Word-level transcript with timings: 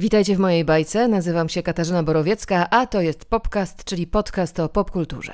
Witajcie 0.00 0.36
w 0.36 0.38
mojej 0.38 0.64
bajce. 0.64 1.08
Nazywam 1.08 1.48
się 1.48 1.62
Katarzyna 1.62 2.02
Borowiecka, 2.02 2.70
a 2.70 2.86
to 2.86 3.00
jest 3.00 3.24
Popcast, 3.24 3.84
czyli 3.84 4.06
podcast 4.06 4.60
o 4.60 4.68
popkulturze. 4.68 5.32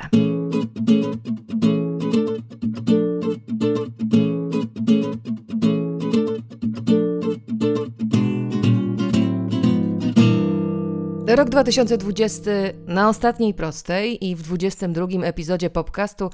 Rok 11.36 11.48
2020 11.48 12.50
na 12.86 13.08
ostatniej 13.08 13.54
prostej 13.54 14.26
i 14.26 14.36
w 14.36 14.42
22 14.42 15.06
epizodzie 15.22 15.70
podcastu 15.70 16.30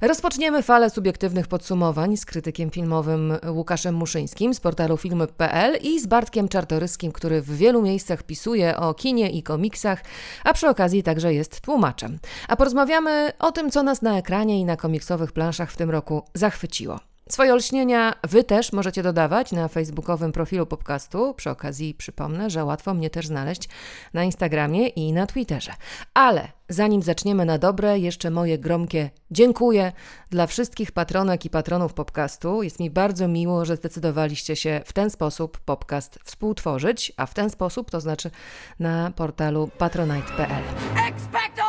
rozpoczniemy 0.00 0.62
falę 0.62 0.90
subiektywnych 0.90 1.46
podsumowań 1.46 2.16
z 2.16 2.26
krytykiem 2.26 2.70
filmowym 2.70 3.32
Łukaszem 3.48 3.94
Muszyńskim 3.94 4.54
z 4.54 4.60
portalu 4.60 4.96
filmy.pl 4.96 5.78
i 5.82 6.00
z 6.00 6.06
Bartkiem 6.06 6.48
Czartoryskim, 6.48 7.12
który 7.12 7.42
w 7.42 7.56
wielu 7.56 7.82
miejscach 7.82 8.22
pisuje 8.22 8.76
o 8.76 8.94
kinie 8.94 9.30
i 9.30 9.42
komiksach, 9.42 10.02
a 10.44 10.52
przy 10.52 10.68
okazji 10.68 11.02
także 11.02 11.34
jest 11.34 11.60
tłumaczem. 11.60 12.18
A 12.48 12.56
porozmawiamy 12.56 13.32
o 13.38 13.52
tym, 13.52 13.70
co 13.70 13.82
nas 13.82 14.02
na 14.02 14.18
ekranie 14.18 14.60
i 14.60 14.64
na 14.64 14.76
komiksowych 14.76 15.32
planszach 15.32 15.70
w 15.72 15.76
tym 15.76 15.90
roku 15.90 16.22
zachwyciło. 16.34 17.11
Swoje 17.32 17.52
olśnienia 17.52 18.14
Wy 18.22 18.44
też 18.44 18.72
możecie 18.72 19.02
dodawać 19.02 19.52
na 19.52 19.68
facebookowym 19.68 20.32
profilu 20.32 20.66
podcastu. 20.66 21.34
Przy 21.34 21.50
okazji 21.50 21.94
przypomnę, 21.94 22.50
że 22.50 22.64
łatwo 22.64 22.94
mnie 22.94 23.10
też 23.10 23.26
znaleźć 23.26 23.68
na 24.14 24.24
Instagramie 24.24 24.88
i 24.88 25.12
na 25.12 25.26
Twitterze. 25.26 25.72
Ale 26.14 26.48
zanim 26.68 27.02
zaczniemy 27.02 27.44
na 27.44 27.58
dobre, 27.58 27.98
jeszcze 27.98 28.30
moje 28.30 28.58
gromkie 28.58 29.10
dziękuję 29.30 29.92
dla 30.30 30.46
wszystkich 30.46 30.92
patronek 30.92 31.44
i 31.44 31.50
patronów 31.50 31.94
podcastu. 31.94 32.62
Jest 32.62 32.80
mi 32.80 32.90
bardzo 32.90 33.28
miło, 33.28 33.64
że 33.64 33.76
zdecydowaliście 33.76 34.56
się 34.56 34.80
w 34.84 34.92
ten 34.92 35.10
sposób 35.10 35.60
podcast 35.60 36.18
współtworzyć, 36.24 37.12
a 37.16 37.26
w 37.26 37.34
ten 37.34 37.50
sposób 37.50 37.90
to 37.90 38.00
znaczy 38.00 38.30
na 38.78 39.10
portalu 39.16 39.70
patronite.pl. 39.78 40.62
Expecto 41.08 41.62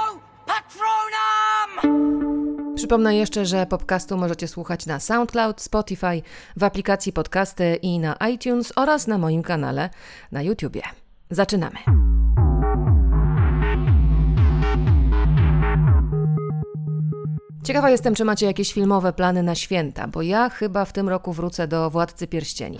Patronum! 0.45 2.32
Przypomnę 2.75 3.15
jeszcze, 3.15 3.45
że 3.45 3.65
podcastu 3.65 4.17
możecie 4.17 4.47
słuchać 4.47 4.85
na 4.85 4.99
SoundCloud, 4.99 5.61
Spotify, 5.61 6.21
w 6.57 6.63
aplikacji 6.63 7.13
podcasty 7.13 7.75
i 7.75 7.99
na 7.99 8.15
iTunes 8.33 8.73
oraz 8.75 9.07
na 9.07 9.17
moim 9.17 9.43
kanale 9.43 9.89
na 10.31 10.41
YouTubie. 10.41 10.81
Zaczynamy. 11.29 11.77
Ciekawa 17.63 17.89
jestem, 17.89 18.15
czy 18.15 18.25
macie 18.25 18.45
jakieś 18.45 18.73
filmowe 18.73 19.13
plany 19.13 19.43
na 19.43 19.55
święta, 19.55 20.07
bo 20.07 20.21
ja 20.21 20.49
chyba 20.49 20.85
w 20.85 20.93
tym 20.93 21.09
roku 21.09 21.33
wrócę 21.33 21.67
do 21.67 21.89
Władcy 21.89 22.27
Pierścieni. 22.27 22.77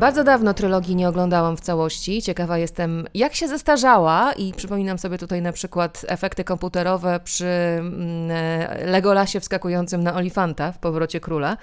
Bardzo 0.00 0.24
dawno 0.24 0.54
trylogii 0.54 0.96
nie 0.96 1.08
oglądałam 1.08 1.56
w 1.56 1.60
całości. 1.60 2.22
Ciekawa 2.22 2.58
jestem, 2.58 3.06
jak 3.14 3.34
się 3.34 3.48
zestarzała 3.48 4.32
i 4.32 4.52
przypominam 4.52 4.98
sobie 4.98 5.18
tutaj 5.18 5.42
na 5.42 5.52
przykład 5.52 6.04
efekty 6.08 6.44
komputerowe 6.44 7.20
przy 7.24 7.46
mm, 7.46 8.30
e, 8.30 8.86
Legolasie 8.86 9.40
wskakującym 9.40 10.02
na 10.02 10.14
Olifanta 10.14 10.72
w 10.72 10.78
Powrocie 10.78 11.20
Króla. 11.20 11.56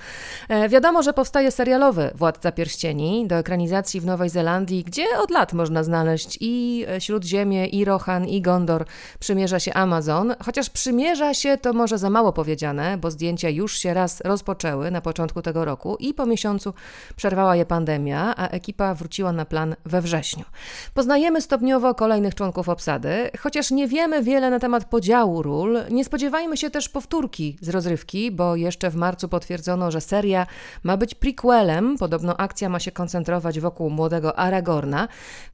E, 0.50 0.70
wiadomo, 0.70 1.04
że 1.04 1.14
powstaje 1.14 1.52
serialowy 1.52 2.12
Władca 2.16 2.52
Pierścieni 2.52 3.28
do 3.28 3.36
ekranizacji 3.36 4.02
w 4.02 4.06
Nowej 4.06 4.30
Zelandii, 4.30 4.84
gdzie 4.84 5.06
od 5.24 5.32
lat 5.32 5.54
można 5.54 5.84
znaleźć 5.84 6.38
i 6.42 6.86
Śródziemie, 7.00 7.66
i 7.66 7.86
Rohan, 7.86 8.26
i 8.26 8.42
Gondor. 8.42 8.86
Przymierza 9.20 9.60
się 9.60 9.74
Amazon, 9.74 10.36
chociaż 10.46 10.70
przymierza 10.70 11.34
się 11.34 11.58
to 11.58 11.74
może 11.74 11.98
za 11.98 12.10
mało 12.10 12.34
powiedziane, 12.34 12.98
bo 12.98 13.12
zdjęcia 13.12 13.50
już 13.50 13.78
się 13.78 13.94
raz 13.94 14.22
rozpoczęły 14.22 14.92
na 14.92 15.02
początku 15.02 15.42
tego 15.42 15.66
roku 15.66 15.98
i 16.00 16.14
po 16.14 16.26
miesiącu 16.26 16.74
przerwała 17.16 17.56
je 17.56 17.66
pandemia 17.66 18.25
a 18.36 18.48
ekipa 18.48 18.94
wróciła 18.94 19.32
na 19.32 19.46
plan 19.46 19.76
we 19.86 20.02
wrześniu. 20.02 20.46
Poznajemy 20.94 21.42
stopniowo 21.42 21.96
kolejnych 21.96 22.36
członków 22.36 22.70
obsady, 22.70 23.30
chociaż 23.40 23.72
nie 23.72 23.88
wiemy 23.88 24.24
wiele 24.24 24.50
na 24.50 24.60
temat 24.60 24.86
podziału 24.86 25.42
ról. 25.42 25.78
Nie 25.92 26.06
spodziewajmy 26.06 26.58
się 26.58 26.70
też 26.70 26.90
powtórki 26.90 27.58
z 27.62 27.70
rozrywki, 27.70 28.32
bo 28.32 28.56
jeszcze 28.56 28.90
w 28.90 28.96
marcu 28.96 29.30
potwierdzono, 29.30 29.92
że 29.92 30.02
seria 30.02 30.48
ma 30.84 30.98
być 30.98 31.16
prequelem. 31.16 31.98
Podobno 31.98 32.38
akcja 32.38 32.70
ma 32.70 32.80
się 32.80 32.92
koncentrować 32.92 33.60
wokół 33.60 33.90
młodego 33.90 34.40
Aragorna. 34.40 35.08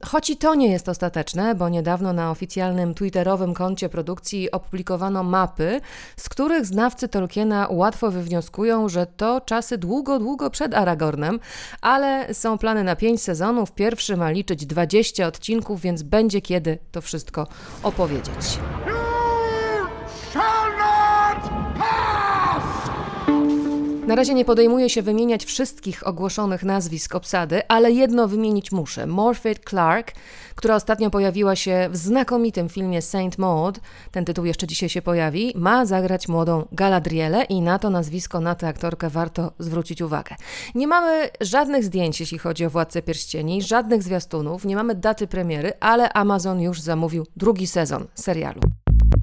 Choć 0.04 0.30
i 0.30 0.36
to 0.36 0.54
nie 0.54 0.72
jest 0.72 0.88
ostateczne, 0.88 1.54
bo 1.54 1.68
niedawno 1.68 2.12
na 2.12 2.30
oficjalnym 2.30 2.94
twitterowym 2.94 3.54
koncie 3.54 3.88
produkcji 3.88 4.50
opublikowano 4.50 5.22
mapy, 5.22 5.80
z 6.16 6.28
których 6.28 6.66
znawcy 6.66 7.08
Tolkiena 7.08 7.66
łatwo 7.70 8.10
wywnioskują, 8.10 8.88
że 8.88 9.06
to 9.06 9.40
czasy 9.40 9.78
długo, 9.78 10.18
długo 10.18 10.50
przed 10.50 10.74
Aragornem, 10.74 11.40
ale 11.80 12.34
są 12.34 12.58
plany 12.62 12.84
na 12.84 12.96
5 12.96 13.22
sezonów. 13.22 13.72
Pierwszy 13.72 14.16
ma 14.16 14.30
liczyć 14.30 14.66
20 14.66 15.26
odcinków, 15.26 15.80
więc 15.80 16.02
będzie 16.02 16.40
kiedy 16.40 16.78
to 16.92 17.00
wszystko 17.00 17.46
opowiedzieć. 17.82 18.58
Na 24.06 24.14
razie 24.14 24.34
nie 24.34 24.44
podejmuję 24.44 24.90
się 24.90 25.02
wymieniać 25.02 25.44
wszystkich 25.44 26.06
ogłoszonych 26.06 26.62
nazwisk 26.62 27.14
obsady, 27.14 27.68
ale 27.68 27.92
jedno 27.92 28.28
wymienić 28.28 28.72
muszę. 28.72 29.06
Morphet 29.06 29.60
Clark, 29.70 30.12
która 30.54 30.76
ostatnio 30.76 31.10
pojawiła 31.10 31.56
się 31.56 31.88
w 31.90 31.96
znakomitym 31.96 32.68
filmie 32.68 33.02
Saint 33.02 33.38
Maud, 33.38 33.80
ten 34.10 34.24
tytuł 34.24 34.44
jeszcze 34.44 34.66
dzisiaj 34.66 34.88
się 34.88 35.02
pojawi, 35.02 35.52
ma 35.56 35.86
zagrać 35.86 36.28
młodą 36.28 36.66
Galadrielę 36.72 37.44
i 37.44 37.60
na 37.60 37.78
to 37.78 37.90
nazwisko, 37.90 38.40
na 38.40 38.54
tę 38.54 38.68
aktorkę 38.68 39.10
warto 39.10 39.52
zwrócić 39.58 40.02
uwagę. 40.02 40.36
Nie 40.74 40.86
mamy 40.86 41.30
żadnych 41.40 41.84
zdjęć, 41.84 42.20
jeśli 42.20 42.38
chodzi 42.38 42.64
o 42.66 42.70
Władcę 42.70 43.02
Pierścieni, 43.02 43.62
żadnych 43.62 44.02
zwiastunów, 44.02 44.64
nie 44.64 44.76
mamy 44.76 44.94
daty 44.94 45.26
premiery, 45.26 45.72
ale 45.80 46.12
Amazon 46.12 46.60
już 46.60 46.80
zamówił 46.80 47.26
drugi 47.36 47.66
sezon 47.66 48.06
serialu. 48.14 48.60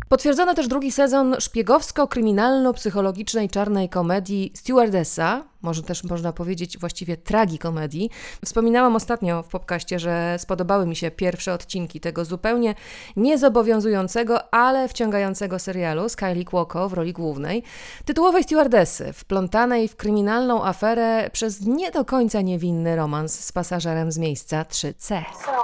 Potwierdzono 0.09 0.53
też 0.53 0.68
drugi 0.68 0.92
sezon 0.92 1.36
szpiegowsko-kryminalno-psychologicznej 1.40 3.50
czarnej 3.50 3.90
komedii 3.90 4.52
Stewardessa, 4.56 5.44
może 5.62 5.84
też 5.84 6.03
można 6.03 6.34
powiedzieć 6.34 6.78
właściwie 6.78 7.18
tragikomedii. 7.18 8.09
Wspominałam 8.46 8.96
ostatnio 8.96 9.44
w 9.44 9.47
podcaście, 9.47 10.00
że 10.00 10.36
spodobały 10.40 10.86
mi 10.86 10.96
się 10.96 11.12
pierwsze 11.12 11.53
odcinki 11.53 12.00
tego 12.00 12.25
zupełnie 12.25 12.75
niezobowiązującego, 13.16 14.53
ale 14.53 14.88
wciągającego 14.88 15.59
serialu 15.59 16.09
z 16.09 16.16
Kylie 16.16 16.46
Cuoco 16.46 16.90
w 16.90 16.94
roli 16.94 17.14
głównej, 17.14 17.64
tytułowej 18.06 18.44
stewardessy, 18.44 19.14
wplątanej 19.14 19.88
w 19.88 19.96
kryminalną 19.96 20.66
aferę 20.66 21.30
przez 21.34 21.62
nie 21.62 21.91
do 21.91 22.06
końca 22.06 22.41
niewinny 22.41 22.96
romans 22.96 23.40
z 23.40 23.52
pasażerem 23.52 24.12
z 24.12 24.18
miejsca 24.18 24.64
3C. 24.64 25.22
So, 25.46 25.59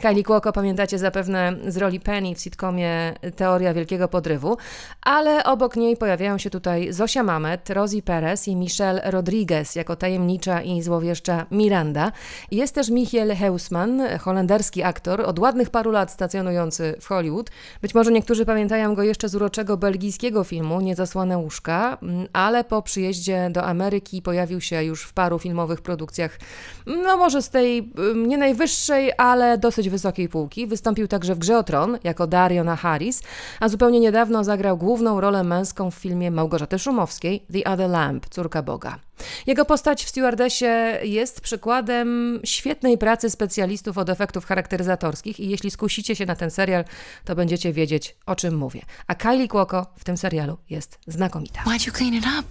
Kylie 0.00 0.24
Cuoco 0.24 0.52
pamiętacie 0.52 0.98
zapewne 0.98 1.52
z 1.66 1.76
roli 1.76 2.00
Penny 2.00 2.34
w 2.34 2.40
sitcomie 2.40 3.14
Teoria 3.36 3.74
Wielkiego 3.74 4.08
Podrywu, 4.08 4.56
ale 5.02 5.44
obok 5.44 5.76
niej 5.76 5.96
pojawiają 5.96 6.38
się 6.38 6.50
tutaj 6.50 6.92
Zosia 6.92 7.22
Mamy, 7.22 7.45
Rosie 7.68 8.02
Perez 8.02 8.48
i 8.48 8.56
Michelle 8.56 9.10
Rodriguez 9.10 9.74
jako 9.74 9.96
tajemnicza 9.96 10.62
i 10.62 10.82
złowieszcza 10.82 11.46
Miranda. 11.50 12.12
Jest 12.50 12.74
też 12.74 12.90
Michiel 12.90 13.36
Heusman, 13.36 14.02
holenderski 14.20 14.82
aktor, 14.82 15.20
od 15.20 15.38
ładnych 15.38 15.70
paru 15.70 15.90
lat 15.90 16.12
stacjonujący 16.12 16.94
w 17.00 17.06
Hollywood. 17.06 17.50
Być 17.82 17.94
może 17.94 18.12
niektórzy 18.12 18.46
pamiętają 18.46 18.94
go 18.94 19.02
jeszcze 19.02 19.28
z 19.28 19.34
uroczego 19.34 19.76
belgijskiego 19.76 20.44
filmu 20.44 20.80
Niezasłane 20.80 21.38
łóżka, 21.38 21.98
mm, 22.02 22.26
ale 22.32 22.64
po 22.64 22.82
przyjeździe 22.82 23.50
do 23.50 23.64
Ameryki 23.64 24.22
pojawił 24.22 24.60
się 24.60 24.84
już 24.84 25.02
w 25.02 25.12
paru 25.12 25.38
filmowych 25.38 25.80
produkcjach, 25.80 26.38
no 26.86 27.16
może 27.16 27.42
z 27.42 27.50
tej 27.50 27.92
mm, 27.98 28.26
nie 28.26 28.38
najwyższej, 28.38 29.12
ale 29.18 29.58
dosyć 29.58 29.88
wysokiej 29.88 30.28
półki. 30.28 30.66
Wystąpił 30.66 31.08
także 31.08 31.34
w 31.34 31.38
Grze 31.38 31.58
o 31.58 31.62
Tron 31.62 31.98
jako 32.04 32.26
Dariona 32.26 32.76
Harris, 32.76 33.22
a 33.60 33.68
zupełnie 33.68 34.00
niedawno 34.00 34.44
zagrał 34.44 34.76
główną 34.76 35.20
rolę 35.20 35.44
męską 35.44 35.90
w 35.90 35.94
filmie 35.94 36.30
Małgorzaty 36.30 36.78
Szumowskiej 36.78 37.35
The 37.52 37.64
Other 37.64 37.90
Lamp, 37.90 38.26
córka 38.30 38.62
Boga. 38.62 38.98
Jego 39.46 39.64
postać 39.64 40.04
w 40.04 40.08
Stewardessie 40.08 40.66
jest 41.02 41.40
przykładem 41.40 42.40
świetnej 42.44 42.98
pracy 42.98 43.30
specjalistów 43.30 43.98
od 43.98 44.10
efektów 44.10 44.44
charakteryzatorskich 44.44 45.40
i 45.40 45.48
jeśli 45.48 45.70
skusicie 45.70 46.16
się 46.16 46.26
na 46.26 46.36
ten 46.36 46.50
serial, 46.50 46.84
to 47.24 47.34
będziecie 47.34 47.72
wiedzieć, 47.72 48.16
o 48.26 48.36
czym 48.36 48.56
mówię. 48.56 48.82
A 49.06 49.14
Kylie 49.14 49.48
Cuoco 49.48 49.86
w 49.98 50.04
tym 50.04 50.16
serialu 50.16 50.56
jest 50.70 50.98
znakomita. 51.06 51.60
Why'd 51.60 51.86
you 51.86 51.92
clean 51.92 52.14
it 52.14 52.24
up? 52.24 52.48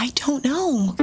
I, 0.00 0.06
I 0.06 0.12
don't 0.12 0.40
know. 0.40 0.94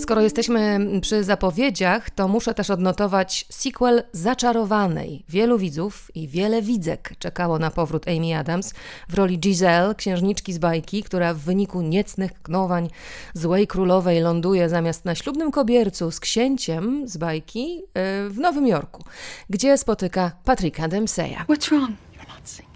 Skoro 0.00 0.20
jesteśmy 0.20 0.78
przy 1.00 1.24
zapowiedziach, 1.24 2.10
to 2.10 2.28
muszę 2.28 2.54
też 2.54 2.70
odnotować 2.70 3.46
sequel 3.50 4.02
Zaczarowanej. 4.12 5.24
Wielu 5.28 5.58
widzów 5.58 6.10
i 6.14 6.28
wiele 6.28 6.62
widzek 6.62 7.12
czekało 7.18 7.58
na 7.58 7.70
powrót 7.70 8.08
Amy 8.08 8.38
Adams 8.38 8.74
w 9.08 9.14
roli 9.14 9.38
Giselle, 9.38 9.94
księżniczki 9.94 10.52
z 10.52 10.58
bajki, 10.58 11.02
która 11.02 11.34
w 11.34 11.38
wyniku 11.38 11.82
niecnych 11.82 12.42
knowań 12.42 12.88
złej 13.34 13.66
królowej 13.66 14.20
ląduje 14.20 14.68
zamiast 14.68 15.04
na 15.04 15.14
ślubnym 15.14 15.50
kobiercu 15.50 16.10
z 16.10 16.20
księciem 16.20 17.08
z 17.08 17.16
bajki 17.16 17.82
e, 17.94 18.28
w 18.28 18.38
Nowym 18.38 18.66
Jorku, 18.66 19.04
gdzie 19.50 19.78
spotyka 19.78 20.32
Patryka 20.44 20.88
Dempseya. 20.88 21.44
What's 21.48 21.68
wrong? 21.68 21.90
You're 21.90 22.28
not 22.28 22.48
singing. 22.48 22.74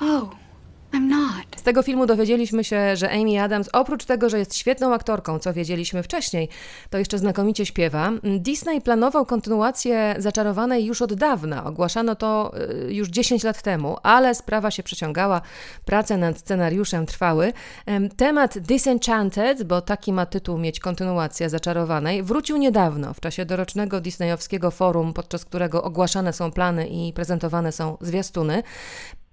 Oh. 0.00 0.47
Z 1.56 1.62
tego 1.62 1.82
filmu 1.82 2.06
dowiedzieliśmy 2.06 2.64
się, 2.64 2.96
że 2.96 3.10
Amy 3.10 3.42
Adams, 3.42 3.68
oprócz 3.72 4.04
tego, 4.04 4.30
że 4.30 4.38
jest 4.38 4.56
świetną 4.56 4.94
aktorką, 4.94 5.38
co 5.38 5.52
wiedzieliśmy 5.52 6.02
wcześniej, 6.02 6.48
to 6.90 6.98
jeszcze 6.98 7.18
znakomicie 7.18 7.66
śpiewa. 7.66 8.12
Disney 8.38 8.80
planował 8.80 9.26
kontynuację 9.26 10.14
Zaczarowanej 10.18 10.84
już 10.84 11.02
od 11.02 11.14
dawna. 11.14 11.64
Ogłaszano 11.64 12.14
to 12.14 12.52
y, 12.88 12.94
już 12.94 13.08
10 13.08 13.44
lat 13.44 13.62
temu, 13.62 13.96
ale 14.02 14.34
sprawa 14.34 14.70
się 14.70 14.82
przeciągała, 14.82 15.40
prace 15.84 16.16
nad 16.16 16.38
scenariuszem 16.38 17.06
trwały. 17.06 17.52
Temat 18.16 18.58
Disenchanted, 18.58 19.62
bo 19.62 19.80
taki 19.80 20.12
ma 20.12 20.26
tytuł 20.26 20.58
mieć 20.58 20.80
kontynuacja 20.80 21.48
Zaczarowanej, 21.48 22.22
wrócił 22.22 22.56
niedawno, 22.56 23.14
w 23.14 23.20
czasie 23.20 23.44
dorocznego 23.44 24.00
disneyowskiego 24.00 24.70
forum, 24.70 25.12
podczas 25.12 25.44
którego 25.44 25.82
ogłaszane 25.82 26.32
są 26.32 26.52
plany 26.52 26.88
i 26.88 27.12
prezentowane 27.12 27.72
są 27.72 27.96
zwiastuny. 28.00 28.62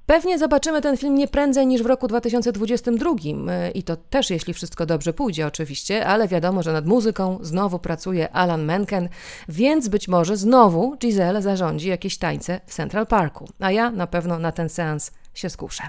Pewnie 0.05 0.37
zobaczymy 0.37 0.81
ten 0.81 0.97
film 0.97 1.15
nie 1.15 1.27
prędzej 1.27 1.67
niż 1.67 1.83
w 1.83 1.85
roku 1.85 2.07
2022 2.07 3.09
e, 3.49 3.71
i 3.71 3.83
to 3.83 3.95
też 3.95 4.29
jeśli 4.29 4.53
wszystko 4.53 4.85
dobrze 4.85 5.13
pójdzie 5.13 5.47
oczywiście, 5.47 6.05
ale 6.05 6.27
wiadomo, 6.27 6.63
że 6.63 6.73
nad 6.73 6.85
muzyką 6.85 7.37
znowu 7.41 7.79
pracuje 7.79 8.31
Alan 8.31 8.65
Menken, 8.65 9.09
więc 9.49 9.87
być 9.87 10.07
może 10.07 10.37
znowu 10.37 10.95
Giselle 10.97 11.41
zarządzi 11.41 11.89
jakieś 11.89 12.17
tańce 12.17 12.61
w 12.65 12.73
Central 12.73 13.07
Parku, 13.07 13.47
a 13.59 13.71
ja 13.71 13.91
na 13.91 14.07
pewno 14.07 14.39
na 14.39 14.51
ten 14.51 14.69
seans 14.69 15.11
się 15.33 15.49
skuszę. 15.49 15.83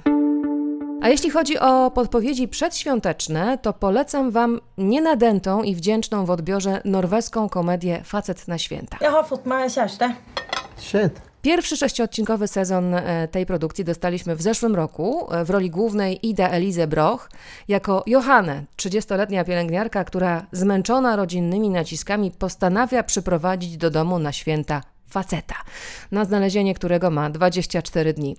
A 1.03 1.09
jeśli 1.09 1.31
chodzi 1.31 1.59
o 1.59 1.91
podpowiedzi 1.91 2.49
przedświąteczne, 2.49 3.59
to 3.59 3.73
polecam 3.73 4.31
Wam 4.31 4.61
nienadętą 4.79 5.63
i 5.63 5.75
wdzięczną 5.75 6.25
w 6.25 6.31
odbiorze 6.31 6.81
norweską 6.85 7.49
komedię 7.49 8.01
Facet 8.05 8.49
na 8.49 8.59
święta. 8.59 8.99
Ja 9.01 9.11
har 9.11 9.27
fått 9.27 9.47
mig 9.47 9.75
kärste. 9.75 10.15
Shit. 10.79 11.36
Pierwszy 11.47 11.77
sześciodcinkowy 11.77 12.49
sezon 12.49 12.95
e, 12.95 13.29
tej 13.29 13.47
produkcji 13.47 13.85
dostaliśmy 13.85 14.37
w 14.37 14.43
zeszłym 14.43 14.75
roku 14.75 15.33
e, 15.33 15.45
w 15.45 15.51
roli 15.51 15.71
głównej 15.71 16.27
Ida 16.27 16.49
Elize 16.49 16.87
Broch 16.87 17.31
jako 17.69 18.03
Johanne, 18.07 18.65
30-letnia 18.77 19.45
pielęgniarka, 19.45 20.05
która 20.05 20.47
zmęczona 20.53 21.17
rodzinnymi 21.17 21.71
naciskami 21.71 22.31
postanawia 22.31 23.03
przyprowadzić 23.03 23.77
do 23.77 23.91
domu 23.91 24.19
na 24.19 24.33
święta 24.33 24.83
faceta, 25.09 25.55
na 26.13 26.25
znalezienie 26.25 26.75
którego 26.75 27.11
ma 27.11 27.31
24 27.31 28.13
dni. 28.13 28.37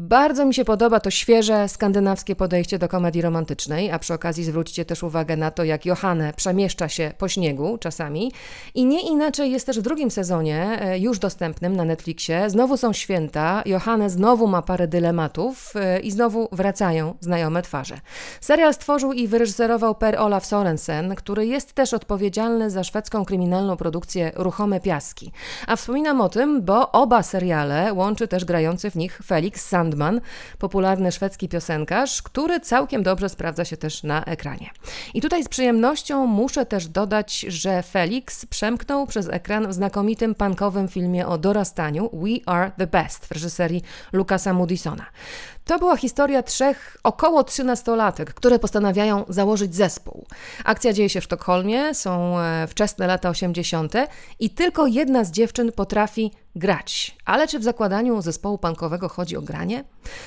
Bardzo 0.00 0.44
mi 0.44 0.54
się 0.54 0.64
podoba 0.64 1.00
to 1.00 1.10
świeże, 1.10 1.68
skandynawskie 1.68 2.36
podejście 2.36 2.78
do 2.78 2.88
komedii 2.88 3.22
romantycznej, 3.22 3.90
a 3.90 3.98
przy 3.98 4.14
okazji 4.14 4.44
zwróćcie 4.44 4.84
też 4.84 5.02
uwagę 5.02 5.36
na 5.36 5.50
to, 5.50 5.64
jak 5.64 5.86
Johanne 5.86 6.32
przemieszcza 6.36 6.88
się 6.88 7.12
po 7.18 7.28
śniegu 7.28 7.78
czasami. 7.78 8.32
I 8.74 8.86
nie 8.86 9.00
inaczej 9.00 9.50
jest 9.50 9.66
też 9.66 9.78
w 9.78 9.82
drugim 9.82 10.10
sezonie, 10.10 10.78
e, 10.80 10.98
już 10.98 11.18
dostępnym 11.18 11.76
na 11.76 11.84
Netflixie. 11.84 12.50
Znowu 12.50 12.76
są 12.76 12.92
święta, 12.92 13.62
Johanne 13.66 14.10
znowu 14.10 14.46
ma 14.46 14.62
parę 14.62 14.88
dylematów 14.88 15.72
e, 15.76 16.00
i 16.00 16.10
znowu 16.10 16.48
wracają 16.52 17.14
znajome 17.20 17.62
twarze. 17.62 18.00
Serial 18.40 18.74
stworzył 18.74 19.12
i 19.12 19.28
wyreżyserował 19.28 19.94
Per 19.94 20.18
Olaf 20.18 20.46
Sorensen, 20.46 21.14
który 21.14 21.46
jest 21.46 21.72
też 21.72 21.94
odpowiedzialny 21.94 22.70
za 22.70 22.84
szwedzką 22.84 23.24
kryminalną 23.24 23.76
produkcję 23.76 24.32
Ruchome 24.34 24.80
Piaski. 24.80 25.32
A 25.66 25.76
wspominam 25.76 26.20
o 26.20 26.28
tym, 26.28 26.62
bo 26.62 26.92
oba 26.92 27.22
seriale 27.22 27.92
łączy 27.92 28.28
też 28.28 28.44
grający 28.44 28.90
w 28.90 28.96
nich 28.96 29.20
Felix 29.26 29.68
Sand 29.68 29.87
Sandman, 29.88 30.20
popularny 30.58 31.12
szwedzki 31.12 31.48
piosenkarz, 31.48 32.22
który 32.22 32.60
całkiem 32.60 33.02
dobrze 33.02 33.28
sprawdza 33.28 33.64
się 33.64 33.76
też 33.76 34.02
na 34.02 34.24
ekranie. 34.24 34.70
I 35.14 35.20
tutaj 35.20 35.44
z 35.44 35.48
przyjemnością 35.48 36.26
muszę 36.26 36.66
też 36.66 36.88
dodać, 36.88 37.40
że 37.40 37.82
Felix 37.82 38.46
przemknął 38.46 39.06
przez 39.06 39.28
ekran 39.28 39.68
w 39.68 39.74
znakomitym 39.74 40.34
punkowym 40.34 40.88
filmie 40.88 41.26
o 41.26 41.38
dorastaniu 41.38 42.10
We 42.12 42.52
Are 42.52 42.70
the 42.78 42.86
Best 42.86 43.26
w 43.26 43.32
reżyserii 43.32 43.82
Lucasa 44.12 44.52
Moodysona. 44.52 45.06
To 45.68 45.78
była 45.78 45.96
historia 45.96 46.42
trzech 46.42 46.96
około 47.02 47.44
trzynastolatek, 47.44 48.34
które 48.34 48.58
postanawiają 48.58 49.24
założyć 49.28 49.74
zespół. 49.74 50.26
Akcja 50.64 50.92
dzieje 50.92 51.08
się 51.08 51.20
w 51.20 51.24
Sztokholmie, 51.24 51.94
są 51.94 52.38
e, 52.38 52.66
wczesne 52.66 53.06
lata 53.06 53.28
80. 53.28 53.92
i 54.38 54.50
tylko 54.50 54.86
jedna 54.86 55.24
z 55.24 55.30
dziewczyn 55.30 55.72
potrafi 55.72 56.32
grać. 56.56 57.16
Ale 57.24 57.48
czy 57.48 57.58
w 57.58 57.64
zakładaniu 57.64 58.22
zespołu 58.22 58.58
punkowego 58.58 59.08
chodzi 59.08 59.36
o 59.36 59.42
granie? 59.42 59.84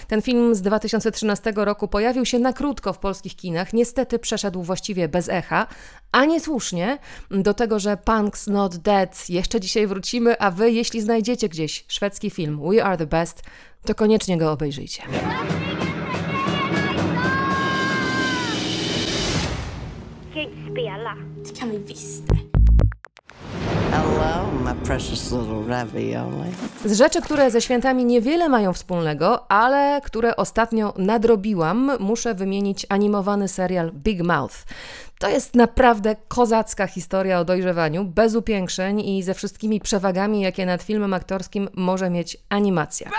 Ten 0.08 0.22
film 0.22 0.56
z 0.56 0.62
2013 0.62 1.54
roku 1.56 1.88
pojawił 1.88 2.26
się 2.26 2.40
na 2.40 2.54
krótko 2.54 2.94
w 2.94 3.00
polskich 3.00 3.36
kinach. 3.36 3.74
Niestety 3.74 4.20
przeszedł 4.20 4.64
właściwie 4.64 5.08
bez 5.08 5.30
echa, 5.30 5.68
a 6.12 6.26
niesłusznie 6.26 6.98
do 7.32 7.54
tego, 7.54 7.80
że 7.80 7.96
Punk's 7.96 8.52
Not 8.52 8.78
Dead 8.78 9.30
jeszcze 9.30 9.60
dzisiaj 9.60 9.88
wrócimy, 9.88 10.40
a 10.40 10.52
wy, 10.52 10.72
jeśli 10.72 11.02
znajdziecie 11.02 11.50
gdzieś 11.50 11.86
szwedzki 11.88 12.30
film 12.30 12.62
We 12.70 12.84
Are 12.84 12.98
the 12.98 13.06
Best, 13.06 13.42
to 13.86 13.96
koniecznie 13.96 14.38
go 14.38 14.52
obejrzyjcie. 14.52 15.04
spela. 20.72 21.16
Det 21.44 21.60
kan 21.60 21.72
vi 21.72 21.78
visst. 21.78 22.24
Hello, 23.92 24.52
my 24.64 24.76
precious 24.86 25.32
little 25.32 25.68
ravioli. 25.68 26.52
Z 26.86 26.98
rzeczy, 26.98 27.22
które 27.22 27.52
ze 27.52 27.62
świętami 27.62 28.06
niewiele 28.06 28.50
mają 28.50 28.74
wspólnego, 28.74 29.52
ale 29.52 30.02
które 30.06 30.36
ostatnio 30.36 30.94
nadrobiłam, 30.98 31.92
muszę 32.00 32.34
wymienić 32.34 32.86
animowany 32.90 33.48
serial 33.48 33.92
Big 33.92 34.22
Mouth. 34.22 34.56
To 35.20 35.30
jest 35.30 35.56
naprawdę 35.56 36.16
kozacka 36.28 36.88
historia 36.88 37.40
o 37.40 37.46
dojrzewaniu, 37.46 38.06
bez 38.06 38.36
upiększeń 38.36 39.00
i 39.00 39.24
ze 39.24 39.34
wszystkimi 39.34 39.80
przewagami, 39.80 40.42
jakie 40.42 40.66
nad 40.66 40.84
filmem 40.84 41.14
aktorskim 41.14 41.70
może 41.76 42.10
mieć 42.10 42.38
animacja. 42.50 43.10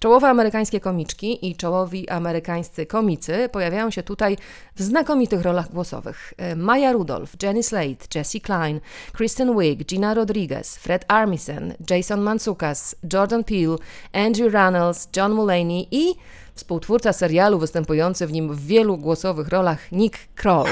Czołowe 0.00 0.28
amerykańskie 0.28 0.80
komiczki 0.80 1.50
i 1.50 1.56
czołowi 1.56 2.08
amerykańscy 2.08 2.86
komicy 2.86 3.48
pojawiają 3.52 3.90
się 3.90 4.02
tutaj 4.02 4.36
w 4.74 4.82
znakomitych 4.82 5.42
rolach 5.42 5.72
głosowych. 5.72 6.34
E, 6.36 6.56
Maya 6.56 6.92
Rudolph, 6.92 7.32
Jenny 7.42 7.62
Slate, 7.62 8.06
Jessie 8.14 8.40
Klein, 8.40 8.80
Kristen 9.12 9.58
Wiig, 9.58 9.84
Gina 9.84 10.14
Rodriguez, 10.14 10.76
Fred 10.76 11.04
Armisen, 11.08 11.74
Jason 11.90 12.20
Mantzoukas, 12.20 12.96
Jordan 13.12 13.44
Peele, 13.44 13.76
Andrew 14.12 14.54
Runnels, 14.54 15.08
John 15.16 15.32
Mulaney 15.32 15.88
i 15.90 16.14
Współtwórca 16.54 17.12
serialu 17.12 17.58
występujący 17.58 18.26
w 18.26 18.32
nim 18.32 18.54
w 18.54 18.66
wielu 18.66 18.98
głosowych 18.98 19.48
rolach 19.48 19.92
Nick 19.92 20.18
Kroll. 20.34 20.66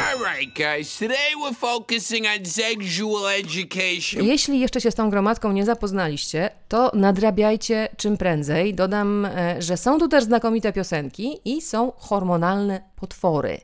Jeśli 4.22 4.60
jeszcze 4.60 4.80
się 4.80 4.90
z 4.90 4.94
tą 4.94 5.10
gromadką 5.10 5.52
nie 5.52 5.64
zapoznaliście, 5.64 6.50
to 6.68 6.90
nadrabiajcie 6.94 7.88
czym 7.96 8.16
prędzej. 8.16 8.74
Dodam, 8.74 9.24
e, 9.24 9.62
że 9.62 9.76
są 9.76 9.98
tu 9.98 10.08
też 10.08 10.24
znakomite 10.24 10.72
piosenki 10.72 11.40
i 11.44 11.62
są 11.62 11.92
hormonalne 11.96 12.89
potwory. 13.00 13.60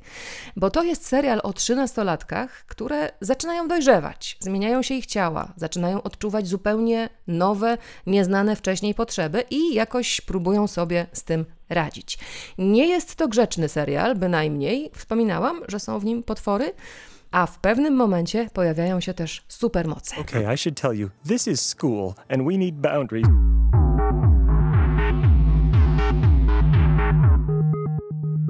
Bo 0.56 0.70
to 0.70 0.82
jest 0.82 1.06
serial 1.06 1.40
o 1.42 1.52
trzynastolatkach, 1.52 2.64
które 2.66 3.10
zaczynają 3.20 3.68
dojrzewać, 3.68 4.36
zmieniają 4.40 4.82
się 4.82 4.94
ich 4.94 5.06
ciała, 5.06 5.52
zaczynają 5.56 6.02
odczuwać 6.02 6.48
zupełnie 6.48 7.08
nowe, 7.26 7.78
nieznane 8.06 8.56
wcześniej 8.56 8.94
potrzeby 8.94 9.44
i 9.50 9.74
jakoś 9.74 10.20
próbują 10.20 10.66
sobie 10.66 11.06
z 11.12 11.24
tym 11.24 11.44
radzić. 11.68 12.18
Nie 12.58 12.88
jest 12.88 13.14
to 13.14 13.28
grzeczny 13.28 13.68
serial, 13.68 14.16
bynajmniej. 14.16 14.90
Wspominałam, 14.94 15.60
że 15.68 15.80
są 15.80 15.98
w 15.98 16.04
nim 16.04 16.22
potwory, 16.22 16.72
a 17.30 17.46
w 17.46 17.58
pewnym 17.58 17.94
momencie 17.94 18.48
pojawiają 18.52 19.00
się 19.00 19.14
też 19.14 19.44
supermoce. 19.48 20.16
Okay, 20.20 20.54
I 20.54 20.58
should 20.58 20.80
tell 20.80 20.92
you, 20.98 21.10
this 21.28 21.46
is 21.46 21.60
school 21.60 22.14
and 22.28 22.42
we 22.44 22.58
need 22.58 22.74
boundaries. 22.74 23.26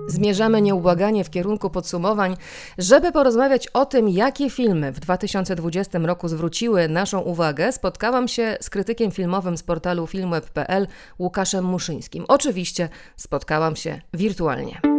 Zmierzamy 0.08 0.62
nieubłaganie 0.62 1.25
w 1.25 1.30
kierunku 1.30 1.70
podsumowań, 1.70 2.36
żeby 2.78 3.12
porozmawiać 3.12 3.68
o 3.68 3.86
tym, 3.86 4.08
jakie 4.08 4.50
filmy 4.50 4.92
w 4.92 5.00
2020 5.00 5.98
roku 5.98 6.28
zwróciły 6.28 6.88
naszą 6.88 7.20
uwagę. 7.20 7.72
Spotkałam 7.72 8.28
się 8.28 8.56
z 8.60 8.70
krytykiem 8.70 9.10
filmowym 9.10 9.56
z 9.56 9.62
portalu 9.62 10.06
filmweb.pl 10.06 10.86
Łukaszem 11.18 11.64
Muszyńskim. 11.64 12.25
Oczywiście 12.28 12.88
spotkałam 13.16 13.76
się 13.76 14.00
wirtualnie. 14.14 14.96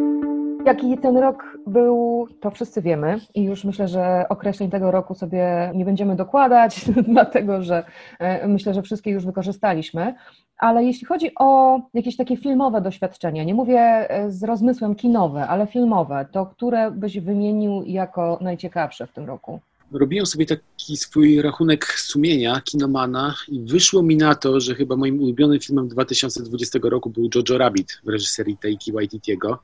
Jaki 0.68 0.98
ten 0.98 1.18
rok 1.18 1.58
był, 1.68 2.28
to 2.42 2.52
wszyscy 2.52 2.82
wiemy 2.82 3.20
i 3.36 3.44
już 3.44 3.64
myślę, 3.64 3.88
że 3.88 4.26
określeń 4.30 4.70
tego 4.70 4.92
roku 4.92 5.16
sobie 5.16 5.72
nie 5.76 5.86
będziemy 5.86 6.16
dokładać, 6.16 6.86
dlatego 7.14 7.64
że 7.64 7.84
e, 8.20 8.48
myślę, 8.48 8.74
że 8.74 8.82
wszystkie 8.82 9.12
już 9.12 9.26
wykorzystaliśmy. 9.26 10.16
Ale 10.58 10.84
jeśli 10.84 11.08
chodzi 11.08 11.32
o 11.40 11.80
jakieś 11.94 12.16
takie 12.16 12.38
filmowe 12.38 12.82
doświadczenia, 12.82 13.44
nie 13.44 13.54
mówię 13.54 13.80
e, 13.80 14.32
z 14.32 14.44
rozmysłem 14.44 14.96
kinowe, 14.96 15.48
ale 15.48 15.68
filmowe, 15.68 16.26
to 16.32 16.46
które 16.46 16.92
byś 16.92 17.20
wymienił 17.20 17.84
jako 17.86 18.38
najciekawsze 18.42 19.08
w 19.08 19.12
tym 19.12 19.26
roku? 19.26 19.60
robiłem 19.92 20.26
sobie 20.26 20.46
taki 20.46 20.98
swój 20.98 21.42
rachunek 21.42 21.86
sumienia 21.86 22.62
kinomana 22.66 23.36
i 23.48 23.60
wyszło 23.62 24.04
mi 24.04 24.16
na 24.16 24.36
to, 24.36 24.60
że 24.60 24.76
chyba 24.76 24.96
moim 24.96 25.22
ulubionym 25.22 25.60
filmem 25.60 25.88
2020 25.88 26.80
roku 26.84 27.10
był 27.10 27.30
Jojo 27.36 27.58
Rabbit 27.58 28.02
w 28.04 28.10
reżyserii 28.10 28.58
Taiki 28.58 28.92
Waititiego. 28.92 29.60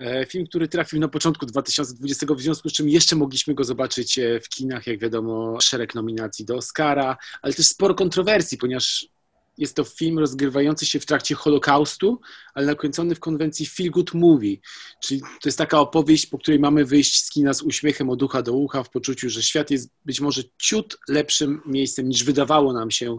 E, 0.00 0.26
film, 0.26 0.46
który 0.46 0.68
trafił 0.68 1.00
na 1.00 1.08
początku 1.08 1.46
2020, 1.46 2.26
w 2.34 2.40
związku 2.40 2.68
z 2.68 2.72
czym 2.72 2.88
jeszcze 2.88 3.16
mogliśmy 3.16 3.54
go 3.54 3.64
zobaczyć 3.64 4.20
w 4.44 4.48
kinach, 4.48 4.86
jak 4.86 4.98
wiadomo, 4.98 5.58
szereg 5.60 5.94
nominacji 5.94 6.44
do 6.44 6.56
Oscara, 6.56 7.16
ale 7.42 7.54
też 7.54 7.66
sporo 7.66 7.94
kontrowersji, 7.94 8.58
ponieważ 8.58 9.08
jest 9.58 9.76
to 9.76 9.84
film 9.84 10.18
rozgrywający 10.18 10.86
się 10.86 11.00
w 11.00 11.06
trakcie 11.06 11.34
Holokaustu, 11.34 12.20
ale 12.54 12.66
nakręcony 12.66 13.14
w 13.14 13.20
konwencji 13.20 13.66
Feel 13.66 13.90
Good 13.90 14.14
Movie, 14.14 14.56
czyli 15.02 15.20
to 15.20 15.48
jest 15.48 15.58
taka 15.58 15.80
opowieść, 15.80 16.26
po 16.26 16.38
której 16.38 16.60
mamy 16.60 16.84
wyjść 16.84 17.24
z 17.24 17.30
kina 17.30 17.54
z 17.54 17.62
uśmiechem 17.62 18.10
od 18.10 18.22
ucha 18.22 18.42
do 18.42 18.52
ucha, 18.52 18.82
w 18.82 18.90
poczuciu, 18.90 19.30
że 19.30 19.42
świat 19.42 19.70
jest 19.70 19.90
być 20.04 20.20
może 20.20 20.42
ciut 20.58 20.98
lepszym 21.08 21.60
miejscem 21.66 22.08
niż 22.08 22.24
wydawało 22.24 22.72
nam 22.72 22.90
się, 22.90 23.18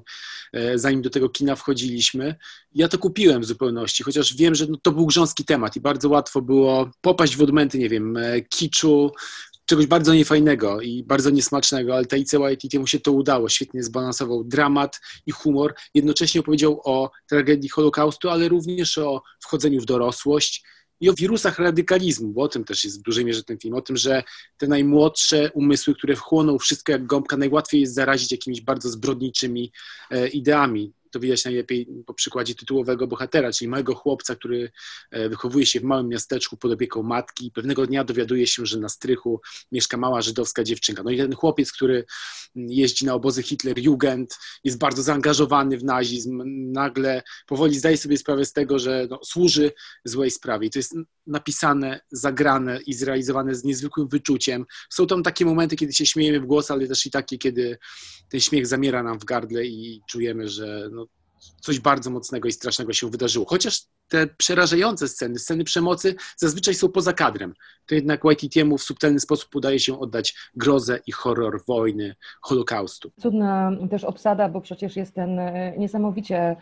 e, 0.54 0.80
zanim 0.80 1.02
do 1.02 1.10
tego 1.10 1.30
kina 1.30 1.56
wchodziliśmy. 1.56 2.36
Ja 2.74 2.88
to 2.88 2.98
kupiłem 2.98 3.42
w 3.42 3.46
zupełności, 3.46 4.04
chociaż 4.04 4.36
wiem, 4.36 4.56
że 4.56 4.66
no, 4.70 4.78
to 4.82 4.92
był 4.92 5.06
grząski 5.06 5.46
temat 5.46 5.76
i 5.76 5.82
bardzo 5.82 6.10
łatwo 6.10 6.42
było 6.42 6.92
popaść 7.02 7.36
w 7.36 7.42
odmęty, 7.42 7.78
nie 7.78 7.90
wiem, 7.90 8.18
e, 8.18 8.42
kiczu, 8.42 9.12
czegoś 9.68 9.88
bardzo 9.88 10.14
niefajnego 10.14 10.82
i 10.82 11.04
bardzo 11.04 11.30
niesmacznego, 11.30 11.96
ale 11.96 12.06
Taice 12.06 12.40
Waititi 12.40 12.80
mu 12.80 12.88
się 12.88 13.00
to 13.00 13.12
udało. 13.12 13.50
Świetnie 13.50 13.84
zbalansował 13.84 14.44
dramat 14.44 15.02
i 15.26 15.32
humor. 15.32 15.74
Jednocześnie 15.94 16.42
opowiedział 16.42 16.82
o 16.84 17.12
tragedii 17.30 17.70
Holokaustu, 17.70 18.30
ale 18.30 18.50
również 18.50 18.98
o 18.98 19.22
wchodzeniu 19.40 19.82
w 19.82 19.86
dorosłość 19.86 20.64
i 21.02 21.10
o 21.10 21.14
wirusach 21.14 21.60
radykalizmu, 21.60 22.28
bo 22.28 22.42
o 22.42 22.48
tym 22.48 22.64
też 22.64 22.84
jest 22.84 23.00
w 23.00 23.04
dużej 23.04 23.26
mierze 23.26 23.44
ten 23.44 23.60
film, 23.60 23.76
o 23.76 23.82
tym, 23.82 23.98
że 23.98 24.24
te 24.58 24.68
najmłodsze 24.68 25.52
umysły, 25.54 25.96
które 25.96 26.16
wchłoną 26.16 26.60
wszystko 26.60 26.92
jak 26.92 27.06
gąbka, 27.06 27.38
najłatwiej 27.38 27.82
jest 27.82 27.94
zarazić 27.94 28.32
jakimiś 28.32 28.62
bardzo 28.62 28.90
zbrodniczymi 28.90 29.72
e, 30.12 30.28
ideami 30.28 30.94
to 31.12 31.20
widać 31.20 31.46
najlepiej 31.46 31.88
po 32.06 32.14
przykładzie 32.14 32.56
tytułowego 32.56 33.08
bohatera, 33.08 33.52
czyli 33.52 33.70
małego 33.70 33.96
chłopca, 33.96 34.36
który 34.36 34.72
e, 35.12 35.30
wychowuje 35.30 35.66
się 35.66 35.80
w 35.80 35.84
małym 35.84 36.08
miasteczku 36.08 36.58
pod 36.58 36.72
opieką 36.72 37.04
matki 37.04 37.48
i 37.48 37.52
pewnego 37.52 37.88
dnia 37.88 38.04
dowiaduje 38.04 38.48
się, 38.48 38.66
że 38.66 38.80
na 38.80 38.90
strychu 38.90 39.42
mieszka 39.72 39.98
mała 39.98 40.22
żydowska 40.22 40.64
dziewczynka. 40.64 41.04
No 41.04 41.12
i 41.12 41.18
ten 41.18 41.36
chłopiec, 41.36 41.72
który 41.72 42.06
jeździ 42.56 43.06
na 43.06 43.14
obozy 43.14 43.44
Hitler-Jugend, 43.44 44.28
jest 44.64 44.78
bardzo 44.78 45.04
zaangażowany 45.04 45.78
w 45.78 45.84
nazizm, 45.84 46.44
nagle 46.72 47.24
powoli 47.48 47.80
zdaje 47.80 47.98
sobie 47.98 48.18
sprawę 48.18 48.46
z 48.46 48.54
tego, 48.54 48.80
że 48.80 49.08
no, 49.10 49.20
służy 49.24 49.72
złej 50.06 50.32
sprawie. 50.32 50.68
I 50.68 50.70
to 50.70 50.80
jest 50.80 50.96
napisane, 51.28 52.00
zagrane 52.12 52.80
i 52.86 52.94
zrealizowane 52.94 53.56
z 53.56 53.64
niezwykłym 53.64 54.08
wyczuciem. 54.08 54.66
Są 54.90 55.08
tam 55.08 55.24
takie 55.24 55.46
momenty, 55.46 55.76
kiedy 55.76 55.94
się 55.94 56.06
śmiejemy 56.06 56.40
w 56.40 56.46
głos, 56.46 56.72
ale 56.72 56.88
też 56.88 57.06
i 57.06 57.12
takie, 57.12 57.38
kiedy 57.38 57.78
ten 58.30 58.40
śmiech 58.40 58.68
zamiera 58.68 59.04
nam 59.04 59.20
w 59.20 59.26
gardle 59.26 59.66
i 59.66 60.02
czujemy, 60.10 60.50
że 60.50 60.90
no, 60.92 61.07
coś 61.62 61.80
bardzo 61.80 62.10
mocnego 62.10 62.48
i 62.48 62.52
strasznego 62.52 62.94
się 62.94 63.10
wydarzyło. 63.10 63.46
Chociaż 63.46 63.82
te 64.08 64.28
przerażające 64.28 65.08
sceny, 65.08 65.40
sceny 65.40 65.64
przemocy 65.64 66.16
zazwyczaj 66.38 66.76
są 66.76 66.90
poza 66.90 67.14
kadrem. 67.14 67.54
To 67.86 67.96
jednak 67.96 68.24
Waititiemu 68.24 68.78
w 68.78 68.84
subtelny 68.84 69.20
sposób 69.20 69.56
udaje 69.56 69.80
się 69.80 70.00
oddać 70.00 70.36
grozę 70.56 71.00
i 71.08 71.12
horror 71.12 71.62
wojny, 71.68 72.16
Holokaustu. 72.42 73.12
Cudna 73.22 73.72
też 73.90 74.04
obsada, 74.04 74.50
bo 74.50 74.62
przecież 74.62 74.96
jest 74.96 75.14
ten 75.14 75.40
e, 75.40 75.78
niesamowicie 75.78 76.56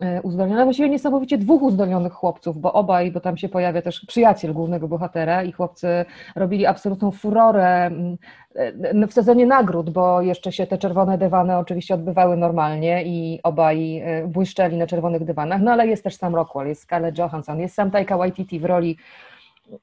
E, 0.00 0.22
uzdolnione, 0.22 0.64
właściwie 0.64 0.88
niesamowicie 0.88 1.38
dwóch 1.38 1.62
uzdolnionych 1.62 2.12
chłopców, 2.12 2.58
bo 2.58 2.72
obaj, 2.72 3.12
bo 3.12 3.20
tam 3.20 3.36
się 3.36 3.48
pojawia 3.48 3.82
też 3.82 4.06
przyjaciel 4.06 4.52
głównego 4.52 4.88
bohatera 4.88 5.42
i 5.42 5.52
chłopcy 5.52 6.04
robili 6.36 6.66
absolutną 6.66 7.10
furorę 7.10 7.86
mm, 7.86 8.16
e, 8.54 9.06
w 9.06 9.12
sezonie 9.12 9.46
nagród, 9.46 9.90
bo 9.90 10.22
jeszcze 10.22 10.52
się 10.52 10.66
te 10.66 10.78
czerwone 10.78 11.18
dywany 11.18 11.56
oczywiście 11.56 11.94
odbywały 11.94 12.36
normalnie 12.36 13.04
i 13.04 13.40
obaj 13.42 13.98
e, 13.98 14.26
błyszczeli 14.26 14.76
na 14.76 14.86
czerwonych 14.86 15.24
dywanach, 15.24 15.60
no 15.60 15.72
ale 15.72 15.86
jest 15.86 16.04
też 16.04 16.16
sam 16.16 16.34
Rockwell, 16.34 16.68
jest 16.68 16.82
Scarlett 16.82 17.18
Johansson, 17.18 17.60
jest 17.60 17.74
sam 17.74 17.90
Taika 17.90 18.18
Waititi 18.18 18.60
w 18.60 18.64
roli 18.64 18.96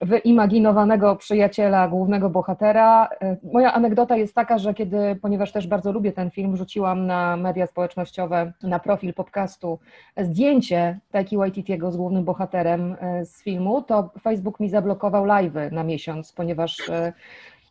wyimaginowanego 0.02 1.16
przyjaciela 1.16 1.88
głównego 1.88 2.30
bohatera. 2.30 3.10
E, 3.22 3.38
moja 3.54 3.74
anegdota 3.74 4.18
jest 4.18 4.36
taka, 4.36 4.58
że 4.58 4.74
kiedy, 4.74 5.16
ponieważ 5.22 5.52
też 5.52 5.68
bardzo 5.68 5.92
lubię 5.92 6.12
ten 6.12 6.32
film, 6.32 6.58
rzuciłam 6.58 7.08
na 7.08 7.38
media 7.38 7.68
społecznościowe, 7.68 8.52
na 8.64 8.80
profil 8.80 9.14
podcastu 9.14 9.80
zdjęcie 10.18 11.00
Taiki 11.12 11.38
Waititiego 11.38 11.92
z 11.92 11.98
głównym 11.98 12.24
bohaterem 12.24 12.96
e, 13.00 13.26
z 13.26 13.44
filmu, 13.44 13.82
to 13.82 14.10
Facebook 14.22 14.60
mi 14.60 14.70
zablokował 14.70 15.26
live'y 15.26 15.72
na 15.72 15.84
miesiąc, 15.84 16.34
ponieważ 16.34 16.90
e, 16.90 17.14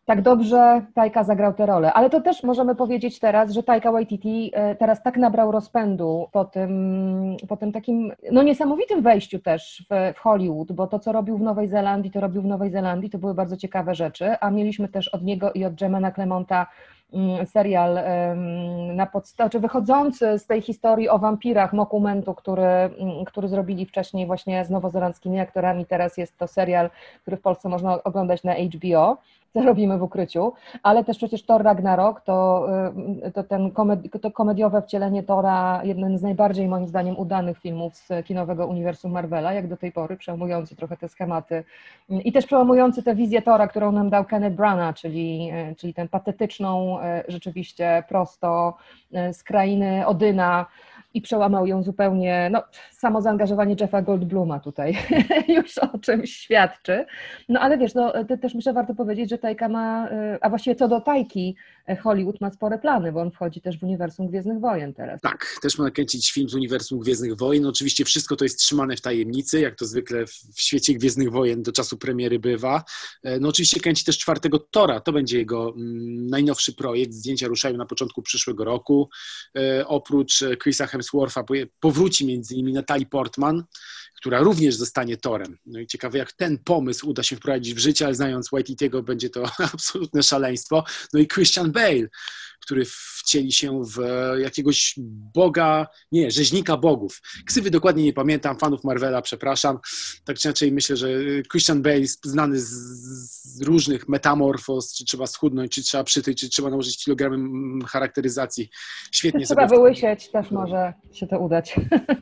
tak 0.05 0.23
dobrze 0.23 0.83
Tajka 0.95 1.25
zagrał 1.25 1.55
tę 1.55 1.67
rolę. 1.67 1.93
Ale 1.93 2.11
to 2.11 2.21
też 2.21 2.43
możemy 2.43 2.75
powiedzieć 2.75 3.19
teraz, 3.19 3.51
że 3.51 3.63
Tajka 3.63 3.93
Waititi 3.93 4.51
e, 4.55 4.75
teraz 4.75 5.03
tak 5.03 5.17
nabrał 5.17 5.53
rozpędu 5.53 6.29
po 6.33 6.45
tym, 6.45 7.37
po 7.49 7.57
tym 7.57 7.73
takim 7.73 8.13
no 8.33 8.43
niesamowitym 8.43 9.03
wejściu 9.03 9.39
też 9.39 9.87
w, 9.91 10.15
w 10.17 10.19
Hollywood, 10.19 10.73
bo 10.73 10.87
to, 10.87 10.99
co 10.99 11.13
robił 11.13 11.39
w 11.39 11.43
Nowej 11.43 11.69
Zelandii, 11.69 12.11
to 12.11 12.21
robił 12.21 12.43
w 12.43 12.47
Nowej 12.47 12.71
Zelandii, 12.71 13.11
to 13.11 13.19
były 13.19 13.35
bardzo 13.35 13.57
ciekawe 13.57 13.95
rzeczy, 13.95 14.39
a 14.41 14.51
mieliśmy 14.51 14.89
też 14.89 15.09
od 15.09 15.23
niego 15.23 15.53
i 15.53 15.65
od 15.65 15.81
Jemana 15.81 16.13
Clemonta 16.13 16.67
mm, 17.13 17.47
serial 17.47 17.99
na 18.95 19.07
podstawie, 19.07 19.51
czy 19.51 19.61
wychodzący 19.61 20.39
z 20.39 20.47
tej 20.47 20.63
historii 20.63 21.09
o 21.09 21.19
wampirach 21.19 21.73
Mokumentu, 21.73 22.35
który, 22.35 22.63
mm, 22.63 23.25
który 23.25 23.49
zrobili 23.49 23.87
wcześniej 23.87 24.27
właśnie 24.27 24.65
z 24.65 24.71
nowozelandzkimi 24.71 25.41
aktorami, 25.41 25.87
teraz 25.87 26.17
jest 26.17 26.39
to 26.39 26.47
serial, 26.47 26.91
który 27.23 27.37
w 27.37 27.41
Polsce 27.41 27.69
można 27.69 28.03
oglądać 28.03 28.45
na 28.45 28.55
HBO 28.55 29.19
co 29.55 29.63
robimy 29.63 29.99
w 29.99 30.03
ukryciu, 30.03 30.53
ale 30.83 31.05
też 31.05 31.17
przecież 31.17 31.47
Thor 31.47 31.63
Ragnarok 31.63 32.21
to, 32.21 32.69
y, 33.27 33.33
to 33.33 33.45
ten 33.45 33.71
komedi 33.71 34.11
to 34.11 34.31
komediowe 34.31 34.83
wcielenie 34.83 35.23
Tora, 35.23 35.81
jeden 35.85 36.19
z 36.19 36.23
najbardziej 36.23 36.69
moim 36.69 36.87
zdaniem 36.87 37.19
udanych 37.19 37.59
filmów 37.59 37.97
z 37.97 38.27
kinowego 38.27 38.67
uniwersum 38.67 39.13
Marvela, 39.13 39.53
jak 39.53 39.69
do 39.69 39.77
tej 39.77 39.93
pory, 39.93 40.17
przełamujący 40.17 40.77
trochę 40.77 40.97
te 40.97 41.09
schematy 41.09 41.65
i 42.09 42.33
też 42.33 42.47
przełamujący 42.47 43.03
tę 43.03 43.15
wizję 43.15 43.43
Tora, 43.43 43.67
którą 43.67 43.93
nam 43.93 44.11
dał 44.11 44.25
Kenneth 44.25 44.57
Branagh, 44.57 44.97
czyli, 44.97 45.51
y, 45.73 45.75
czyli 45.75 45.95
tę 45.95 46.09
patetyczną, 46.09 46.99
y, 47.01 47.03
rzeczywiście 47.29 48.03
prosto 48.09 48.77
z 49.33 49.43
krainy 49.43 50.07
Odyna, 50.07 50.67
i 51.15 51.23
przełamał 51.23 51.67
ją 51.67 51.83
zupełnie, 51.83 52.49
no 52.53 52.63
samo 52.93 53.23
zaangażowanie 53.23 53.77
Jeffa 53.81 54.03
Goldbluma 54.03 54.61
tutaj 54.61 54.99
już 55.57 55.79
o 55.79 55.99
czymś 55.99 56.37
świadczy. 56.37 57.05
No 57.49 57.61
ale 57.61 57.79
wiesz, 57.79 57.95
no 57.95 58.13
też 58.43 58.55
myślę 58.55 58.73
warto 58.73 58.95
powiedzieć, 58.95 59.31
że 59.31 59.39
Tajka 59.39 59.69
ma, 59.69 60.09
y, 60.09 60.39
a 60.41 60.49
właściwie 60.49 60.77
co 60.77 60.89
do 60.89 61.01
Tajki, 61.01 61.57
y, 61.91 61.97
Hollywood 61.97 62.41
ma 62.41 62.51
spore 62.51 62.79
plany, 62.79 63.13
bo 63.13 63.21
on 63.21 63.31
wchodzi 63.31 63.61
też 63.61 63.79
w 63.79 63.83
uniwersum 63.83 64.29
Gwiezdnych 64.29 64.61
Wojen 64.61 64.95
teraz. 64.95 65.21
Tak, 65.21 65.47
też 65.63 65.79
ma 65.79 65.85
nakręcić 65.85 66.33
film 66.33 66.49
z 66.49 66.55
uniwersum 66.55 66.99
Gwiezdnych 66.99 67.37
Wojen. 67.37 67.67
Oczywiście 67.67 68.05
wszystko 68.05 68.37
to 68.37 68.45
jest 68.45 68.59
trzymane 68.59 68.97
w 68.97 69.01
tajemnicy, 69.01 69.61
jak 69.61 69.75
to 69.75 69.87
zwykle 69.87 70.27
w 70.27 70.61
świecie 70.61 70.95
Gwiezdnych 70.95 71.31
Wojen 71.31 71.63
do 71.63 71.73
czasu 71.73 71.99
premiery 71.99 72.39
bywa. 72.39 72.85
E, 73.23 73.41
no 73.41 73.49
oczywiście 73.49 73.81
kręci 73.81 74.05
też 74.05 74.19
czwartego 74.19 74.59
Tora, 74.59 75.01
to 75.01 75.13
będzie 75.13 75.39
jego 75.39 75.75
mm, 75.77 76.27
najnowszy 76.27 76.75
projekt. 76.75 77.13
Zdjęcia 77.13 77.49
ruszają 77.49 77.77
na 77.77 77.87
początku 77.87 78.23
przyszłego 78.23 78.65
roku. 78.65 79.09
E, 79.57 79.87
oprócz 79.87 80.45
Chrisa 80.63 80.87
Hemswortha 80.87 81.04
Hemswortha, 81.05 81.45
powróci 81.81 82.27
między 82.27 82.55
innymi 82.55 82.73
Natalie 82.73 83.07
Portman, 83.07 83.65
która 84.17 84.41
również 84.41 84.75
zostanie 84.75 85.17
torem. 85.17 85.59
No 85.67 85.81
i 85.81 85.87
ciekawe, 85.87 86.19
jak 86.19 86.33
ten 86.33 86.59
pomysł 86.59 87.09
uda 87.09 87.23
się 87.23 87.37
wprowadzić 87.37 87.75
w 87.75 87.79
życie, 87.79 88.05
ale 88.05 88.15
znając 88.15 88.51
Waititiego 88.51 89.03
będzie 89.03 89.31
to 89.31 89.43
absolutne 89.75 90.23
szaleństwo. 90.23 90.85
No 91.13 91.21
i 91.21 91.29
Christian 91.29 91.73
Bale, 91.73 92.09
który 92.61 92.85
wcieli 92.85 93.53
się 93.53 93.83
w 93.85 94.01
jakiegoś 94.39 94.95
boga, 95.35 95.87
nie, 96.13 96.31
rzeźnika 96.31 96.77
bogów. 96.77 97.21
Ksywy 97.47 97.71
dokładnie 97.71 98.05
nie 98.05 98.13
pamiętam, 98.13 98.59
fanów 98.59 98.85
Marvela, 98.85 99.23
przepraszam. 99.23 99.79
Tak 100.25 100.39
czy 100.39 100.49
inaczej 100.49 100.73
myślę, 100.73 100.97
że 100.97 101.09
Christian 101.51 101.83
Bale 101.83 102.07
znany 102.25 102.61
z, 102.61 103.63
różnych 103.63 104.09
metamorfoz, 104.09 104.95
czy 104.95 105.05
trzeba 105.05 105.27
schudnąć, 105.27 105.73
czy 105.73 105.83
trzeba 105.83 106.05
przytyć, 106.05 106.41
czy 106.41 106.49
trzeba 106.49 106.71
nałożyć 106.71 107.05
kilogramy 107.05 107.39
charakteryzacji. 107.85 108.71
Świetnie 109.13 109.47
trzeba 109.47 109.63
sobie... 109.63 109.69
Trzeba 109.69 109.81
wyłysieć, 109.81 110.31
też 110.31 110.51
może 110.51 110.94
się 111.13 111.27
to 111.27 111.39
udać. 111.39 111.77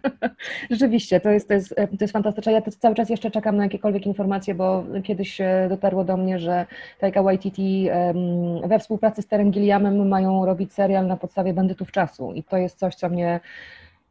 Rzeczywiście, 0.71 1.21
to 1.21 1.31
jest, 1.31 1.49
to, 1.49 1.55
jest, 1.55 1.75
to 1.76 1.97
jest 2.00 2.12
fantastyczne. 2.12 2.52
Ja 2.52 2.62
cały 2.62 2.95
czas 2.95 3.11
jeszcze 3.11 3.31
czekam 3.31 3.57
na 3.57 3.62
jakiekolwiek 3.62 4.07
informacje, 4.07 4.55
bo 4.55 4.85
kiedyś 5.05 5.38
dotarło 5.69 6.05
do 6.05 6.17
mnie, 6.17 6.38
że 6.38 6.67
Taika 7.00 7.23
Waititi 7.23 7.88
we 8.64 8.79
współpracy 8.79 9.23
z 9.23 9.26
Terem 9.26 9.50
Gilliamem 9.50 10.09
mają 10.09 10.47
robić 10.47 10.73
serial 10.73 11.07
na 11.07 11.17
podstawie 11.17 11.55
bandytów 11.55 11.93
czasu. 11.93 12.33
I 12.33 12.43
to 12.43 12.57
jest 12.57 12.79
coś, 12.79 12.95
co 12.95 13.09
mnie 13.09 13.41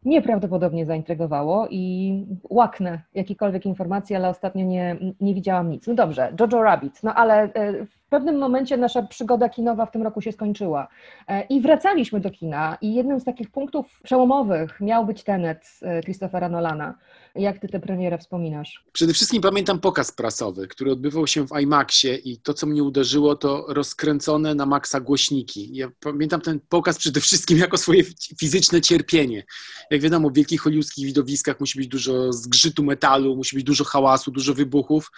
nieprawdopodobnie 0.05 0.85
zaintrygowało 0.85 1.67
i 1.69 2.13
łaknę 2.49 3.01
jakiekolwiek 3.13 3.65
informacje, 3.65 4.17
ale 4.17 4.29
ostatnio 4.29 4.65
nie, 4.65 4.95
nie 5.21 5.33
widziałam 5.33 5.69
nic. 5.69 5.87
No 5.87 5.93
dobrze, 5.93 6.33
Jojo 6.39 6.63
Rabbit, 6.63 7.03
no 7.03 7.13
ale 7.13 7.43
e, 7.53 7.85
w 7.85 7.99
pewnym 8.09 8.37
momencie 8.37 8.77
nasza 8.77 9.03
przygoda 9.03 9.49
kinowa 9.49 9.85
w 9.85 9.91
tym 9.91 10.03
roku 10.03 10.21
się 10.21 10.31
skończyła 10.31 10.87
e, 11.27 11.41
i 11.41 11.61
wracaliśmy 11.61 12.19
do 12.19 12.31
kina 12.31 12.77
i 12.81 12.93
jednym 12.93 13.19
z 13.19 13.23
takich 13.23 13.51
punktów 13.51 14.01
przełomowych 14.03 14.81
miał 14.81 15.05
być 15.05 15.23
Tenet 15.23 15.79
e, 15.81 16.01
Christophera 16.01 16.49
Nolana. 16.49 16.93
Jak 17.35 17.59
ty 17.59 17.67
tę 17.67 17.79
premierę 17.79 18.17
wspominasz? 18.17 18.83
Przede 18.91 19.13
wszystkim 19.13 19.41
pamiętam 19.41 19.79
pokaz 19.79 20.11
prasowy, 20.11 20.67
który 20.67 20.91
odbywał 20.91 21.27
się 21.27 21.47
w 21.47 21.59
IMAXie 21.61 22.15
i 22.15 22.37
to, 22.37 22.53
co 22.53 22.67
mnie 22.67 22.83
uderzyło, 22.83 23.35
to 23.35 23.65
rozkręcone 23.67 24.55
na 24.55 24.65
maksa 24.65 24.99
głośniki. 24.99 25.69
Ja 25.73 25.91
pamiętam 25.99 26.41
ten 26.41 26.59
pokaz 26.69 26.97
przede 26.97 27.21
wszystkim 27.21 27.57
jako 27.57 27.77
swoje 27.77 28.03
fizyczne 28.39 28.81
cierpienie. 28.81 29.43
Jak 29.91 30.01
wiadomo, 30.01 30.29
w 30.29 30.33
wielkich 30.33 30.61
hollywoodzkich 30.61 31.05
widowiskach 31.05 31.59
musi 31.59 31.79
być 31.79 31.87
dużo 31.87 32.33
zgrzytu 32.33 32.83
metalu, 32.83 33.35
musi 33.35 33.55
być 33.55 33.65
dużo 33.65 33.83
hałasu, 33.83 34.31
dużo 34.31 34.53
wybuchów. 34.53 35.11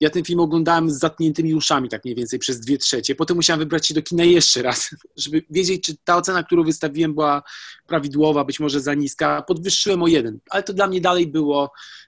Ja 0.00 0.10
ten 0.10 0.24
film 0.24 0.40
oglądałem 0.40 0.90
z 0.90 0.98
zatniętymi 0.98 1.54
uszami, 1.54 1.88
tak 1.88 2.04
mniej 2.04 2.14
więcej 2.14 2.38
przez 2.38 2.60
dwie 2.60 2.78
trzecie. 2.78 3.14
Potem 3.14 3.36
musiałem 3.36 3.58
wybrać 3.58 3.86
się 3.86 3.94
do 3.94 4.02
kina 4.02 4.24
jeszcze 4.24 4.62
raz, 4.62 4.90
żeby 5.24 5.42
wiedzieć, 5.50 5.84
czy 5.84 5.96
ta 6.04 6.16
ocena, 6.16 6.42
którą 6.42 6.64
wystawiłem, 6.64 7.14
była 7.14 7.42
prawidłowa, 7.86 8.44
być 8.44 8.60
może 8.60 8.80
za 8.80 8.94
niska. 8.94 9.42
Podwyższyłem 9.42 10.02
o 10.02 10.06
jeden, 10.06 10.38
ale 10.50 10.62
to 10.62 10.72
dla 10.72 10.86
mnie 10.86 11.00
dalej 11.00 11.26
było 11.26 11.59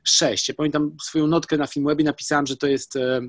sześć. 0.05 0.49
Ja 0.49 0.55
pamiętam 0.55 0.97
swoją 1.03 1.27
notkę 1.27 1.57
na 1.57 1.67
Filmwebie, 1.67 2.05
napisałem, 2.05 2.47
że 2.47 2.57
to 2.57 2.67
jest 2.67 2.97
e, 2.97 3.21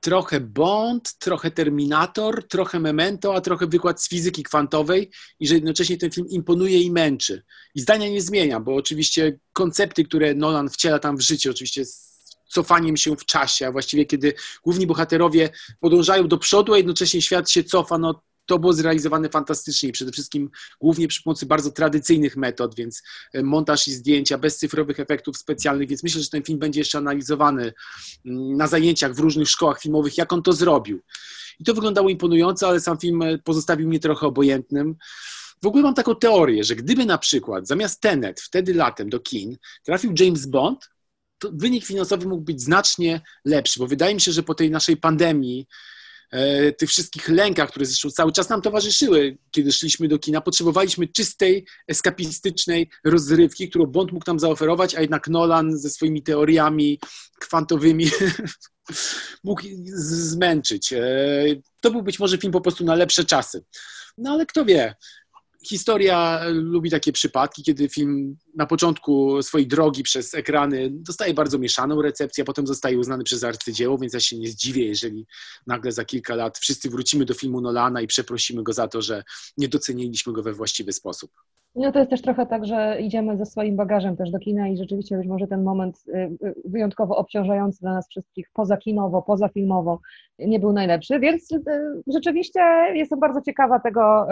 trochę 0.00 0.40
Bond, 0.40 1.18
trochę 1.18 1.50
Terminator, 1.50 2.48
trochę 2.48 2.80
Memento, 2.80 3.34
a 3.34 3.40
trochę 3.40 3.66
wykład 3.66 4.02
z 4.02 4.08
fizyki 4.08 4.42
kwantowej 4.42 5.10
i 5.40 5.48
że 5.48 5.54
jednocześnie 5.54 5.96
ten 5.96 6.10
film 6.10 6.26
imponuje 6.28 6.82
i 6.82 6.90
męczy. 6.90 7.42
I 7.74 7.80
zdania 7.80 8.08
nie 8.08 8.22
zmieniam, 8.22 8.64
bo 8.64 8.74
oczywiście 8.74 9.38
koncepty, 9.52 10.04
które 10.04 10.34
Nolan 10.34 10.68
wciela 10.68 10.98
tam 10.98 11.16
w 11.16 11.20
życie, 11.20 11.50
oczywiście 11.50 11.84
cofaniem 12.52 12.96
się 12.96 13.16
w 13.16 13.24
czasie, 13.24 13.66
a 13.66 13.72
właściwie 13.72 14.06
kiedy 14.06 14.34
główni 14.64 14.86
bohaterowie 14.86 15.50
podążają 15.80 16.28
do 16.28 16.38
przodu, 16.38 16.74
a 16.74 16.76
jednocześnie 16.76 17.22
świat 17.22 17.50
się 17.50 17.64
cofa, 17.64 17.98
no 17.98 18.22
to 18.48 18.58
było 18.58 18.72
zrealizowane 18.72 19.28
fantastycznie 19.28 19.92
przede 19.92 20.12
wszystkim 20.12 20.50
głównie 20.80 21.08
przy 21.08 21.22
pomocy 21.22 21.46
bardzo 21.46 21.70
tradycyjnych 21.70 22.36
metod, 22.36 22.74
więc 22.74 23.02
e, 23.32 23.42
montaż 23.42 23.88
i 23.88 23.92
zdjęcia 23.92 24.38
bez 24.38 24.58
cyfrowych 24.58 25.00
efektów 25.00 25.38
specjalnych, 25.38 25.88
więc 25.88 26.02
myślę, 26.02 26.22
że 26.22 26.28
ten 26.28 26.42
film 26.42 26.58
będzie 26.58 26.80
jeszcze 26.80 26.98
analizowany 26.98 27.72
mm, 28.26 28.56
na 28.56 28.66
zajęciach 28.66 29.14
w 29.14 29.18
różnych 29.18 29.48
szkołach 29.48 29.80
filmowych, 29.80 30.18
jak 30.18 30.32
on 30.32 30.42
to 30.42 30.52
zrobił. 30.52 31.00
I 31.60 31.64
to 31.64 31.74
wyglądało 31.74 32.08
imponująco, 32.08 32.68
ale 32.68 32.80
sam 32.80 32.98
film 32.98 33.22
e, 33.22 33.38
pozostawił 33.38 33.88
mnie 33.88 34.00
trochę 34.00 34.26
obojętnym. 34.26 34.96
W 35.62 35.66
ogóle 35.66 35.82
mam 35.82 35.94
taką 35.94 36.14
teorię, 36.14 36.64
że 36.64 36.76
gdyby 36.76 37.06
na 37.06 37.18
przykład 37.18 37.66
zamiast 37.66 38.00
Tenet 38.00 38.40
wtedy 38.40 38.74
latem 38.74 39.08
do 39.08 39.20
kin 39.20 39.56
trafił 39.84 40.14
James 40.18 40.46
Bond, 40.46 40.90
to 41.38 41.50
wynik 41.52 41.84
finansowy 41.84 42.28
mógł 42.28 42.42
być 42.42 42.62
znacznie 42.62 43.20
lepszy, 43.44 43.80
bo 43.80 43.86
wydaje 43.86 44.14
mi 44.14 44.20
się, 44.20 44.32
że 44.32 44.42
po 44.42 44.54
tej 44.54 44.70
naszej 44.70 44.96
pandemii, 44.96 45.66
tych 46.78 46.88
wszystkich 46.88 47.28
lękach, 47.28 47.70
które 47.70 47.86
zresztą 47.86 48.10
cały 48.10 48.32
czas 48.32 48.48
nam 48.48 48.62
towarzyszyły, 48.62 49.38
kiedy 49.50 49.72
szliśmy 49.72 50.08
do 50.08 50.18
kina, 50.18 50.40
potrzebowaliśmy 50.40 51.08
czystej, 51.08 51.66
eskapistycznej 51.88 52.90
rozrywki, 53.04 53.68
którą 53.68 53.86
Bond 53.86 54.12
mógł 54.12 54.24
nam 54.26 54.38
zaoferować, 54.38 54.94
a 54.94 55.00
jednak 55.00 55.28
Nolan 55.28 55.78
ze 55.78 55.90
swoimi 55.90 56.22
teoriami 56.22 57.00
kwantowymi 57.40 58.10
mógł 59.44 59.62
zmęczyć. 59.94 60.92
E, 60.92 61.02
to 61.80 61.90
był 61.90 62.02
być 62.02 62.18
może 62.18 62.38
film 62.38 62.52
po 62.52 62.60
prostu 62.60 62.84
na 62.84 62.94
lepsze 62.94 63.24
czasy. 63.24 63.64
No 64.18 64.30
ale 64.30 64.46
kto 64.46 64.64
wie, 64.64 64.94
historia 65.62 66.40
lubi 66.48 66.90
takie 66.90 67.12
przypadki, 67.12 67.62
kiedy 67.62 67.88
film 67.88 68.36
na 68.54 68.66
początku 68.66 69.42
swojej 69.42 69.66
drogi 69.66 70.02
przez 70.02 70.34
ekrany 70.34 70.88
dostaje 70.90 71.34
bardzo 71.34 71.58
mieszaną 71.58 72.02
recepcję, 72.02 72.42
a 72.42 72.44
potem 72.44 72.66
zostaje 72.66 72.98
uznany 72.98 73.24
przez 73.24 73.44
arcydzieło, 73.44 73.98
więc 73.98 74.14
ja 74.14 74.20
się 74.20 74.38
nie 74.38 74.48
zdziwię, 74.48 74.86
jeżeli 74.86 75.26
nagle 75.66 75.92
za 75.92 76.04
kilka 76.04 76.34
lat 76.34 76.58
wszyscy 76.58 76.90
wrócimy 76.90 77.24
do 77.24 77.34
filmu 77.34 77.60
Nolana 77.60 78.00
i 78.00 78.06
przeprosimy 78.06 78.62
go 78.62 78.72
za 78.72 78.88
to, 78.88 79.02
że 79.02 79.24
nie 79.56 79.68
doceniliśmy 79.68 80.32
go 80.32 80.42
we 80.42 80.52
właściwy 80.52 80.92
sposób. 80.92 81.30
No 81.74 81.92
to 81.92 81.98
jest 81.98 82.10
też 82.10 82.22
trochę 82.22 82.46
tak, 82.46 82.66
że 82.66 83.00
idziemy 83.00 83.36
ze 83.36 83.46
swoim 83.46 83.76
bagażem 83.76 84.16
też 84.16 84.30
do 84.30 84.38
kina 84.38 84.68
i 84.68 84.76
rzeczywiście 84.76 85.16
być 85.16 85.26
może 85.26 85.46
ten 85.46 85.62
moment 85.62 86.04
y, 86.08 86.12
y, 86.46 86.54
wyjątkowo 86.64 87.16
obciążający 87.16 87.80
dla 87.80 87.94
nas 87.94 88.08
wszystkich, 88.08 88.50
poza 88.52 88.76
kinowo, 88.76 89.22
poza 89.22 89.48
filmowo, 89.48 90.00
nie 90.38 90.60
był 90.60 90.72
najlepszy, 90.72 91.20
więc 91.20 91.52
y, 91.52 91.62
rzeczywiście 92.06 92.60
jestem 92.94 93.20
bardzo 93.20 93.40
ciekawa 93.40 93.80
tego, 93.80 94.26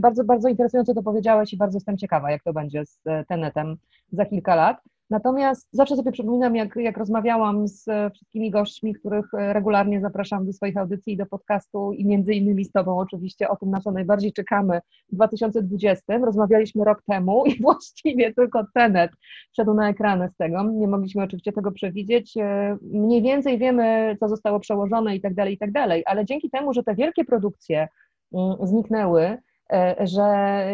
bardzo, 0.00 0.24
bardzo 0.24 0.48
interesująco 0.48 0.94
to 0.94 1.02
powiedziałeś 1.02 1.52
i 1.52 1.56
bardzo 1.56 1.76
jestem 1.76 1.98
ciekawa, 1.98 2.30
jak 2.30 2.42
to 2.42 2.52
będzie 2.52 2.86
z 2.86 3.00
Tenetem 3.28 3.76
za 4.12 4.26
kilka 4.26 4.54
lat. 4.54 4.76
Natomiast 5.10 5.68
zawsze 5.72 5.96
sobie 5.96 6.12
przypominam, 6.12 6.56
jak, 6.56 6.76
jak 6.76 6.96
rozmawiałam 6.96 7.68
z 7.68 7.84
wszystkimi 8.14 8.50
gośćmi, 8.50 8.94
których 8.94 9.26
regularnie 9.32 10.00
zapraszam 10.00 10.46
do 10.46 10.52
swoich 10.52 10.76
audycji 10.76 11.12
i 11.12 11.16
do 11.16 11.26
podcastu 11.26 11.92
i 11.92 12.04
między 12.04 12.34
innymi 12.34 12.64
z 12.64 12.72
Tobą 12.72 12.98
oczywiście 12.98 13.48
o 13.48 13.56
tym, 13.56 13.70
na 13.70 13.80
co 13.80 13.90
najbardziej 13.90 14.32
czekamy 14.32 14.80
w 15.12 15.14
2020. 15.14 16.18
Rozmawialiśmy 16.18 16.84
rok 16.84 17.02
temu 17.06 17.46
i 17.46 17.60
właściwie 17.62 18.34
tylko 18.34 18.64
Tenet 18.74 19.10
wszedł 19.52 19.74
na 19.74 19.88
ekrany 19.88 20.28
z 20.34 20.36
tego. 20.36 20.62
Nie 20.62 20.88
mogliśmy 20.88 21.22
oczywiście 21.22 21.52
tego 21.52 21.72
przewidzieć. 21.72 22.34
Mniej 22.82 23.22
więcej 23.22 23.58
wiemy, 23.58 24.16
co 24.20 24.28
zostało 24.28 24.60
przełożone 24.60 25.16
i 25.16 25.20
tak 25.20 25.34
dalej, 25.34 25.54
i 25.54 25.58
tak 25.58 25.72
dalej, 25.72 26.02
ale 26.06 26.24
dzięki 26.24 26.50
temu, 26.50 26.72
że 26.72 26.82
te 26.82 26.94
wielkie 26.94 27.24
produkcje 27.24 27.88
mm, 28.32 28.56
zniknęły, 28.62 29.22
E, 29.22 29.38
że 30.00 30.26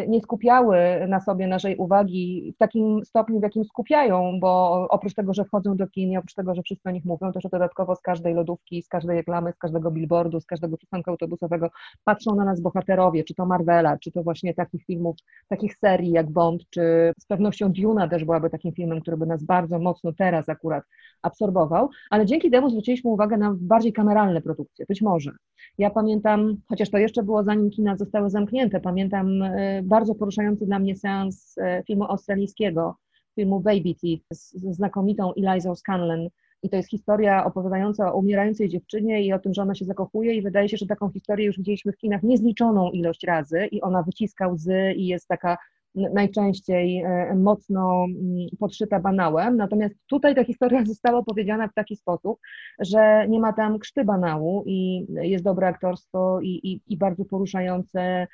nie 0.07 0.21
skupiały 0.21 0.77
na 1.07 1.19
sobie 1.19 1.47
naszej 1.47 1.77
uwagi 1.77 2.53
w 2.55 2.57
takim 2.57 3.05
stopniu, 3.05 3.39
w 3.39 3.43
jakim 3.43 3.65
skupiają, 3.65 4.39
bo 4.41 4.71
oprócz 4.89 5.13
tego, 5.13 5.33
że 5.33 5.45
wchodzą 5.45 5.77
do 5.77 5.87
kin, 5.87 6.17
oprócz 6.17 6.33
tego, 6.33 6.55
że 6.55 6.61
wszyscy 6.61 6.89
o 6.89 6.91
nich 6.91 7.05
mówią, 7.05 7.31
to 7.31 7.41
że 7.41 7.49
dodatkowo 7.49 7.95
z 7.95 8.01
każdej 8.01 8.33
lodówki, 8.33 8.81
z 8.81 8.87
każdej 8.87 9.17
reklamy, 9.17 9.53
z 9.53 9.57
każdego 9.57 9.91
billboardu, 9.91 10.39
z 10.39 10.45
każdego 10.45 10.77
przystanku 10.77 11.09
autobusowego 11.09 11.69
patrzą 12.03 12.35
na 12.35 12.45
nas 12.45 12.61
bohaterowie, 12.61 13.23
czy 13.23 13.35
to 13.35 13.45
Marvela, 13.45 13.97
czy 13.97 14.11
to 14.11 14.23
właśnie 14.23 14.53
takich 14.53 14.85
filmów, 14.85 15.15
takich 15.49 15.77
serii 15.77 16.11
jak 16.11 16.31
Bond, 16.31 16.69
czy 16.69 17.13
z 17.19 17.25
pewnością 17.25 17.71
Duna 17.71 18.07
też 18.07 18.25
byłaby 18.25 18.49
takim 18.49 18.73
filmem, 18.73 19.01
który 19.01 19.17
by 19.17 19.25
nas 19.25 19.43
bardzo 19.43 19.79
mocno 19.79 20.13
teraz 20.13 20.49
akurat 20.49 20.83
absorbował, 21.21 21.89
ale 22.09 22.25
dzięki 22.25 22.51
temu 22.51 22.69
zwróciliśmy 22.69 23.11
uwagę 23.11 23.37
na 23.37 23.55
bardziej 23.59 23.93
kameralne 23.93 24.41
produkcje, 24.41 24.85
być 24.89 25.01
może. 25.01 25.31
Ja 25.77 25.89
pamiętam, 25.89 26.55
chociaż 26.69 26.89
to 26.89 26.97
jeszcze 26.97 27.23
było 27.23 27.43
zanim 27.43 27.69
kina 27.69 27.97
zostały 27.97 28.29
zamknięte, 28.29 28.79
pamiętam 28.79 29.41
e, 29.41 29.81
bardzo 29.83 30.15
poruszający 30.15 30.65
dla 30.65 30.79
mnie 30.79 30.95
seans 30.95 31.57
e, 31.57 31.83
filmu 31.87 32.03
australijskiego, 32.03 32.95
filmu 33.35 33.59
Baby 33.59 33.95
Teeth 34.01 34.23
z 34.31 34.75
znakomitą 34.75 35.33
Eliza 35.33 35.75
Scanlon. 35.75 36.27
I 36.63 36.69
to 36.69 36.75
jest 36.75 36.89
historia 36.89 37.45
opowiadająca 37.45 38.13
o 38.13 38.17
umierającej 38.17 38.69
dziewczynie 38.69 39.23
i 39.25 39.33
o 39.33 39.39
tym, 39.39 39.53
że 39.53 39.61
ona 39.61 39.75
się 39.75 39.85
zakochuje 39.85 40.35
i 40.35 40.41
wydaje 40.41 40.69
się, 40.69 40.77
że 40.77 40.85
taką 40.85 41.11
historię 41.11 41.45
już 41.45 41.57
widzieliśmy 41.57 41.91
w 41.91 41.97
kinach 41.97 42.23
niezliczoną 42.23 42.91
ilość 42.91 43.23
razy 43.23 43.65
i 43.71 43.81
ona 43.81 44.03
wyciska 44.03 44.47
łzy 44.47 44.93
i 44.95 45.07
jest 45.07 45.27
taka 45.27 45.57
najczęściej 45.95 47.01
e, 47.01 47.35
mocno 47.35 48.05
mm, 48.05 48.47
podszyta 48.59 48.99
banałem, 48.99 49.57
natomiast 49.57 49.95
tutaj 50.07 50.35
ta 50.35 50.43
historia 50.43 50.85
została 50.93 51.19
opowiedziana 51.19 51.67
w 51.67 51.73
taki 51.73 51.95
sposób, 51.95 52.39
że 52.79 53.27
nie 53.29 53.39
ma 53.39 53.53
tam 53.53 53.79
krzty 53.79 54.03
banału 54.03 54.63
i 54.65 55.05
jest 55.09 55.43
dobre 55.43 55.67
aktorstwo 55.67 56.41
i, 56.41 56.59
i, 56.63 56.81
i 56.87 56.97
bardzo 56.97 57.25
poruszające 57.25 58.27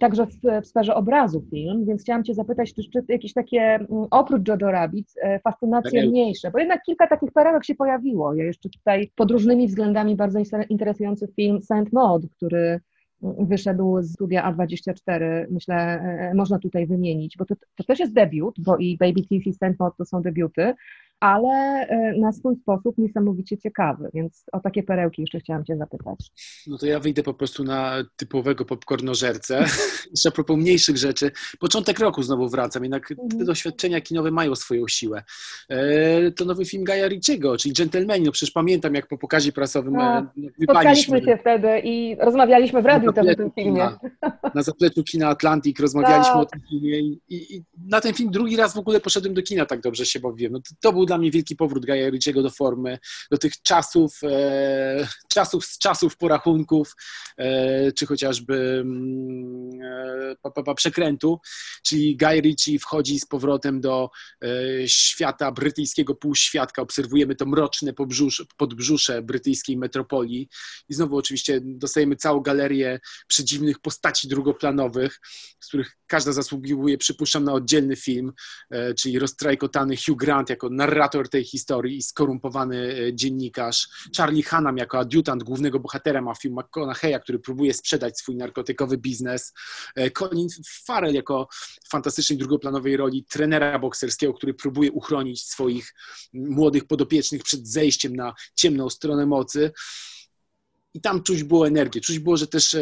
także 0.00 0.26
w, 0.26 0.62
w, 0.62 0.66
sferze 0.66 0.94
obrazu 0.94 1.44
film, 1.50 1.84
więc 1.86 2.02
chciałam 2.02 2.24
Cię 2.24 2.34
zapytać, 2.34 2.74
czy, 2.74 2.82
czy 2.92 3.04
jakieś 3.08 3.32
takie, 3.32 3.60
mm, 3.60 3.86
oprócz 4.10 4.48
Jojo 4.48 4.70
Rabbit, 4.70 5.14
e, 5.22 5.40
fascynacje 5.40 6.06
mniejsze, 6.06 6.50
bo 6.50 6.58
jednak 6.58 6.82
kilka 6.82 7.06
takich 7.06 7.32
perełek 7.32 7.64
się 7.64 7.74
pojawiło. 7.74 8.34
Ja 8.34 8.44
jeszcze 8.44 8.68
tutaj 8.68 9.10
pod 9.14 9.30
różnymi 9.30 9.68
względami 9.68 10.16
bardzo 10.16 10.38
interesujący 10.68 11.28
film 11.36 11.62
Saint 11.62 11.92
Maud, 11.92 12.22
który 12.36 12.80
wyszedł 13.22 14.02
z 14.02 14.12
studia 14.12 14.52
A24, 14.52 15.46
myślę, 15.50 15.74
e, 15.74 16.34
można 16.34 16.58
tutaj 16.58 16.86
wymienić, 16.86 17.36
bo 17.36 17.44
to, 17.44 17.54
to 17.76 17.84
też 17.84 17.98
jest 17.98 18.14
debiut, 18.14 18.54
bo 18.58 18.76
i 18.76 18.96
Baby 18.96 19.22
Teeth 19.28 19.46
i 19.46 19.52
Stanford 19.52 19.96
to 19.96 20.04
są 20.04 20.22
debiuty, 20.22 20.74
ale 21.20 21.86
e, 21.88 22.14
na 22.18 22.32
swój 22.32 22.56
sposób 22.56 22.98
niesamowicie 22.98 23.58
ciekawy, 23.58 24.10
więc 24.14 24.44
o 24.52 24.60
takie 24.60 24.82
perełki 24.82 25.22
jeszcze 25.22 25.40
chciałam 25.40 25.64
Cię 25.64 25.76
zapytać. 25.76 26.18
No 26.66 26.78
to 26.78 26.86
ja 26.86 27.00
wyjdę 27.00 27.22
po 27.22 27.34
prostu 27.34 27.64
na 27.64 28.04
typowego 28.16 28.64
popcornożercę. 28.64 29.64
Jeszcze 30.10 30.28
a 30.28 30.32
propos 30.32 30.56
mniejszych 30.56 30.96
rzeczy. 30.96 31.30
Początek 31.60 31.98
roku 31.98 32.22
znowu 32.22 32.48
wracam, 32.48 32.82
jednak 32.82 33.08
te 33.08 33.22
mhm. 33.22 33.44
doświadczenia 33.44 34.00
kinowe 34.00 34.30
mają 34.30 34.54
swoją 34.54 34.88
siłę. 34.88 35.22
E, 35.68 36.30
to 36.30 36.44
nowy 36.44 36.64
film 36.64 36.84
Gaja 36.84 37.08
Ricciego, 37.08 37.56
czyli 37.56 37.74
Gentlemani. 37.74 38.24
No 38.24 38.32
przecież 38.32 38.52
pamiętam, 38.52 38.94
jak 38.94 39.06
po 39.08 39.18
pokazie 39.18 39.52
prasowym 39.52 39.92
no, 39.92 40.26
Spotkaliśmy 40.62 41.22
się 41.22 41.38
wtedy 41.40 41.80
i 41.84 42.16
rozmawialiśmy 42.20 42.82
w 42.82 42.86
radiu 42.86 43.10
o 43.10 43.12
tym 43.12 43.50
filmie. 43.54 43.88
Na, 44.22 44.50
na 44.54 44.62
zapleczu 44.62 45.02
kina 45.02 45.28
Atlantik 45.28 45.80
rozmawialiśmy 45.80 46.32
tak. 46.32 46.42
o 46.42 46.46
tym 46.46 46.60
filmie 46.70 47.00
i, 47.00 47.20
i, 47.28 47.56
i, 47.56 47.62
na 47.88 48.00
ten 48.00 48.14
film 48.14 48.30
drugi 48.30 48.56
raz 48.56 48.74
w 48.74 48.78
ogóle 48.78 49.00
poszedłem 49.00 49.34
do 49.34 49.42
kina, 49.42 49.66
tak 49.66 49.80
dobrze 49.80 50.06
się 50.06 50.20
bawiłem. 50.20 50.52
No 50.52 50.58
to, 50.58 50.74
to 50.80 50.92
był 50.92 51.03
dla 51.06 51.18
mnie 51.18 51.30
wielki 51.30 51.56
powrót 51.56 51.86
Gaja 51.86 52.10
Ricciego 52.10 52.42
do 52.42 52.50
formy, 52.50 52.98
do 53.30 53.38
tych 53.38 53.62
czasów, 53.62 54.18
e, 54.22 55.08
czasów 55.32 55.64
z 55.66 55.78
czasów 55.78 56.16
porachunków, 56.16 56.96
e, 57.36 57.92
czy 57.92 58.06
chociażby 58.06 58.80
mm, 58.80 59.70
e, 59.82 60.36
pa, 60.42 60.50
pa, 60.50 60.62
pa, 60.62 60.74
przekrętu, 60.74 61.40
czyli 61.82 62.16
Guy 62.16 62.40
Ritchie 62.40 62.78
wchodzi 62.78 63.20
z 63.20 63.26
powrotem 63.26 63.80
do 63.80 64.10
e, 64.44 64.48
świata 64.88 65.52
brytyjskiego 65.52 66.14
półświadka, 66.14 66.82
obserwujemy 66.82 67.34
to 67.34 67.46
mroczne 67.46 67.92
podbrzusze 68.56 69.22
brytyjskiej 69.22 69.76
metropolii. 69.76 70.48
I 70.88 70.94
znowu 70.94 71.16
oczywiście 71.16 71.60
dostajemy 71.64 72.16
całą 72.16 72.40
galerię 72.40 73.00
przedziwnych 73.26 73.78
postaci 73.78 74.28
drugoplanowych, 74.28 75.20
z 75.60 75.68
których 75.68 75.96
każda 76.06 76.32
zasługuje, 76.32 76.98
przypuszczam, 76.98 77.44
na 77.44 77.52
oddzielny 77.52 77.96
film, 77.96 78.32
e, 78.70 78.94
czyli 78.94 79.18
roztrajkotany 79.18 79.96
Hugh 79.96 80.18
Grant 80.18 80.50
jako 80.50 80.70
narrator 80.70 80.93
tej 81.30 81.44
historii 81.44 81.96
i 81.96 82.02
skorumpowany 82.02 82.96
e, 83.08 83.14
dziennikarz, 83.14 83.88
Charlie 84.16 84.42
Hanam 84.42 84.76
jako 84.76 84.98
adiutant 84.98 85.42
głównego 85.42 85.80
bohatera 85.80 86.22
mafii 86.22 86.54
McConaughey'a, 86.54 87.20
który 87.20 87.38
próbuje 87.38 87.74
sprzedać 87.74 88.18
swój 88.18 88.36
narkotykowy 88.36 88.98
biznes, 88.98 89.52
e, 89.94 90.10
Colin 90.10 90.48
Farrell 90.84 91.14
jako 91.14 91.48
fantastycznej 91.88 92.38
drugoplanowej 92.38 92.96
roli 92.96 93.24
trenera 93.24 93.78
bokserskiego, 93.78 94.34
który 94.34 94.54
próbuje 94.54 94.92
uchronić 94.92 95.42
swoich 95.42 95.94
młodych 96.32 96.84
podopiecznych 96.84 97.42
przed 97.42 97.68
zejściem 97.68 98.16
na 98.16 98.34
ciemną 98.54 98.90
stronę 98.90 99.26
mocy. 99.26 99.72
i 100.94 101.00
tam 101.00 101.22
czuć 101.22 101.42
było 101.42 101.66
energię, 101.66 102.00
czuć 102.00 102.18
było, 102.18 102.36
że 102.36 102.46
też 102.46 102.74
e, 102.74 102.80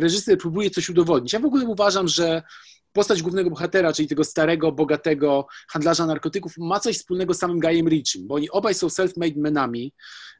reżyser 0.00 0.38
próbuje 0.38 0.70
coś 0.70 0.88
udowodnić. 0.88 1.32
Ja 1.32 1.40
w 1.40 1.44
ogóle 1.44 1.64
uważam, 1.64 2.08
że 2.08 2.42
postać 2.96 3.22
głównego 3.22 3.50
bohatera, 3.50 3.92
czyli 3.92 4.08
tego 4.08 4.24
starego, 4.24 4.72
bogatego 4.72 5.46
handlarza 5.68 6.06
narkotyków, 6.06 6.52
ma 6.58 6.80
coś 6.80 6.96
wspólnego 6.96 7.34
z 7.34 7.38
samym 7.38 7.60
Guyem 7.60 7.88
Ritchiem, 7.88 8.26
bo 8.26 8.34
oni 8.34 8.50
obaj 8.50 8.74
są 8.74 8.86
self-made 8.86 9.36
menami, 9.36 9.92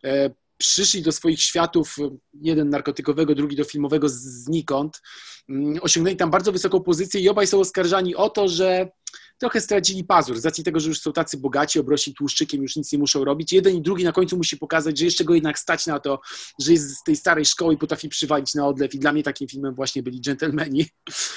e, 0.04 0.30
przyszli 0.58 1.02
do 1.02 1.12
swoich 1.12 1.42
światów, 1.42 1.96
jeden 2.40 2.68
narkotykowego, 2.70 3.34
drugi 3.34 3.56
do 3.56 3.64
filmowego 3.64 4.08
znikąd, 4.08 5.02
mm, 5.48 5.78
osiągnęli 5.82 6.16
tam 6.16 6.30
bardzo 6.30 6.52
wysoką 6.52 6.80
pozycję 6.80 7.20
i 7.20 7.28
obaj 7.28 7.46
są 7.46 7.60
oskarżani 7.60 8.14
o 8.14 8.30
to, 8.30 8.48
że 8.48 8.88
trochę 9.38 9.60
stracili 9.60 10.04
pazur, 10.04 10.38
z 10.38 10.44
racji 10.44 10.64
tego, 10.64 10.80
że 10.80 10.88
już 10.88 11.00
są 11.00 11.12
tacy 11.12 11.36
bogaci, 11.36 11.80
obrośli 11.80 12.14
tłuszczykiem, 12.14 12.62
już 12.62 12.76
nic 12.76 12.92
nie 12.92 12.98
muszą 12.98 13.24
robić. 13.24 13.52
Jeden 13.52 13.76
i 13.76 13.82
drugi 13.82 14.04
na 14.04 14.12
końcu 14.12 14.36
musi 14.36 14.56
pokazać, 14.56 14.98
że 14.98 15.04
jeszcze 15.04 15.24
go 15.24 15.34
jednak 15.34 15.58
stać 15.58 15.86
na 15.86 16.00
to, 16.00 16.20
że 16.60 16.72
jest 16.72 16.96
z 16.96 17.02
tej 17.02 17.16
starej 17.16 17.44
szkoły 17.44 17.74
i 17.74 17.76
potrafi 17.76 18.08
przywalić 18.08 18.54
na 18.54 18.66
odlew 18.66 18.94
i 18.94 18.98
dla 18.98 19.12
mnie 19.12 19.22
takim 19.22 19.48
filmem 19.48 19.74
właśnie 19.74 20.02
byli 20.02 20.20
Gentlemani. 20.20 20.86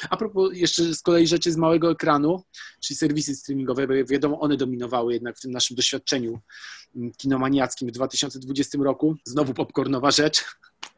A 0.09 0.17
propos 0.17 0.49
jeszcze 0.53 0.93
z 0.93 1.01
kolei 1.01 1.27
rzeczy 1.27 1.51
z 1.51 1.57
małego 1.57 1.91
ekranu, 1.91 2.43
czyli 2.81 2.97
serwisy 2.97 3.35
streamingowe, 3.35 3.87
bo 3.87 3.93
wiadomo, 4.09 4.39
one 4.39 4.57
dominowały 4.57 5.13
jednak 5.13 5.37
w 5.37 5.41
tym 5.41 5.51
naszym 5.51 5.75
doświadczeniu 5.75 6.39
mm, 6.95 7.11
kinomaniackim 7.17 7.87
w 7.87 7.91
2020 7.91 8.77
roku. 8.81 9.15
Znowu 9.25 9.53
popcornowa 9.53 10.11
rzecz, 10.11 10.43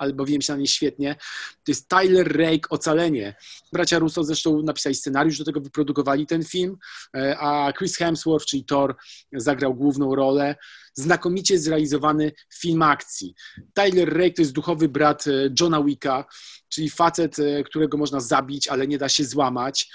ale 0.01 0.13
bawiłem 0.13 0.41
się 0.41 0.53
na 0.53 0.57
niej 0.57 0.67
świetnie. 0.67 1.15
To 1.63 1.71
jest 1.71 1.89
Tyler 1.89 2.37
Rake 2.37 2.69
Ocalenie. 2.69 3.35
Bracia 3.73 3.99
Russo 3.99 4.23
zresztą 4.23 4.61
napisali 4.61 4.95
scenariusz, 4.95 5.37
do 5.37 5.45
tego 5.45 5.61
wyprodukowali 5.61 6.27
ten 6.27 6.43
film, 6.43 6.77
e, 7.17 7.37
a 7.39 7.73
Chris 7.73 7.97
Hemsworth, 7.97 8.45
czyli 8.45 8.65
Thor, 8.65 8.95
zagrał 9.33 9.75
główną 9.75 10.15
rolę. 10.15 10.55
Znakomicie 10.93 11.59
zrealizowany 11.59 12.31
film 12.53 12.81
akcji. 12.81 13.35
Tyler 13.73 14.17
Rake 14.17 14.33
to 14.33 14.41
jest 14.41 14.51
duchowy 14.51 14.89
brat 14.89 15.27
e, 15.27 15.31
Johna 15.59 15.83
Wicka, 15.83 16.25
czyli 16.69 16.89
facet, 16.89 17.39
e, 17.39 17.63
którego 17.63 17.97
można 17.97 18.19
zabić, 18.19 18.67
ale 18.67 18.87
nie 18.87 18.97
da 18.97 19.09
się 19.09 19.25
złamać, 19.25 19.91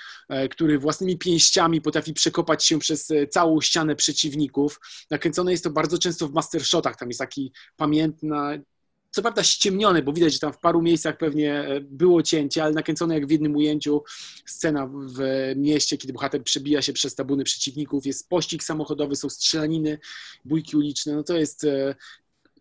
który 0.51 0.79
własnymi 0.79 1.19
pięściami 1.19 1.81
potrafi 1.81 2.13
przekopać 2.15 2.65
się 2.65 2.79
przez 2.79 3.13
całą 3.31 3.61
ścianę 3.61 3.97
przeciwników. 3.97 4.81
Nakręcone 5.11 5.51
jest 5.51 5.65
to 5.65 5.71
bardzo 5.71 5.99
często 5.99 6.29
w 6.29 6.33
mastershotach, 6.33 6.97
tam 6.97 7.09
jest 7.09 7.21
taki 7.21 7.53
pamiętna, 7.77 8.53
co 9.17 9.23
prawda 9.23 9.43
ściemnione, 9.43 10.03
bo 10.03 10.13
widać, 10.13 10.33
że 10.33 10.39
tam 10.39 10.53
w 10.53 10.59
paru 10.59 10.83
miejscach 10.83 11.17
pewnie 11.19 11.53
e, 11.53 11.81
było 11.81 12.23
cięcie, 12.23 12.65
ale 12.65 12.73
nakręcone 12.73 13.15
jak 13.15 13.27
w 13.27 13.31
jednym 13.31 13.57
ujęciu. 13.57 14.03
Scena 14.47 14.91
w 14.93 15.21
mieście, 15.57 15.99
kiedy 15.99 16.13
bohater 16.13 16.45
przebija 16.45 16.83
się 16.83 16.93
przez 16.93 17.15
tabuny 17.15 17.45
przeciwników, 17.45 18.07
jest 18.07 18.29
pościg 18.29 18.63
samochodowy, 18.63 19.17
są 19.17 19.31
strzelaniny, 19.31 19.99
bójki 20.45 20.77
uliczne, 20.77 21.15
no 21.15 21.23
to 21.23 21.37
jest 21.37 21.65
e, 21.65 21.95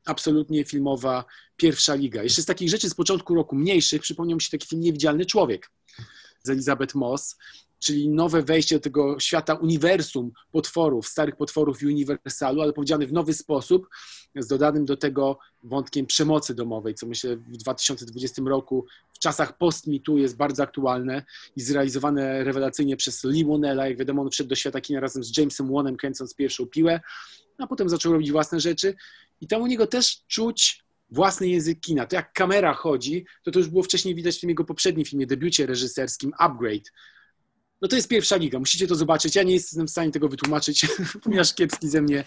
absolutnie 0.06 0.66
filmowa 0.66 1.26
pierwsza 1.58 1.96
liga. 1.96 2.24
Jeszcze 2.24 2.42
z 2.42 2.46
takich 2.46 2.70
rzeczy 2.70 2.90
z 2.90 2.96
początku 2.96 3.36
roku 3.36 3.56
mniejszych 3.56 4.02
przypomniał 4.02 4.36
mi 4.36 4.42
się 4.42 4.52
taki 4.52 4.68
film 4.68 4.82
Niewidzialny 4.82 5.26
Człowiek 5.26 5.72
z 6.44 6.50
Elizabeth 6.50 6.96
Moss, 6.96 7.36
czyli 7.86 8.10
nowe 8.10 8.44
wejście 8.44 8.76
do 8.76 8.82
tego 8.82 9.20
świata 9.20 9.54
uniwersum 9.54 10.32
potworów, 10.52 11.08
starych 11.08 11.36
potworów 11.36 11.84
i 11.84 11.88
uniwersalu, 11.88 12.62
ale 12.62 12.74
powiedziane 12.74 13.08
w 13.08 13.14
nowy 13.14 13.34
sposób, 13.34 13.88
z 14.36 14.48
dodanym 14.48 14.86
do 14.86 14.98
tego 14.98 15.38
wątkiem 15.64 16.06
przemocy 16.06 16.56
domowej, 16.56 16.96
co 16.96 17.08
myślę 17.08 17.38
w 17.38 17.58
2020 17.58 18.42
roku, 18.46 18.86
w 19.14 19.20
czasach 19.20 19.58
post-mitu 19.58 20.18
jest 20.18 20.38
bardzo 20.38 20.64
aktualne 20.64 21.24
i 21.56 21.62
zrealizowane 21.62 22.44
rewelacyjnie 22.44 22.98
przez 22.98 23.24
Lee 23.24 23.46
Wonella. 23.46 23.88
Jak 23.88 23.98
wiadomo, 23.98 24.22
on 24.22 24.30
wszedł 24.30 24.50
do 24.50 24.56
świata 24.56 24.82
kina 24.82 25.00
razem 25.00 25.24
z 25.24 25.38
Jamesem 25.38 25.74
Wanem, 25.74 25.98
kręcąc 25.98 26.36
pierwszą 26.36 26.66
piłę, 26.66 27.00
a 27.58 27.68
potem 27.68 27.90
zaczął 27.90 28.14
robić 28.14 28.32
własne 28.32 28.60
rzeczy 28.60 28.96
i 29.42 29.48
tam 29.48 29.62
u 29.62 29.68
niego 29.68 29.88
też 29.88 30.18
czuć 30.28 30.86
własny 31.10 31.48
język 31.48 31.80
kina. 31.80 32.06
To 32.06 32.16
jak 32.16 32.34
kamera 32.34 32.74
chodzi, 32.74 33.26
to 33.44 33.52
to 33.52 33.60
już 33.60 33.70
było 33.70 33.84
wcześniej 33.84 34.16
widać 34.16 34.38
w 34.38 34.40
tym 34.40 34.50
jego 34.50 34.64
poprzednim 34.64 35.06
filmie, 35.06 35.28
debiucie 35.28 35.66
reżyserskim 35.66 36.32
Upgrade, 36.40 36.92
no 37.82 37.88
to 37.88 37.96
jest 37.96 38.08
pierwsza 38.08 38.36
liga, 38.36 38.60
musicie 38.60 38.88
to 38.88 38.96
zobaczyć. 38.96 39.36
Ja 39.36 39.44
nie 39.44 39.54
jestem 39.54 39.88
w 39.88 39.92
stanie 39.92 40.12
tego 40.12 40.30
wytłumaczyć, 40.30 40.88
ponieważ 41.24 41.54
kiepski 41.54 41.90
ze 41.90 42.02
mnie 42.02 42.24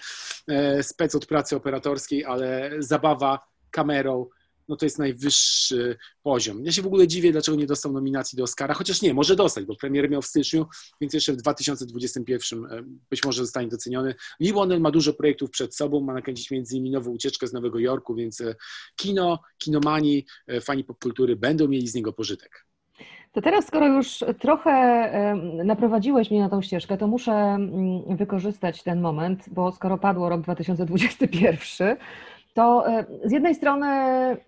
e, 0.48 0.82
spec 0.82 1.14
od 1.14 1.26
pracy 1.26 1.56
operatorskiej, 1.56 2.24
ale 2.24 2.70
zabawa 2.78 3.40
kamerą, 3.70 4.26
no 4.68 4.76
to 4.76 4.87
jest 4.87 4.98
najwyższy 4.98 5.96
poziom. 6.22 6.64
Ja 6.64 6.72
się 6.72 6.82
w 6.82 6.87
ogóle 6.87 7.08
dziwię, 7.08 7.32
dlaczego 7.32 7.56
nie 7.56 7.66
dostał 7.66 7.92
nominacji 7.92 8.37
do 8.37 8.44
Oscara, 8.44 8.74
chociaż 8.74 9.02
nie, 9.02 9.14
może 9.14 9.37
dostać, 9.37 9.64
bo 9.64 9.76
premier 9.76 10.11
miał 10.11 10.22
w 10.22 10.26
styczniu, 10.26 10.66
więc 11.00 11.14
jeszcze 11.14 11.32
w 11.32 11.37
2021 11.37 12.64
e, 12.64 12.82
być 13.11 13.24
może 13.24 13.42
zostanie 13.42 13.68
doceniony. 13.68 14.14
Lee 14.40 14.52
ma 14.80 14.90
dużo 14.90 15.12
projektów 15.12 15.50
przed 15.50 15.76
sobą, 15.76 16.00
ma 16.00 16.14
nakręcić 16.14 16.50
między 16.50 16.74
innymi 16.74 16.90
nową 16.90 17.11
ucieczkę 17.11 17.46
z 17.46 17.52
Nowego 17.52 17.78
Jorku, 17.78 18.14
więc 18.14 18.40
e, 18.40 18.54
kino, 18.96 19.40
kinomani, 19.58 20.26
fani 20.61 20.84
popkultury 20.84 21.37
będą 21.37 21.68
mieli 21.68 21.88
z 21.88 21.94
niego 21.94 22.12
pożytek. 22.12 22.67
To 23.38 23.42
teraz, 23.42 23.66
skoro 23.66 23.87
już 23.87 24.24
trochę 24.38 25.12
naprowadziłeś 25.64 26.31
mnie 26.31 26.40
na 26.40 26.48
tą 26.48 26.62
ścieżkę, 26.62 26.96
to 26.96 27.07
muszę 27.07 27.33
mm, 27.33 28.16
wykorzystać 28.16 28.83
ten 28.83 29.01
moment, 29.01 29.44
bo 29.48 29.72
skoro 29.72 29.98
padło 29.98 30.29
rok 30.29 30.40
2021, 30.40 31.96
to 32.55 32.85
z 33.24 33.33
jednej 33.33 33.55
strony 33.55 33.87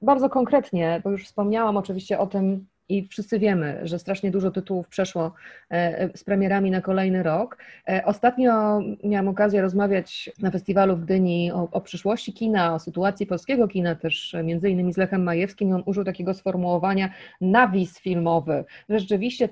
bardzo 0.02 0.28
konkretnie, 0.28 1.00
bo 1.04 1.10
już 1.10 1.24
wspomniałam 1.24 1.76
oczywiście 1.76 2.18
o 2.18 2.26
tym, 2.26 2.66
i 2.90 3.08
wszyscy 3.08 3.38
wiemy, 3.38 3.80
że 3.82 3.98
strasznie 3.98 4.30
dużo 4.30 4.50
tytułów 4.50 4.88
przeszło 4.88 5.32
e, 5.70 6.18
z 6.18 6.24
premierami 6.24 6.70
na 6.70 6.80
kolejny 6.80 7.22
rok. 7.22 7.58
E, 7.88 8.04
ostatnio 8.04 8.80
miałam 9.04 9.28
okazję 9.28 9.62
rozmawiać 9.62 10.30
na 10.38 10.50
festiwalu 10.50 10.96
w 10.96 11.04
Gdyni 11.04 11.52
o, 11.52 11.68
o 11.72 11.80
przyszłości 11.80 12.32
kina, 12.32 12.74
o 12.74 12.78
sytuacji 12.78 13.26
polskiego 13.26 13.68
kina, 13.68 13.94
też 13.94 14.36
między 14.44 14.70
innymi 14.70 14.92
z 14.92 14.96
Lechem 14.96 15.22
Majewskim. 15.22 15.72
On 15.72 15.82
użył 15.86 16.04
takiego 16.04 16.34
sformułowania 16.34 17.10
nawis 17.40 17.98
filmowy. 17.98 18.64
Rzeczywiście 18.88 19.48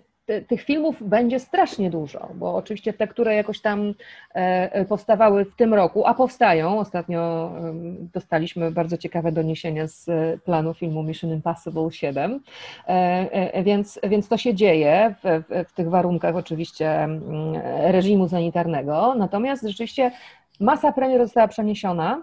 tych 0.49 0.63
filmów 0.63 1.09
będzie 1.09 1.41
strasznie 1.41 1.91
dużo, 1.91 2.29
bo 2.35 2.55
oczywiście 2.55 2.93
te, 2.93 3.09
które 3.09 3.35
jakoś 3.35 3.61
tam 3.61 3.95
e, 4.35 4.73
e, 4.73 4.85
powstawały 4.85 5.45
w 5.45 5.57
tym 5.57 5.75
roku, 5.75 6.07
a 6.07 6.15
powstają, 6.15 6.79
ostatnio 6.79 7.53
dostaliśmy 8.15 8.71
bardzo 8.71 8.97
ciekawe 8.97 9.33
doniesienia 9.33 9.87
z 9.87 10.07
planu 10.43 10.75
filmu 10.75 11.03
Mission 11.03 11.31
Impossible 11.31 11.91
7, 11.91 12.41
e, 12.87 13.63
więc, 13.63 14.01
więc 14.09 14.29
to 14.29 14.37
się 14.37 14.55
dzieje 14.55 15.15
w, 15.25 15.45
w, 15.49 15.69
w 15.69 15.73
tych 15.73 15.91
warunkach 15.91 16.37
oczywiście 16.37 17.09
reżimu 17.81 18.29
sanitarnego, 18.29 19.15
natomiast 19.15 19.63
rzeczywiście 19.63 20.11
masa 20.61 20.93
premier 20.93 21.21
została 21.21 21.49
przeniesiona. 21.49 22.23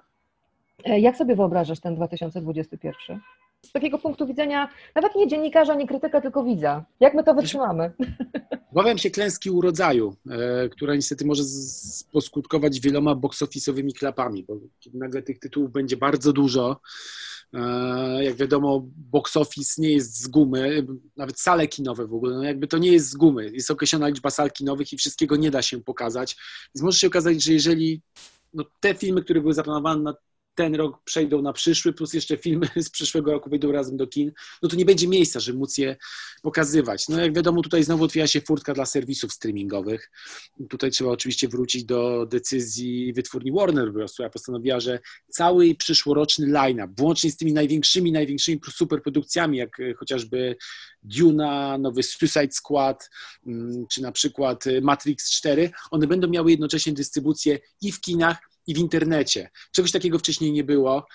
Jak 0.85 1.17
sobie 1.17 1.35
wyobrażasz 1.35 1.79
ten 1.79 1.95
2021? 1.95 3.19
Z 3.65 3.71
takiego 3.71 3.97
punktu 3.97 4.27
widzenia 4.27 4.69
nawet 4.95 5.15
nie 5.15 5.27
dziennikarza, 5.27 5.75
nie 5.75 5.87
krytyka, 5.87 6.21
tylko 6.21 6.43
widza. 6.43 6.85
Jak 6.99 7.13
my 7.13 7.23
to 7.23 7.33
wytrzymamy? 7.33 7.91
Obawiam 8.71 8.97
się 8.97 9.09
klęski 9.09 9.49
urodzaju, 9.49 10.15
e, 10.29 10.69
która 10.69 10.95
niestety 10.95 11.25
może 11.25 11.43
poskutkować 12.11 12.79
wieloma 12.79 13.15
box-office'owymi 13.15 13.93
klapami, 13.93 14.43
bo 14.43 14.57
nagle 14.93 15.21
tych 15.21 15.39
tytułów 15.39 15.71
będzie 15.71 15.97
bardzo 15.97 16.33
dużo. 16.33 16.79
E, 17.53 18.23
jak 18.23 18.35
wiadomo, 18.35 18.85
box 19.11 19.37
office 19.37 19.81
nie 19.81 19.91
jest 19.91 20.21
z 20.21 20.27
gumy, 20.27 20.85
nawet 21.17 21.39
sale 21.39 21.67
kinowe 21.67 22.07
w 22.07 22.13
ogóle, 22.13 22.35
no 22.37 22.43
jakby 22.43 22.67
to 22.67 22.77
nie 22.77 22.91
jest 22.91 23.09
z 23.09 23.15
gumy. 23.15 23.51
Jest 23.53 23.71
określona 23.71 24.07
liczba 24.07 24.29
sal 24.29 24.51
kinowych 24.51 24.93
i 24.93 24.97
wszystkiego 24.97 25.35
nie 25.35 25.51
da 25.51 25.61
się 25.61 25.81
pokazać. 25.81 26.37
Więc 26.75 26.83
może 26.83 26.99
się 26.99 27.07
okazać, 27.07 27.43
że 27.43 27.53
jeżeli 27.53 28.01
no, 28.53 28.63
te 28.79 28.93
filmy, 28.93 29.21
które 29.21 29.41
były 29.41 29.53
zaplanowane 29.53 30.03
na 30.03 30.13
ten 30.55 30.75
rok 30.75 31.03
przejdą 31.03 31.41
na 31.41 31.53
przyszły, 31.53 31.93
plus 31.93 32.13
jeszcze 32.13 32.37
filmy 32.37 32.67
z 32.87 32.89
przyszłego 32.89 33.31
roku 33.31 33.49
wyjdą 33.49 33.71
razem 33.71 33.97
do 33.97 34.07
kin, 34.07 34.31
no 34.61 34.69
to 34.69 34.75
nie 34.75 34.85
będzie 34.85 35.07
miejsca, 35.07 35.39
żeby 35.39 35.59
móc 35.59 35.77
je 35.77 35.95
pokazywać. 36.41 37.09
No 37.09 37.19
jak 37.19 37.33
wiadomo, 37.33 37.61
tutaj 37.61 37.83
znowu 37.83 38.03
otwiera 38.03 38.27
się 38.27 38.41
furtka 38.41 38.73
dla 38.73 38.85
serwisów 38.85 39.33
streamingowych. 39.33 40.11
Tutaj 40.69 40.91
trzeba 40.91 41.09
oczywiście 41.09 41.47
wrócić 41.47 41.83
do 41.83 42.25
decyzji 42.25 43.13
wytwórni 43.13 43.51
Warner 43.51 43.93
Bros., 43.93 44.13
która 44.13 44.29
postanowiła, 44.29 44.79
że 44.79 44.99
cały 45.29 45.75
przyszłoroczny 45.75 46.47
line-up, 46.47 46.93
włącznie 46.97 47.31
z 47.31 47.37
tymi 47.37 47.53
największymi, 47.53 48.11
największymi 48.11 48.59
superprodukcjami, 48.71 49.57
jak 49.57 49.77
chociażby 49.97 50.55
Duna, 51.03 51.77
nowy 51.77 52.03
Suicide 52.03 52.51
Squad, 52.51 53.09
mm, 53.47 53.85
czy 53.91 54.01
na 54.01 54.11
przykład 54.11 54.63
Matrix 54.81 55.31
4, 55.31 55.71
one 55.91 56.07
będą 56.07 56.27
miały 56.27 56.51
jednocześnie 56.51 56.93
dystrybucję 56.93 57.59
i 57.81 57.91
w 57.91 58.01
kinach, 58.01 58.37
i 58.67 58.73
w 58.73 58.77
internecie. 58.77 59.49
Czegoś 59.71 59.91
takiego 59.91 60.19
wcześniej 60.19 60.51
nie 60.51 60.63
było. 60.63 61.07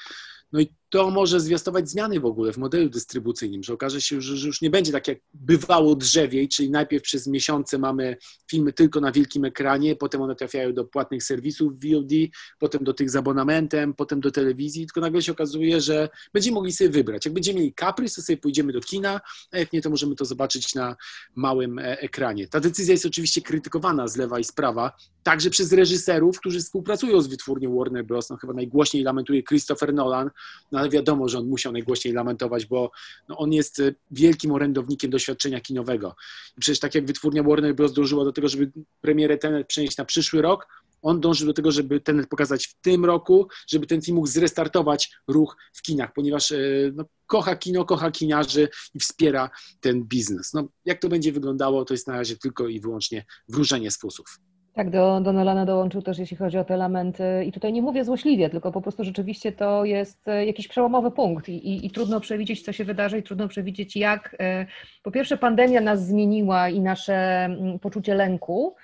No 0.52 0.60
i 0.60 0.74
to 0.90 1.10
może 1.10 1.40
zwiastować 1.40 1.90
zmiany 1.90 2.20
w 2.20 2.24
ogóle 2.24 2.52
w 2.52 2.58
modelu 2.58 2.88
dystrybucyjnym, 2.88 3.62
że 3.62 3.72
okaże 3.72 4.00
się, 4.00 4.20
że, 4.20 4.46
już 4.46 4.62
nie 4.62 4.70
będzie 4.70 4.92
tak 4.92 5.08
jak 5.08 5.18
bywało 5.34 5.96
drzewiej, 5.96 6.48
czyli 6.48 6.70
najpierw 6.70 7.02
przez 7.02 7.26
miesiące 7.26 7.78
mamy 7.78 8.16
filmy 8.50 8.72
tylko 8.72 9.00
na 9.00 9.12
wielkim 9.12 9.44
ekranie, 9.44 9.96
potem 9.96 10.22
one 10.22 10.34
trafiają 10.34 10.74
do 10.74 10.84
płatnych 10.84 11.22
serwisów 11.22 11.72
VOD, 11.72 12.12
potem 12.58 12.84
do 12.84 12.94
tych 12.94 13.10
z 13.10 13.16
abonamentem, 13.16 13.94
potem 13.94 14.20
do 14.20 14.30
telewizji, 14.30 14.86
tylko 14.86 15.00
nagle 15.00 15.22
się 15.22 15.32
okazuje, 15.32 15.80
że 15.80 16.08
będziemy 16.32 16.54
mogli 16.54 16.72
sobie 16.72 16.90
wybrać. 16.90 17.24
Jak 17.24 17.34
będziemy 17.34 17.58
mieli 17.58 17.74
kaprys, 17.74 18.14
to 18.14 18.22
sobie 18.22 18.36
pójdziemy 18.36 18.72
do 18.72 18.80
kina, 18.80 19.20
a 19.52 19.58
jak 19.58 19.72
nie, 19.72 19.82
to 19.82 19.90
możemy 19.90 20.14
to 20.14 20.24
zobaczyć 20.24 20.74
na 20.74 20.96
małym 21.34 21.78
e, 21.78 22.00
ekranie. 22.00 22.48
Ta 22.48 22.60
decyzja 22.60 22.92
jest 22.92 23.06
oczywiście 23.06 23.42
krytykowana 23.42 24.08
z 24.08 24.16
lewa 24.16 24.38
i 24.38 24.44
z 24.44 24.52
prawa, 24.52 24.92
także 25.22 25.50
przez 25.50 25.72
reżyserów, 25.72 26.38
którzy 26.38 26.60
współpracują 26.60 27.20
z 27.20 27.26
wytwórnią 27.26 27.76
Warner 27.76 28.04
Bros. 28.04 28.30
No, 28.30 28.36
chyba 28.36 28.52
najgłośniej 28.52 29.02
lamentuje 29.02 29.42
Christopher 29.42 29.94
Nolan 29.94 30.30
na 30.72 30.79
ale 30.80 30.90
wiadomo, 30.90 31.28
że 31.28 31.38
on 31.38 31.46
musiał 31.46 31.72
najgłośniej 31.72 32.14
lamentować, 32.14 32.66
bo 32.66 32.90
no, 33.28 33.38
on 33.38 33.52
jest 33.52 33.80
e, 33.80 33.94
wielkim 34.10 34.52
orędownikiem 34.52 35.10
doświadczenia 35.10 35.60
kinowego. 35.60 36.14
I 36.56 36.60
przecież 36.60 36.80
tak 36.80 36.94
jak 36.94 37.06
wytwórnia 37.06 37.42
Warner 37.42 37.74
Bros. 37.74 37.92
dążyła 37.92 38.24
do 38.24 38.32
tego, 38.32 38.48
żeby 38.48 38.72
premierę 39.00 39.38
Tenet 39.38 39.66
przenieść 39.66 39.96
na 39.96 40.04
przyszły 40.04 40.42
rok, 40.42 40.66
on 41.02 41.20
dąży 41.20 41.46
do 41.46 41.52
tego, 41.52 41.72
żeby 41.72 42.00
Tenet 42.00 42.28
pokazać 42.28 42.66
w 42.66 42.74
tym 42.80 43.04
roku, 43.04 43.48
żeby 43.68 43.86
ten 43.86 44.02
film 44.02 44.14
mógł 44.14 44.26
zrestartować 44.26 45.10
ruch 45.28 45.56
w 45.72 45.82
kinach, 45.82 46.12
ponieważ 46.12 46.52
e, 46.52 46.58
no, 46.94 47.04
kocha 47.26 47.56
kino, 47.56 47.84
kocha 47.84 48.10
kiniarzy 48.10 48.68
i 48.94 49.00
wspiera 49.00 49.50
ten 49.80 50.04
biznes. 50.04 50.52
No, 50.52 50.68
jak 50.84 51.00
to 51.00 51.08
będzie 51.08 51.32
wyglądało, 51.32 51.84
to 51.84 51.94
jest 51.94 52.06
na 52.06 52.14
razie 52.14 52.36
tylko 52.36 52.68
i 52.68 52.80
wyłącznie 52.80 53.24
wróżenie 53.48 53.90
z 53.90 53.98
fusów. 53.98 54.40
Tak, 54.80 54.90
do, 54.90 55.20
do 55.20 55.32
Nolana 55.32 55.66
dołączył 55.66 56.02
też, 56.02 56.18
jeśli 56.18 56.36
chodzi 56.36 56.58
o 56.58 56.64
te 56.64 56.76
lamenty. 56.76 57.44
I 57.46 57.52
tutaj 57.52 57.72
nie 57.72 57.82
mówię 57.82 58.04
złośliwie, 58.04 58.50
tylko 58.50 58.72
po 58.72 58.80
prostu 58.80 59.04
rzeczywiście 59.04 59.52
to 59.52 59.84
jest 59.84 60.28
e, 60.28 60.46
jakiś 60.46 60.68
przełomowy 60.68 61.10
punkt 61.10 61.48
i, 61.48 61.52
i, 61.52 61.86
i 61.86 61.90
trudno 61.90 62.20
przewidzieć, 62.20 62.62
co 62.62 62.72
się 62.72 62.84
wydarzy, 62.84 63.18
i 63.18 63.22
trudno 63.22 63.48
przewidzieć, 63.48 63.96
jak. 63.96 64.36
E, 64.40 64.66
po 65.02 65.10
pierwsze, 65.10 65.36
pandemia 65.36 65.80
nas 65.80 66.06
zmieniła 66.06 66.68
i 66.68 66.80
nasze 66.80 67.14
mm, 67.44 67.78
poczucie 67.78 68.14
lęku, 68.14 68.74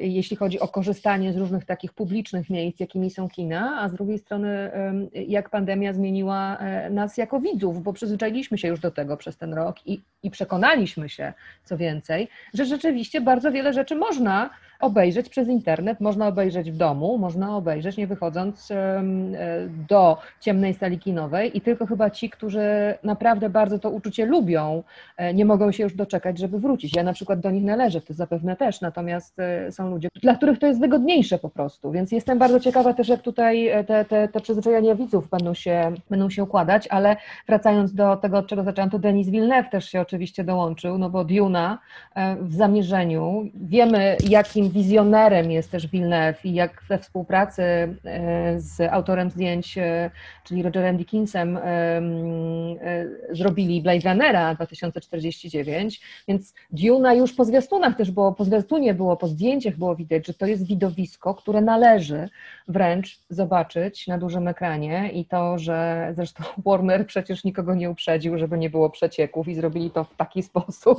jeśli 0.00 0.36
chodzi 0.36 0.60
o 0.60 0.68
korzystanie 0.68 1.32
z 1.32 1.36
różnych 1.36 1.64
takich 1.64 1.92
publicznych 1.92 2.50
miejsc, 2.50 2.80
jakimi 2.80 3.10
są 3.10 3.28
kina, 3.28 3.80
a 3.80 3.88
z 3.88 3.94
drugiej 3.94 4.18
strony, 4.18 4.70
jak 5.12 5.50
pandemia 5.50 5.92
zmieniła 5.92 6.58
nas 6.90 7.16
jako 7.16 7.40
widzów, 7.40 7.82
bo 7.82 7.92
przyzwyczailiśmy 7.92 8.58
się 8.58 8.68
już 8.68 8.80
do 8.80 8.90
tego 8.90 9.16
przez 9.16 9.36
ten 9.36 9.54
rok 9.54 9.86
i, 9.86 10.02
i 10.22 10.30
przekonaliśmy 10.30 11.08
się, 11.08 11.32
co 11.64 11.76
więcej, 11.76 12.28
że 12.54 12.64
rzeczywiście 12.64 13.20
bardzo 13.20 13.52
wiele 13.52 13.72
rzeczy 13.72 13.96
można 13.96 14.50
obejrzeć 14.80 15.28
przez 15.28 15.48
internet, 15.48 16.00
można 16.00 16.28
obejrzeć 16.28 16.70
w 16.70 16.76
domu, 16.76 17.18
można 17.18 17.56
obejrzeć 17.56 17.96
nie 17.96 18.06
wychodząc 18.06 18.70
e, 18.70 19.02
do 19.88 20.18
ciemnej 20.40 20.74
sali 20.74 20.98
kinowej 20.98 21.56
i 21.56 21.60
tylko 21.60 21.86
chyba 21.86 22.10
ci, 22.10 22.30
którzy 22.30 22.94
naprawdę 23.02 23.50
bardzo 23.50 23.78
to 23.78 23.90
uczucie 23.90 24.26
lubią, 24.26 24.82
e, 25.16 25.34
nie 25.34 25.44
mogą 25.44 25.72
się 25.72 25.82
już 25.82 25.94
doczekać, 25.94 26.38
żeby 26.38 26.58
wrócić. 26.58 26.96
Ja 26.96 27.02
na 27.02 27.12
przykład 27.12 27.40
do 27.40 27.50
nich 27.50 27.64
należę, 27.64 28.00
to 28.00 28.14
zapewne 28.14 28.56
też, 28.56 28.80
natomiast 28.80 29.33
e, 29.38 29.72
są 29.72 29.90
ludzie, 29.90 30.08
dla 30.22 30.36
których 30.36 30.58
to 30.58 30.66
jest 30.66 30.80
wygodniejsze 30.80 31.38
po 31.38 31.48
prostu, 31.48 31.92
więc 31.92 32.12
jestem 32.12 32.38
bardzo 32.38 32.60
ciekawa 32.60 32.94
też, 32.94 33.08
jak 33.08 33.22
tutaj 33.22 33.70
te, 33.86 34.04
te, 34.04 34.28
te 34.28 34.40
przyzwyczajenia 34.40 34.94
widzów 34.94 35.28
będą 35.28 35.54
się, 35.54 35.92
będą 36.10 36.30
się 36.30 36.42
układać, 36.42 36.88
ale 36.88 37.16
wracając 37.46 37.94
do 37.94 38.16
tego, 38.16 38.38
od 38.38 38.46
czego 38.46 38.62
zaczęłam, 38.62 38.90
to 38.90 38.98
Denis 38.98 39.28
Villeneuve 39.28 39.70
też 39.70 39.88
się 39.90 40.00
oczywiście 40.00 40.44
dołączył, 40.44 40.98
no 40.98 41.10
bo 41.10 41.24
Duna 41.24 41.78
w 42.40 42.54
zamierzeniu, 42.54 43.44
wiemy 43.54 44.16
jakim 44.28 44.70
wizjonerem 44.70 45.50
jest 45.50 45.70
też 45.70 45.86
Villeneuve 45.86 46.44
i 46.44 46.54
jak 46.54 46.82
we 46.88 46.98
współpracy 46.98 47.62
e, 47.62 48.60
z 48.60 48.80
autorem 48.80 49.30
zdjęć, 49.30 49.78
e, 49.78 50.10
czyli 50.44 50.62
Rogerem 50.62 50.96
Dickinsem, 50.96 51.56
e, 51.56 52.02
zrobili 53.30 53.82
Blade 53.82 54.10
Runnera 54.10 54.54
2049, 54.54 56.00
więc 56.28 56.54
Duna 56.70 57.14
już 57.14 57.32
po 57.32 57.44
zwiastunach 57.44 57.96
też 57.96 58.10
było, 58.10 58.32
po 58.32 58.44
zwiastunie 58.44 58.94
było, 58.94 59.16
po 59.24 59.28
zdjęciach 59.28 59.76
było 59.76 59.96
widać, 59.96 60.26
że 60.26 60.34
to 60.34 60.46
jest 60.46 60.66
widowisko, 60.66 61.34
które 61.34 61.60
należy 61.60 62.28
wręcz 62.68 63.18
zobaczyć 63.28 64.06
na 64.06 64.18
dużym 64.18 64.48
ekranie 64.48 65.10
i 65.12 65.24
to, 65.24 65.58
że 65.58 66.08
zresztą 66.16 66.44
Warner 66.66 67.06
przecież 67.06 67.44
nikogo 67.44 67.74
nie 67.74 67.90
uprzedził, 67.90 68.38
żeby 68.38 68.58
nie 68.58 68.70
było 68.70 68.90
przecieków 68.90 69.48
i 69.48 69.54
zrobili 69.54 69.90
to 69.90 70.04
w 70.04 70.16
taki 70.16 70.42
sposób, 70.50 70.98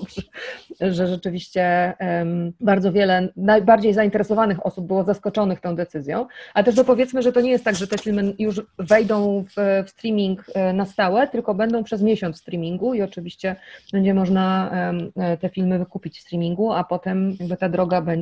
że, 0.79 0.93
że 0.93 1.07
rzeczywiście 1.07 1.93
um, 1.99 2.53
bardzo 2.61 2.91
wiele, 2.91 3.29
najbardziej 3.35 3.93
zainteresowanych 3.93 4.65
osób 4.65 4.87
było 4.87 5.03
zaskoczonych 5.03 5.59
tą 5.59 5.75
decyzją, 5.75 6.27
ale 6.53 6.65
też 6.65 6.75
dopowiedzmy, 6.75 7.21
że 7.21 7.31
to 7.31 7.41
nie 7.41 7.51
jest 7.51 7.65
tak, 7.65 7.75
że 7.75 7.87
te 7.87 7.97
filmy 7.97 8.33
już 8.39 8.61
wejdą 8.79 9.43
w, 9.43 9.83
w 9.85 9.89
streaming 9.89 10.45
e, 10.53 10.73
na 10.73 10.85
stałe, 10.85 11.27
tylko 11.27 11.53
będą 11.53 11.83
przez 11.83 12.01
miesiąc 12.01 12.35
w 12.35 12.39
streamingu 12.39 12.93
i 12.93 13.01
oczywiście 13.01 13.55
będzie 13.93 14.13
można 14.13 14.71
um, 14.73 15.11
te 15.37 15.49
filmy 15.49 15.79
wykupić 15.79 16.17
w 16.19 16.21
streamingu, 16.21 16.71
a 16.71 16.83
potem 16.83 17.35
jakby 17.39 17.57
ta 17.57 17.69
droga 17.69 18.01
będzie, 18.01 18.14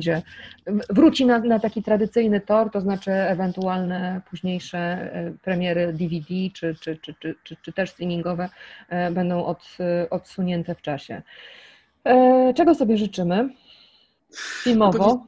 wróci 0.90 1.26
na, 1.26 1.38
na 1.38 1.58
taki 1.58 1.82
tradycyjny 1.82 2.40
tor, 2.40 2.70
to 2.70 2.80
znaczy 2.80 3.12
ewentualne 3.12 4.20
późniejsze 4.30 4.78
e, 4.78 5.34
premiery 5.42 5.92
DVD 5.92 6.34
czy, 6.54 6.74
czy, 6.80 6.96
czy, 6.96 7.14
czy, 7.20 7.34
czy, 7.44 7.56
czy 7.62 7.72
też 7.72 7.90
streamingowe 7.90 8.48
e, 8.88 9.10
będą 9.10 9.44
od, 9.44 9.62
odsunięte 10.10 10.74
w 10.74 10.82
czasie. 10.82 11.22
E, 12.04 12.54
czego 12.56 12.74
sobie 12.74 12.98
życzymy? 12.98 13.48
Filmowo. 14.62 15.26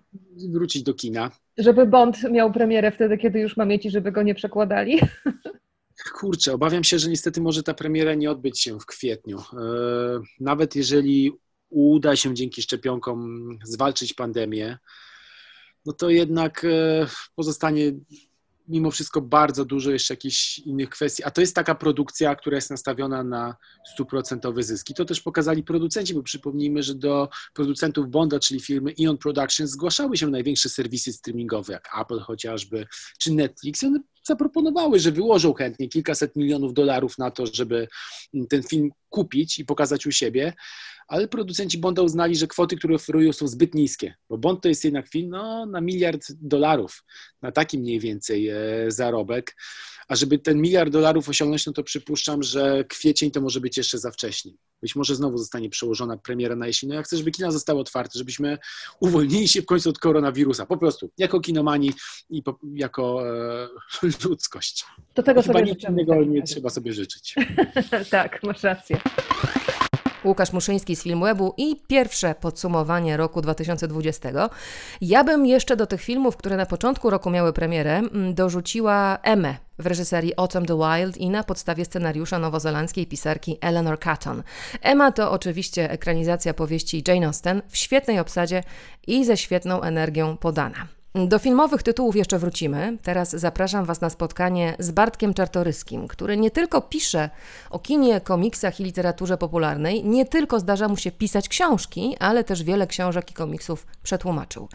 Wrócić 0.53 0.83
do 0.83 0.95
kina. 0.95 1.31
Żeby 1.59 1.87
Bond 1.87 2.31
miał 2.31 2.53
premierę 2.53 2.93
wtedy, 2.93 3.19
kiedy 3.19 3.41
już 3.41 3.57
ma 3.57 3.65
mieć 3.65 3.87
i 3.87 3.91
żeby 3.91 4.13
go 4.13 4.23
nie 4.23 4.35
przekładali. 4.35 5.01
Kurczę, 6.21 6.53
obawiam 6.53 6.85
się, 6.85 6.99
że 6.99 7.11
niestety 7.11 7.41
może 7.41 7.63
ta 7.63 7.75
premiera 7.75 8.15
nie 8.15 8.31
odbyć 8.31 8.61
się 8.61 8.81
w 8.81 8.87
kwietniu. 8.87 9.39
Nawet 10.41 10.77
jeżeli 10.77 11.33
uda 11.71 12.17
się 12.17 12.35
dzięki 12.35 12.63
szczepionkom 12.63 13.49
zwalczyć 13.65 14.15
pandemię, 14.15 14.79
no 15.87 15.93
to 15.93 16.11
jednak 16.11 16.65
e, 16.65 17.07
pozostanie 17.35 17.93
mimo 18.69 18.91
wszystko 18.91 19.21
bardzo 19.21 19.65
dużo 19.65 19.91
jeszcze 19.91 20.15
jakichś 20.15 20.59
innych 20.59 20.91
kwestii, 20.91 21.25
a 21.25 21.31
to 21.31 21.41
jest 21.41 21.55
taka 21.55 21.75
produkcja, 21.75 22.35
która 22.35 22.57
jest 22.57 22.71
nastawiona 22.71 23.25
na 23.25 23.57
stuprocentowe 23.95 24.63
zyski. 24.63 24.95
To 24.95 25.05
też 25.05 25.21
pokazali 25.21 25.63
producenci, 25.63 26.15
bo 26.15 26.23
przypomnijmy, 26.23 26.83
że 26.83 26.95
do 26.95 27.29
producentów 27.55 28.11
Bonda, 28.11 28.39
czyli 28.39 28.61
firmy 28.61 28.93
Ion 28.93 29.19
Productions, 29.19 29.71
zgłaszały 29.71 30.17
się 30.17 30.27
największe 30.27 30.69
serwisy 30.69 31.13
streamingowe, 31.13 31.73
jak 31.73 31.89
Apple 32.01 32.21
chociażby, 32.21 32.87
czy 33.19 33.33
Netflix. 33.33 33.85
One 33.85 34.01
zaproponowały, 34.23 34.99
że 34.99 35.13
wyłożą 35.13 35.55
chętnie 35.55 35.89
kilkaset 35.89 36.37
milionów 36.37 36.75
dolarów 36.75 37.19
na 37.19 37.31
to, 37.31 37.47
żeby 37.47 37.89
ten 38.49 38.63
film 38.63 38.91
kupić 39.09 39.59
i 39.59 39.65
pokazać 39.65 40.07
u 40.07 40.13
siebie, 40.13 40.53
ale 41.09 41.29
producenci 41.29 41.79
Bonda 41.79 42.03
uznali, 42.03 42.37
że 42.37 42.47
kwoty, 42.47 42.77
które 42.77 42.95
oferują 42.95 43.33
są 43.33 43.49
zbyt 43.49 43.75
niskie, 43.75 44.15
bo 44.29 44.39
Bond 44.39 44.63
to 44.63 44.69
jest 44.69 44.85
jednak 44.85 45.09
film 45.09 45.31
no, 45.31 45.67
na 45.67 45.81
miliard 45.81 46.27
dolarów, 46.33 47.05
na 47.43 47.53
taki 47.53 47.79
mniej 47.79 48.01
więcej 48.01 48.49
e, 48.49 48.57
zarobek, 48.89 49.57
a 50.09 50.17
żeby 50.17 50.39
ten 50.39 50.61
miliard 50.61 50.93
dolarów 50.93 51.29
osiągnąć, 51.29 51.67
no 51.67 51.73
to 51.73 51.83
przypuszczam, 51.83 52.43
że 52.43 52.85
kwiecień 52.85 53.31
to 53.31 53.41
może 53.41 53.61
być 53.61 53.77
jeszcze 53.77 53.99
za 53.99 54.11
wcześnie. 54.11 54.53
Być 54.83 54.97
może 54.97 55.15
znowu 55.15 55.39
zostanie 55.39 55.71
przełożona 55.71 56.17
premiera 56.17 56.57
na 56.57 56.67
jesień. 56.67 56.89
No 56.89 56.95
ja 56.95 57.03
chcę, 57.03 57.17
żeby 57.17 57.31
kina 57.31 57.51
zostały 57.51 57.81
otwarte, 57.81 58.19
żebyśmy 58.19 58.59
uwolnili 59.01 59.49
się 59.49 59.63
w 59.63 59.67
końcu 59.67 59.91
od 59.91 59.99
koronawirusa, 59.99 60.67
po 60.67 60.77
prostu, 60.77 61.11
jako 61.19 61.41
kinomani 61.41 61.93
i 62.31 62.43
po, 62.43 62.59
jako 62.75 63.29
e, 63.29 63.69
ludzkość. 64.25 64.85
Do 65.15 65.23
tego 65.23 65.43
Chyba 65.43 65.55
sobie 65.55 65.73
nic 65.73 65.89
innego 65.89 66.25
nie 66.25 66.43
trzeba 66.43 66.71
sobie 66.71 66.93
życzyć. 66.93 67.35
tak, 68.11 68.43
masz 68.43 68.63
rację. 68.63 69.01
Łukasz 70.27 70.53
Muszyński 70.53 70.97
z 70.97 71.03
Filmwebu 71.03 71.55
i 71.57 71.77
pierwsze 71.87 72.35
podsumowanie 72.35 73.17
roku 73.17 73.43
2020. 73.43 74.29
Ja 75.01 75.25
bym 75.25 75.47
jeszcze 75.47 75.77
do 75.77 75.87
tych 75.87 76.03
filmów, 76.03 76.37
które 76.37 76.57
na 76.57 76.67
początku 76.67 77.11
roku 77.11 77.31
miały 77.31 77.53
premierę, 77.53 77.97
mm, 77.97 78.35
dorzuciła 78.35 79.19
Emę 79.23 79.57
w 79.79 79.87
reżyserii 79.87 80.33
Autumn 80.37 80.67
the 80.67 80.79
Wild 80.79 81.17
i 81.17 81.31
na 81.31 81.45
podstawie 81.45 81.85
scenariusza 81.85 82.39
nowozelandzkiej 82.39 83.07
pisarki 83.07 83.59
Eleanor 83.61 83.99
Catton. 83.99 84.43
Emma 84.83 85.13
to 85.13 85.31
oczywiście 85.31 85.91
ekranizacja 85.91 86.55
powieści 86.55 87.05
Jane 87.09 87.27
Austen 87.27 87.63
w 87.69 87.77
świetnej 87.77 88.19
obsadzie 88.19 88.63
i 89.07 89.25
ze 89.25 89.37
świetną 89.37 89.83
energią 89.83 90.37
podana. 90.37 90.87
Do 91.25 91.39
filmowych 91.39 91.83
tytułów 91.83 92.17
jeszcze 92.17 92.39
wrócimy. 92.39 92.99
Teraz 93.03 93.31
zapraszam 93.31 93.85
Was 93.85 94.01
na 94.01 94.11
spotkanie 94.11 94.77
z 94.79 94.91
Bartkiem 94.91 95.35
Czartoryskim, 95.35 96.09
który 96.09 96.37
nie 96.37 96.51
tylko 96.51 96.81
pisze 96.81 97.31
o 97.71 97.79
kinie, 97.79 98.21
komiksach 98.21 98.81
i 98.81 98.85
literaturze 98.85 99.39
popularnej, 99.39 100.05
nie 100.05 100.27
tylko 100.27 100.61
zdarza 100.61 100.89
mu 100.89 100.97
się 100.97 101.11
pisać 101.11 101.49
książki, 101.49 102.17
ale 102.21 102.45
też 102.45 102.63
wiele 102.63 102.87
książek 102.87 103.31
i 103.31 103.35
komiksów 103.35 103.87
przetłumaczył. 104.03 104.69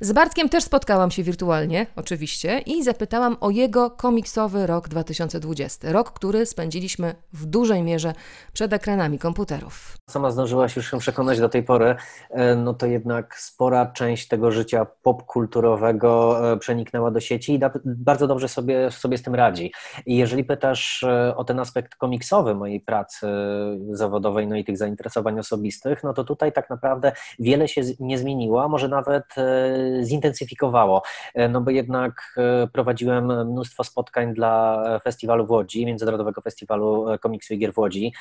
Z 0.00 0.12
Bartkiem 0.12 0.48
też 0.48 0.64
spotkałam 0.64 1.10
się 1.10 1.22
wirtualnie, 1.22 1.86
oczywiście, 1.96 2.58
i 2.58 2.84
zapytałam 2.84 3.36
o 3.40 3.50
jego 3.50 3.90
komiksowy 3.90 4.66
rok 4.66 4.88
2020. 4.88 5.92
Rok, 5.92 6.12
który 6.12 6.46
spędziliśmy 6.46 7.14
w 7.32 7.46
dużej 7.46 7.82
mierze 7.82 8.12
przed 8.52 8.72
ekranami 8.72 9.18
komputerów. 9.18 9.96
Sama 10.10 10.30
zdążyłaś 10.30 10.76
już 10.76 10.90
się 10.90 10.98
przekonać 10.98 11.40
do 11.40 11.48
tej 11.48 11.62
pory, 11.62 11.96
e, 12.30 12.54
no 12.54 12.74
to 12.74 12.86
jednak 12.86 13.38
spora 13.38 13.86
część 13.86 14.28
tego 14.28 14.50
życia 14.50 14.86
popkulturowego 15.02 15.87
E, 15.88 16.56
przeniknęła 16.60 17.10
do 17.10 17.20
sieci 17.20 17.54
i 17.54 17.60
bardzo 17.84 18.26
dobrze 18.26 18.48
sobie, 18.48 18.90
sobie 18.90 19.18
z 19.18 19.22
tym 19.22 19.34
radzi. 19.34 19.72
I 20.06 20.16
jeżeli 20.16 20.44
pytasz 20.44 21.02
e, 21.02 21.36
o 21.36 21.44
ten 21.44 21.60
aspekt 21.60 21.94
komiksowy 21.94 22.54
mojej 22.54 22.80
pracy 22.80 23.26
zawodowej, 23.90 24.46
no 24.46 24.56
i 24.56 24.64
tych 24.64 24.78
zainteresowań 24.78 25.38
osobistych, 25.38 26.04
no 26.04 26.14
to 26.14 26.24
tutaj 26.24 26.52
tak 26.52 26.70
naprawdę 26.70 27.12
wiele 27.38 27.68
się 27.68 27.82
nie 28.00 28.18
zmieniło, 28.18 28.64
a 28.64 28.68
może 28.68 28.88
nawet 28.88 29.24
e, 29.36 30.04
zintensyfikowało, 30.04 31.02
no 31.50 31.60
bo 31.60 31.70
jednak 31.70 32.38
prowadziłem 32.72 33.48
mnóstwo 33.50 33.84
spotkań 33.84 34.34
dla 34.34 34.82
festiwalu 35.04 35.46
w 35.46 35.50
Łodzi, 35.50 35.86
Międzynarodowego 35.86 36.40
Festiwalu 36.40 37.06
Komiksu 37.20 37.54
i 37.54 37.58
Gier 37.58 37.72
w 37.72 37.78
Łodzi, 37.78 38.12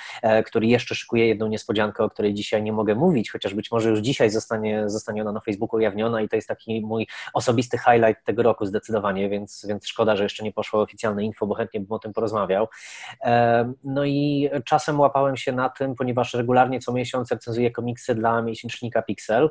który 0.46 0.68
jeszcze 0.68 0.96
szykuje 0.96 1.28
jedną 1.28 1.48
niespodziankę, 1.48 2.04
o 2.04 2.10
której 2.10 2.34
dzisiaj 2.34 2.64
nie 2.64 2.74
mogę 2.74 2.96
mówić, 2.96 3.32
chociaż 3.32 3.54
być 3.54 3.72
może 3.72 3.90
już 3.90 4.00
dzisiaj 4.00 4.30
zostanie, 4.30 4.90
zostanie 4.90 5.22
ona 5.22 5.32
na 5.32 5.40
Facebooku 5.40 5.78
ujawniona 5.78 6.22
i 6.22 6.30
to 6.30 6.36
jest 6.36 6.48
taki 6.48 6.82
mój 6.82 7.08
osobisty 7.34 7.47
osobisty 7.48 7.78
highlight 7.78 8.24
tego 8.26 8.44
roku 8.44 8.66
zdecydowanie, 8.66 9.30
więc, 9.30 9.66
więc 9.70 9.88
szkoda, 9.88 10.16
że 10.16 10.24
jeszcze 10.24 10.44
nie 10.44 10.54
poszło 10.54 10.82
oficjalne 10.82 11.24
info, 11.24 11.48
bo 11.48 11.56
chętnie 11.56 11.80
bym 11.80 11.92
o 11.92 12.00
tym 12.00 12.14
porozmawiał. 12.14 12.68
No 13.84 14.06
i 14.06 14.50
czasem 14.66 15.00
łapałem 15.00 15.38
się 15.38 15.52
na 15.52 15.70
tym, 15.70 15.96
ponieważ 15.96 16.34
regularnie 16.34 16.80
co 16.80 16.94
miesiąc 16.94 17.32
recenzuję 17.32 17.72
komiksy 17.72 18.16
dla 18.16 18.42
miesięcznika 18.42 19.02
Pixel 19.02 19.50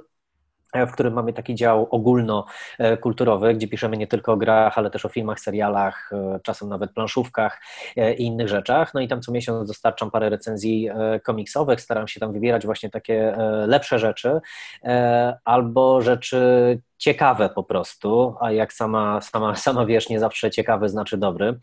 w 0.74 0.92
którym 0.92 1.14
mamy 1.14 1.32
taki 1.32 1.54
dział 1.54 1.88
ogólnokulturowy, 1.90 3.54
gdzie 3.54 3.68
piszemy 3.68 3.96
nie 3.96 4.06
tylko 4.06 4.32
o 4.32 4.36
grach, 4.36 4.78
ale 4.78 4.90
też 4.90 5.04
o 5.06 5.08
filmach, 5.08 5.40
serialach, 5.40 6.10
e, 6.12 6.40
czasem 6.42 6.68
nawet 6.68 6.92
planszówkach 6.92 7.60
e, 7.96 8.14
i 8.14 8.26
innych 8.26 8.48
rzeczach. 8.48 8.94
No 8.94 9.00
i 9.00 9.08
tam 9.08 9.20
co 9.20 9.32
miesiąc 9.32 9.68
dostarczam 9.68 10.10
parę 10.10 10.30
recenzji 10.30 10.88
e, 10.88 11.20
komiksowych, 11.20 11.80
staram 11.80 12.08
się 12.08 12.20
tam 12.20 12.32
wybierać 12.32 12.66
właśnie 12.66 12.90
takie 12.90 13.36
lepsze 13.66 13.98
rzeczy 13.98 14.40
albo 15.44 16.02
rzeczy 16.02 16.38
ciekawe 16.98 17.48
po 17.48 17.64
prostu, 17.64 18.34
a 18.40 18.52
jak 18.52 18.72
sama, 18.72 19.20
sama, 19.20 19.56
sama 19.66 19.86
wiesz, 19.86 20.08
nie 20.08 20.20
zawsze 20.20 20.50
ciekawy 20.50 20.88
znaczy 20.88 21.16
dobry. 21.16 21.58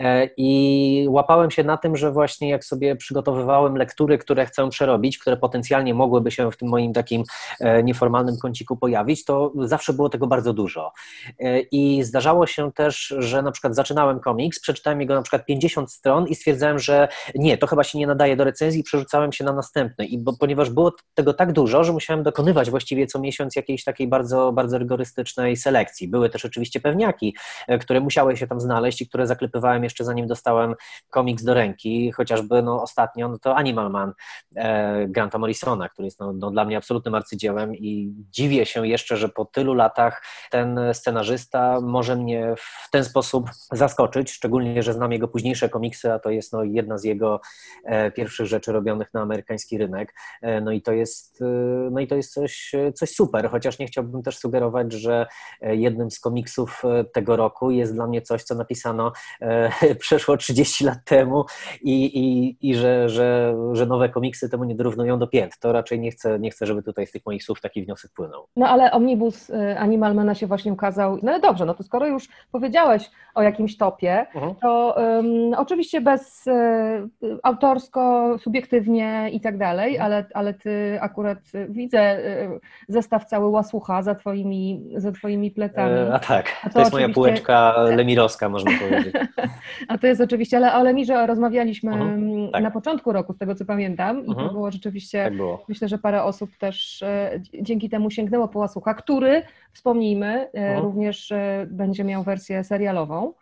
E, 0.00 0.28
I 0.36 1.06
łapałem 1.08 1.50
się 1.50 1.64
na 1.64 1.76
tym, 1.76 1.96
że 1.96 2.12
właśnie 2.12 2.48
jak 2.48 2.64
sobie 2.64 2.96
przygotowywałem 2.96 3.76
lektury, 3.76 4.18
które 4.18 4.46
chcę 4.46 4.68
przerobić, 4.68 5.18
które 5.18 5.36
potencjalnie 5.36 5.94
mogłyby 5.94 6.30
się 6.30 6.50
w 6.50 6.56
tym 6.56 6.68
moim 6.68 6.92
takim 6.92 7.22
e, 7.60 7.82
nieformalnym 7.82 8.36
kąciku 8.42 8.76
pojawić, 8.76 9.24
to 9.24 9.52
zawsze 9.58 9.92
było 9.92 10.08
tego 10.08 10.26
bardzo 10.26 10.52
dużo. 10.52 10.92
E, 11.40 11.60
I 11.60 12.02
zdarzało 12.02 12.46
się 12.46 12.72
też, 12.72 13.14
że 13.18 13.42
na 13.42 13.52
przykład 13.52 13.74
zaczynałem 13.74 14.20
komiks, 14.20 14.60
przeczytałem 14.60 15.00
jego 15.00 15.14
na 15.14 15.22
przykład 15.22 15.46
50 15.46 15.92
stron 15.92 16.26
i 16.26 16.34
stwierdzałem, 16.34 16.78
że 16.78 17.08
nie, 17.34 17.58
to 17.58 17.66
chyba 17.66 17.84
się 17.84 17.98
nie 17.98 18.06
nadaje 18.06 18.36
do 18.36 18.44
recenzji 18.44 18.82
przerzucałem 18.82 19.32
się 19.32 19.44
na 19.44 19.52
następny. 19.52 20.06
I 20.06 20.18
bo, 20.18 20.32
ponieważ 20.40 20.70
było 20.70 20.92
tego 21.14 21.34
tak 21.34 21.52
dużo, 21.52 21.84
że 21.84 21.92
musiałem 21.92 22.22
dokonywać 22.22 22.70
właściwie 22.70 23.06
co 23.06 23.18
miesiąc 23.18 23.56
jakiejś 23.56 23.84
takiej 23.84 24.08
bardzo, 24.08 24.52
bardzo 24.52 24.63
bardzo 24.64 24.78
rygorystycznej 24.78 25.56
selekcji. 25.56 26.08
Były 26.08 26.30
też 26.30 26.44
oczywiście 26.44 26.80
pewniaki, 26.80 27.36
e, 27.68 27.78
które 27.78 28.00
musiały 28.00 28.36
się 28.36 28.46
tam 28.46 28.60
znaleźć 28.60 29.02
i 29.02 29.08
które 29.08 29.26
zaklepywałem 29.26 29.84
jeszcze 29.84 30.04
zanim 30.04 30.26
dostałem 30.26 30.74
komiks 31.10 31.44
do 31.44 31.54
ręki, 31.54 32.12
chociażby 32.12 32.62
no, 32.62 32.82
ostatnio 32.82 33.28
no, 33.28 33.38
to 33.38 33.56
Animal 33.56 33.90
Man 33.90 34.12
e, 34.56 35.08
Granta 35.08 35.38
Morrisona, 35.38 35.88
który 35.88 36.06
jest 36.06 36.20
no, 36.20 36.32
no, 36.32 36.50
dla 36.50 36.64
mnie 36.64 36.76
absolutnym 36.76 37.14
arcydziełem 37.14 37.74
i 37.74 38.12
dziwię 38.30 38.66
się 38.66 38.88
jeszcze, 38.88 39.16
że 39.16 39.28
po 39.28 39.44
tylu 39.44 39.74
latach 39.74 40.22
ten 40.50 40.80
scenarzysta 40.92 41.80
może 41.80 42.16
mnie 42.16 42.54
w 42.56 42.90
ten 42.90 43.04
sposób 43.04 43.50
zaskoczyć, 43.72 44.30
szczególnie, 44.30 44.82
że 44.82 44.92
znam 44.92 45.12
jego 45.12 45.28
późniejsze 45.28 45.68
komiksy, 45.68 46.12
a 46.12 46.18
to 46.18 46.30
jest 46.30 46.52
no, 46.52 46.64
jedna 46.64 46.98
z 46.98 47.04
jego 47.04 47.40
e, 47.84 48.10
pierwszych 48.10 48.46
rzeczy 48.46 48.72
robionych 48.72 49.14
na 49.14 49.20
amerykański 49.20 49.78
rynek. 49.78 50.14
E, 50.42 50.60
no 50.60 50.72
i 50.72 50.82
to 50.82 50.92
jest, 50.92 51.42
e, 51.42 51.44
no 51.90 52.00
i 52.00 52.06
to 52.06 52.16
jest 52.16 52.32
coś, 52.32 52.72
coś 52.94 53.10
super, 53.10 53.50
chociaż 53.50 53.78
nie 53.78 53.86
chciałbym 53.86 54.22
też 54.22 54.38
sugerować, 54.38 54.53
sugerować, 54.54 54.92
że 54.92 55.26
e, 55.60 55.76
jednym 55.76 56.10
z 56.10 56.20
komiksów 56.20 56.82
e, 56.84 57.04
tego 57.04 57.36
roku 57.36 57.70
jest 57.70 57.94
dla 57.94 58.06
mnie 58.06 58.22
coś, 58.22 58.42
co 58.42 58.54
napisano 58.54 59.12
e, 59.40 59.94
przeszło 60.04 60.36
30 60.36 60.84
lat 60.84 60.98
temu 61.04 61.44
i, 61.82 62.04
i, 62.04 62.56
i 62.70 62.74
że, 62.74 63.08
że, 63.08 63.56
że 63.72 63.86
nowe 63.86 64.08
komiksy 64.08 64.48
temu 64.48 64.64
nie 64.64 64.74
dorównują 64.74 65.18
do 65.18 65.26
pięt. 65.26 65.58
To 65.58 65.72
raczej 65.72 66.00
nie 66.00 66.10
chcę, 66.10 66.38
nie 66.38 66.50
chcę, 66.50 66.66
żeby 66.66 66.82
tutaj 66.82 67.06
z 67.06 67.12
tych 67.12 67.26
moich 67.26 67.44
słów 67.44 67.60
taki 67.60 67.84
wniosek 67.84 68.10
płynął. 68.16 68.46
No 68.56 68.68
ale 68.68 68.92
Omnibus 68.92 69.50
Animalmana 69.78 70.34
się 70.34 70.46
właśnie 70.46 70.72
ukazał. 70.72 71.18
No 71.22 71.30
ale 71.32 71.40
dobrze, 71.40 71.64
no 71.64 71.74
to 71.74 71.82
skoro 71.82 72.06
już 72.06 72.28
powiedziałeś 72.52 73.10
o 73.34 73.42
jakimś 73.42 73.76
topie, 73.76 74.26
uh-huh. 74.34 74.54
to 74.62 74.94
um, 74.96 75.54
oczywiście 75.56 76.00
bez 76.00 76.46
um, 76.46 77.10
autorsko, 77.42 78.36
subiektywnie 78.38 79.30
i 79.32 79.40
tak 79.40 79.58
dalej, 79.58 79.90
mhm. 79.90 80.06
ale, 80.06 80.26
ale 80.34 80.54
ty 80.54 80.98
akurat 81.00 81.38
widzę 81.68 82.18
um, 82.42 82.60
zestaw 82.88 83.24
cały 83.24 83.48
łasłucha 83.48 84.02
za 84.02 84.14
twoimi 84.14 84.43
twoimi, 84.44 84.84
za 84.96 85.12
twoimi 85.12 85.50
plecami. 85.50 85.92
E, 85.92 86.14
a 86.14 86.18
tak, 86.18 86.46
to, 86.62 86.70
to 86.70 86.80
jest 86.80 86.92
moja 86.92 87.08
półeczka 87.08 87.74
lemirowska, 87.98 88.48
można 88.48 88.70
powiedzieć. 88.78 89.14
a 89.88 89.98
to 89.98 90.06
jest 90.06 90.20
oczywiście, 90.20 90.56
ale 90.56 90.74
o 90.74 90.82
Lemirze 90.82 91.26
rozmawialiśmy 91.26 91.92
uh-huh, 91.92 92.50
tak. 92.52 92.62
na 92.62 92.70
początku 92.70 93.12
roku, 93.12 93.32
z 93.32 93.38
tego 93.38 93.54
co 93.54 93.64
pamiętam, 93.64 94.18
i 94.18 94.28
uh-huh. 94.28 94.34
to 94.34 94.40
mhm. 94.40 94.52
było 94.52 94.70
rzeczywiście, 94.70 95.24
tak 95.24 95.36
było. 95.36 95.64
myślę, 95.68 95.88
że 95.88 95.98
parę 95.98 96.22
osób 96.22 96.56
też 96.56 97.02
e, 97.02 97.40
dzięki 97.62 97.88
temu 97.88 98.10
sięgnęło 98.10 98.48
po 98.48 98.58
Łasucha, 98.58 98.94
który, 98.94 99.42
wspomnijmy, 99.72 100.48
uh-huh. 100.54 100.82
również 100.82 101.32
będzie 101.66 102.04
miał 102.04 102.22
wersję 102.22 102.64
serialową. 102.64 103.32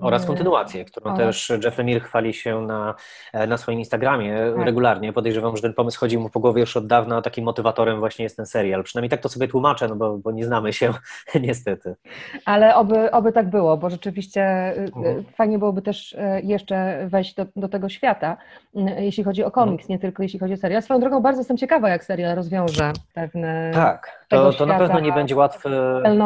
Oraz 0.00 0.26
kontynuację, 0.26 0.84
którą 0.84 1.16
też 1.16 1.52
Jeff 1.64 1.78
Lemire 1.78 2.00
chwali 2.00 2.34
się 2.34 2.60
na, 2.60 2.94
e, 3.32 3.46
na 3.46 3.56
swoim 3.56 3.78
Instagramie 3.78 4.52
tak. 4.56 4.66
regularnie. 4.66 5.12
Podejrzewam, 5.12 5.56
że 5.56 5.62
ten 5.62 5.74
pomysł 5.74 6.00
chodził 6.00 6.20
mu 6.20 6.28
po 6.28 6.40
głowie 6.40 6.60
już 6.60 6.76
od 6.76 6.86
dawna, 6.86 7.22
takim 7.22 7.44
motywatorem 7.44 7.98
właśnie 7.98 8.22
jest 8.22 8.36
ten 8.36 8.46
serial. 8.46 8.82
Przynajmniej 8.82 9.10
tak 9.10 9.20
to 9.20 9.28
sobie 9.28 9.48
tłumaczę, 9.48 9.88
no 9.88 9.96
bo, 9.96 10.18
bo 10.18 10.32
nie 10.32 10.44
znamy 10.44 10.72
się 10.72 10.92
niestety. 11.46 11.94
Ale 12.44 12.74
oby, 12.74 13.10
oby 13.10 13.32
tak 13.32 13.50
było, 13.50 13.76
bo 13.76 13.90
rzeczywiście 13.90 14.72
y, 14.76 14.90
-huh. 14.90 14.96
Mhm. 14.96 15.24
fajnie 15.24 15.58
byłoby 15.58 15.82
też 15.82 16.16
jeszcze 16.42 17.06
wejść 17.06 17.34
do, 17.34 17.46
do 17.56 17.68
tego 17.68 17.88
świata, 17.88 18.36
jeśli 18.98 19.24
chodzi 19.24 19.44
o 19.44 19.50
komiks, 19.50 19.86
-huh. 19.86 19.90
nie 19.90 19.98
tylko 19.98 20.22
jeśli 20.22 20.38
chodzi 20.38 20.54
o 20.54 20.56
serial. 20.56 20.82
Swoją 20.82 21.00
drogą 21.00 21.20
bardzo 21.20 21.40
jestem 21.40 21.56
ciekawa, 21.56 21.88
jak 21.88 22.04
serial 22.04 22.36
rozwiąże 22.36 22.92
pewne... 23.14 23.70
Tak, 23.74 24.26
to, 24.28 24.52
to 24.52 24.66
na 24.66 24.78
pewno 24.78 25.00
nie 25.00 25.12
będzie 25.12 25.36
łatwy, 25.36 25.70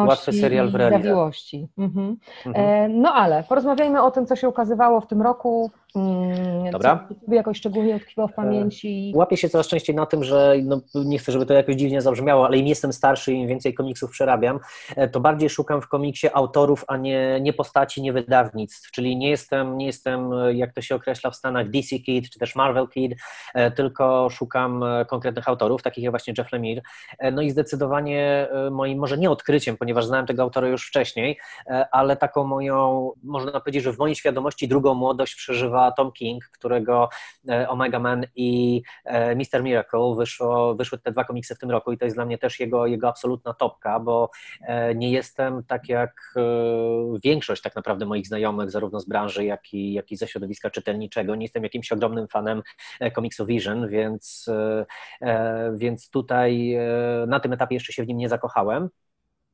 łatwy 0.07 0.33
serial 0.33 0.69
w 0.69 0.75
realizacji. 0.75 1.67
Mhm. 1.77 2.17
Mhm. 2.45 3.01
No 3.01 3.13
ale 3.13 3.43
porozmawiajmy 3.49 4.03
o 4.03 4.11
tym, 4.11 4.25
co 4.25 4.35
się 4.35 4.49
ukazywało 4.49 5.01
w 5.01 5.07
tym 5.07 5.21
roku, 5.21 5.71
Mm, 5.97 6.71
Dobra. 6.71 7.07
Co 7.25 7.33
jakoś 7.33 7.57
szczególnie 7.57 7.95
utkwiło 7.95 8.27
w 8.27 8.33
pamięci? 8.33 9.13
Łapię 9.15 9.37
się 9.37 9.49
coraz 9.49 9.67
częściej 9.67 9.95
na 9.95 10.05
tym, 10.05 10.23
że 10.23 10.55
no, 10.63 10.81
nie 10.95 11.19
chcę, 11.19 11.31
żeby 11.31 11.45
to 11.45 11.53
jakoś 11.53 11.75
dziwnie 11.75 12.01
zabrzmiało, 12.01 12.45
ale 12.45 12.57
im 12.57 12.67
jestem 12.67 12.93
starszy, 12.93 13.33
im 13.33 13.47
więcej 13.47 13.73
komiksów 13.73 14.11
przerabiam, 14.11 14.59
e, 14.95 15.07
to 15.07 15.19
bardziej 15.19 15.49
szukam 15.49 15.81
w 15.81 15.87
komiksie 15.87 16.27
autorów, 16.33 16.85
a 16.87 16.97
nie, 16.97 17.39
nie 17.41 17.53
postaci, 17.53 18.01
nie 18.01 18.13
wydawnictw. 18.13 18.91
Czyli 18.91 19.17
nie 19.17 19.29
jestem, 19.29 19.77
nie 19.77 19.85
jestem, 19.85 20.31
jak 20.53 20.73
to 20.73 20.81
się 20.81 20.95
określa 20.95 21.31
w 21.31 21.35
Stanach, 21.35 21.69
DC 21.69 21.99
Kid 21.99 22.29
czy 22.29 22.39
też 22.39 22.55
Marvel 22.55 22.87
Kid, 22.87 23.15
e, 23.53 23.71
tylko 23.71 24.29
szukam 24.29 24.83
e, 24.83 25.05
konkretnych 25.05 25.49
autorów, 25.49 25.83
takich 25.83 26.03
jak 26.03 26.11
właśnie 26.11 26.33
Jeff 26.37 26.51
Lemire. 26.51 26.81
No 27.31 27.41
i 27.41 27.49
zdecydowanie 27.49 28.47
moim, 28.71 28.99
może 28.99 29.17
nie 29.17 29.29
odkryciem, 29.29 29.77
ponieważ 29.77 30.05
znałem 30.05 30.25
tego 30.25 30.43
autora 30.43 30.67
już 30.67 30.87
wcześniej, 30.87 31.39
ale 31.91 32.17
taką 32.17 32.43
moją, 32.43 33.11
można 33.45 33.59
powiedzieć, 33.59 33.83
że 33.83 33.93
w 33.93 33.97
mojej 33.97 34.15
świadomości 34.15 34.67
drugą 34.67 34.93
młodość 34.93 35.35
przeżywa 35.35 35.91
Tom 35.91 36.11
King, 36.11 36.43
którego 36.45 37.09
e, 37.49 37.69
Omega 37.69 37.99
Man 37.99 38.25
i 38.35 38.81
e, 39.05 39.35
Mr. 39.35 39.63
Miracle 39.63 40.15
wyszło, 40.17 40.75
wyszły 40.75 40.97
te 40.97 41.11
dwa 41.11 41.23
komiksy 41.23 41.55
w 41.55 41.59
tym 41.59 41.71
roku 41.71 41.91
i 41.91 41.97
to 41.97 42.05
jest 42.05 42.17
dla 42.17 42.25
mnie 42.25 42.37
też 42.37 42.59
jego, 42.59 42.87
jego 42.87 43.07
absolutna 43.07 43.53
topka, 43.53 43.99
bo 43.99 44.29
e, 44.61 44.95
nie 44.95 45.11
jestem 45.11 45.63
tak 45.63 45.89
jak 45.89 46.33
większość 47.23 47.61
tak 47.61 47.75
naprawdę 47.75 48.05
moich 48.05 48.27
znajomych, 48.27 48.71
zarówno 48.71 48.99
z 48.99 49.05
branży, 49.05 49.45
jak 49.45 49.73
i, 49.73 49.93
jak 49.93 50.11
i 50.11 50.15
ze 50.15 50.27
środowiska 50.27 50.69
czytelniczego. 50.69 51.35
Nie 51.35 51.45
jestem 51.45 51.63
jakimś 51.63 51.91
ogromnym 51.91 52.27
fanem 52.27 52.61
komiksu 53.13 53.45
Vision, 53.45 53.89
więc, 53.89 54.49
więc 55.73 56.09
tutaj 56.09 56.77
na 57.27 57.39
tym 57.39 57.53
etapie 57.53 57.75
jeszcze 57.75 57.93
się 57.93 58.03
w 58.03 58.07
nim 58.07 58.17
nie 58.17 58.29
zakochałem. 58.29 58.89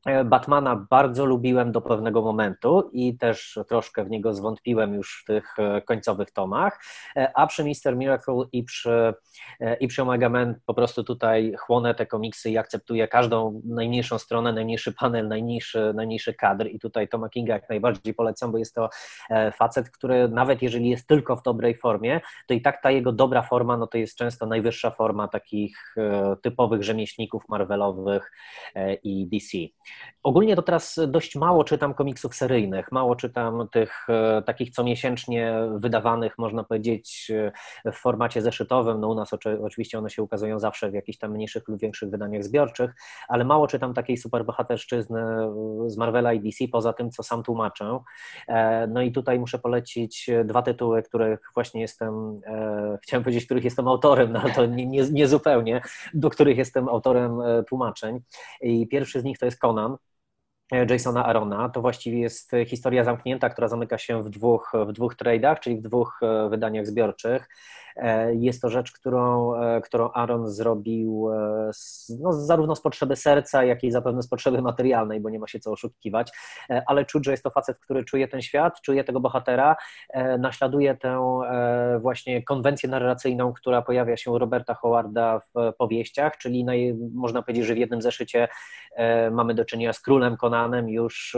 E, 0.06 0.24
Batmana 0.24 0.76
bardzo 0.90 1.26
lubiłem 1.26 1.72
do 1.72 1.82
pewnego 1.82 2.22
momentu 2.22 2.90
i 2.94 3.18
też 3.18 3.60
troszkę 3.68 4.04
w 4.04 4.10
niego 4.10 4.34
zwątpiłem 4.34 4.94
już 4.94 5.22
w 5.22 5.26
tych 5.26 5.60
e, 5.60 5.82
końcowych 5.82 6.32
tomach, 6.32 6.80
e, 7.16 7.32
a 7.36 7.48
przy 7.48 7.64
Mister 7.64 7.98
Miracle 7.98 8.44
i 8.52 8.64
przy, 8.64 9.14
i 9.80 9.88
przy 9.88 10.02
Omega 10.02 10.30
Man 10.30 10.56
po 10.66 10.74
prostu 10.74 11.04
tutaj 11.04 11.54
chłonę 11.60 11.96
te 11.96 12.06
komiksy 12.06 12.50
i 12.50 12.58
akceptuję 12.58 13.08
każdą 13.08 13.62
najmniejszą 13.66 14.18
stronę, 14.18 14.54
najmniejszy 14.54 14.94
panel, 14.94 15.28
najmniejszy, 15.28 15.94
najmniejszy 15.96 16.34
kadr 16.34 16.68
i 16.68 16.80
tutaj 16.80 17.08
Toma 17.08 17.30
Kinga 17.30 17.54
jak 17.54 17.70
najbardziej 17.70 18.14
polecam, 18.14 18.52
bo 18.52 18.58
jest 18.58 18.76
to 18.76 18.90
facet, 19.54 19.90
który 19.90 20.28
nawet 20.28 20.62
jeżeli 20.62 20.90
jest 20.90 21.08
tylko 21.08 21.36
w 21.36 21.44
dobrej 21.44 21.76
formie, 21.76 22.22
to 22.48 22.54
i 22.54 22.62
tak 22.62 22.82
ta 22.82 22.92
jego 22.92 23.12
dobra 23.12 23.42
forma, 23.42 23.78
no 23.78 23.88
to 23.88 23.98
jest 23.98 24.18
często 24.18 24.46
najwyższa 24.46 24.92
forma 24.92 25.28
takich 25.28 25.96
typowych 26.42 26.84
rzemieślników 26.84 27.50
Marvelowych 27.50 28.32
i 29.04 29.28
DC. 29.28 29.58
Ogólnie 30.24 30.56
to 30.56 30.62
teraz 30.62 31.00
dość 31.08 31.36
mało 31.36 31.64
czytam 31.64 31.94
komiksów 31.94 32.36
seryjnych, 32.36 32.92
mało 32.92 33.16
czytam 33.16 33.68
tych 33.72 34.08
e, 34.10 34.42
takich 34.42 34.72
comiesięcznie 34.72 35.56
wydawanych, 35.76 36.38
można 36.38 36.64
powiedzieć, 36.64 37.32
e, 37.86 37.92
w 37.92 37.96
formacie 37.96 38.42
zeszytowym. 38.42 39.02
No 39.02 39.10
u 39.10 39.16
nas 39.16 39.30
oczywiście 39.62 39.98
one 39.98 40.10
się 40.10 40.24
ukazują 40.24 40.60
zawsze 40.60 40.92
w 40.92 40.94
jakichś 40.94 41.18
tam 41.18 41.32
mniejszych 41.32 41.68
lub 41.68 41.80
większych 41.80 42.10
wydaniach 42.10 42.44
zbiorczych, 42.44 42.92
ale 43.28 43.46
mało 43.46 43.68
czytam 43.68 43.94
takiej 43.94 44.18
superbohaterszczyzny 44.18 45.22
e, 45.22 45.54
z 45.88 45.98
Marvela 45.98 46.34
i 46.34 46.40
DC, 46.40 46.68
poza 46.72 46.94
tym, 46.94 47.12
co 47.12 47.24
sam 47.24 47.44
tłumaczę. 47.44 48.00
No 48.88 49.02
i 49.02 49.12
tutaj 49.12 49.40
muszę 49.40 49.60
polecić 49.60 50.30
dwa 50.46 50.62
tytuły, 50.62 51.04
których 51.04 51.40
właśnie 51.54 51.82
jestem, 51.82 52.42
chciałem 53.04 53.24
powiedzieć, 53.24 53.46
których 53.46 53.64
jestem 53.64 53.88
autorem, 53.88 54.32
no 54.32 54.42
to 54.56 54.66
nie, 54.66 54.86
nie, 54.86 55.04
nie 55.12 55.28
zupełnie, 55.28 55.82
do 56.14 56.30
których 56.30 56.58
jestem 56.58 56.90
autorem 56.90 57.40
tłumaczeń. 57.68 58.20
I 58.62 58.88
pierwszy 58.88 59.22
z 59.22 59.24
nich 59.24 59.38
to 59.38 59.46
jest 59.46 59.60
Conan, 59.60 59.83
Jasona 60.90 61.26
Arona. 61.26 61.70
To 61.70 61.82
właściwie 61.82 62.20
jest 62.20 62.52
historia 62.68 63.04
zamknięta, 63.04 63.50
która 63.50 63.68
zamyka 63.68 63.98
się 63.98 64.24
w 64.24 64.30
dwóch, 64.30 64.72
w 64.88 64.92
dwóch 64.92 65.16
tradeach, 65.16 65.60
czyli 65.60 65.78
w 65.78 65.82
dwóch 65.82 66.20
wydaniach 66.50 66.88
zbiorczych. 66.88 67.50
E, 67.96 68.36
jest 68.36 68.62
to 68.62 68.70
rzecz, 68.70 68.92
którą, 68.92 69.56
e, 69.56 69.82
którą 69.82 70.12
Aaron 70.12 70.48
zrobił 70.48 71.30
e, 71.34 71.70
z, 71.74 72.10
no, 72.22 72.34
zarówno 72.34 72.76
z 72.76 72.82
potrzeby 72.82 73.16
serca, 73.16 73.64
jak 73.64 73.84
i 73.84 73.92
zapewne 73.92 74.22
z 74.22 74.28
potrzeby 74.28 74.62
materialnej, 74.62 75.20
bo 75.20 75.30
nie 75.30 75.40
ma 75.40 75.48
się 75.48 75.60
co 75.60 75.72
oszukiwać, 75.72 76.32
ale 76.88 77.06
czuć, 77.06 77.26
że 77.26 77.32
jest 77.32 77.44
to 77.44 77.50
facet, 77.50 77.80
który 77.80 78.04
czuje 78.04 78.28
ten 78.28 78.42
świat, 78.42 78.82
czuje 78.82 79.04
tego 79.04 79.20
bohatera, 79.20 79.76
naśladuje 80.40 80.98
tę 80.98 81.42
właśnie 82.02 82.44
konwencję 82.44 82.90
narracyjną, 82.90 83.54
która 83.54 83.82
pojawia 83.82 84.18
się 84.18 84.32
u 84.32 84.38
Roberta 84.38 84.74
Howarda 84.74 85.40
w 85.40 85.74
powieściach, 85.78 86.38
czyli 86.38 86.66
można 87.14 87.42
powiedzieć, 87.42 87.66
że 87.66 87.74
w 87.74 87.78
jednym 87.78 88.02
zeszycie 88.02 88.48
mamy 89.32 89.54
do 89.54 89.66
czynienia 89.66 89.94
z 89.94 90.00
królem 90.00 90.38
Conanem 90.38 90.90
już 90.90 91.38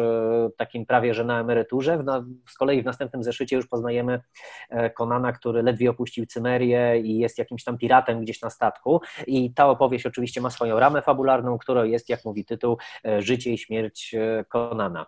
takim 0.57 0.85
prawie, 0.85 1.13
że 1.13 1.23
na 1.23 1.39
emeryturze, 1.39 2.03
z 2.49 2.57
kolei 2.57 2.81
w 2.81 2.85
następnym 2.85 3.23
zeszycie 3.23 3.55
już 3.55 3.67
poznajemy 3.67 4.21
Conana, 5.01 5.31
który 5.31 5.63
ledwie 5.63 5.89
opuścił 5.89 6.25
Cymer 6.25 6.44
I 7.03 7.17
jest 7.17 7.37
jakimś 7.37 7.63
tam 7.63 7.77
piratem 7.77 8.21
gdzieś 8.21 8.41
na 8.41 8.49
statku. 8.49 9.01
I 9.27 9.53
ta 9.53 9.69
opowieść 9.69 10.05
oczywiście 10.05 10.41
ma 10.41 10.49
swoją 10.49 10.79
ramę 10.79 11.01
fabularną, 11.01 11.57
którą 11.57 11.83
jest, 11.83 12.09
jak 12.09 12.25
mówi 12.25 12.45
tytuł, 12.45 12.77
e, 13.05 13.21
Życie 13.21 13.53
i 13.53 13.57
śmierć 13.57 14.15
Konana. 14.49 15.05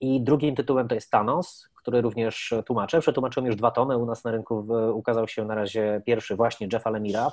I 0.00 0.20
drugim 0.20 0.54
tytułem 0.54 0.88
to 0.88 0.94
jest 0.94 1.10
Thanos, 1.10 1.71
który 1.82 2.00
również 2.00 2.54
tłumaczę. 2.66 3.00
Przetłumaczyłem 3.00 3.46
już 3.46 3.56
dwa 3.56 3.70
tomy, 3.70 3.98
u 3.98 4.06
nas 4.06 4.24
na 4.24 4.30
rynku 4.30 4.66
ukazał 4.94 5.28
się 5.28 5.44
na 5.44 5.54
razie 5.54 6.02
pierwszy 6.06 6.36
właśnie 6.36 6.68
Jeffa 6.72 6.90
Lemira, 6.90 7.32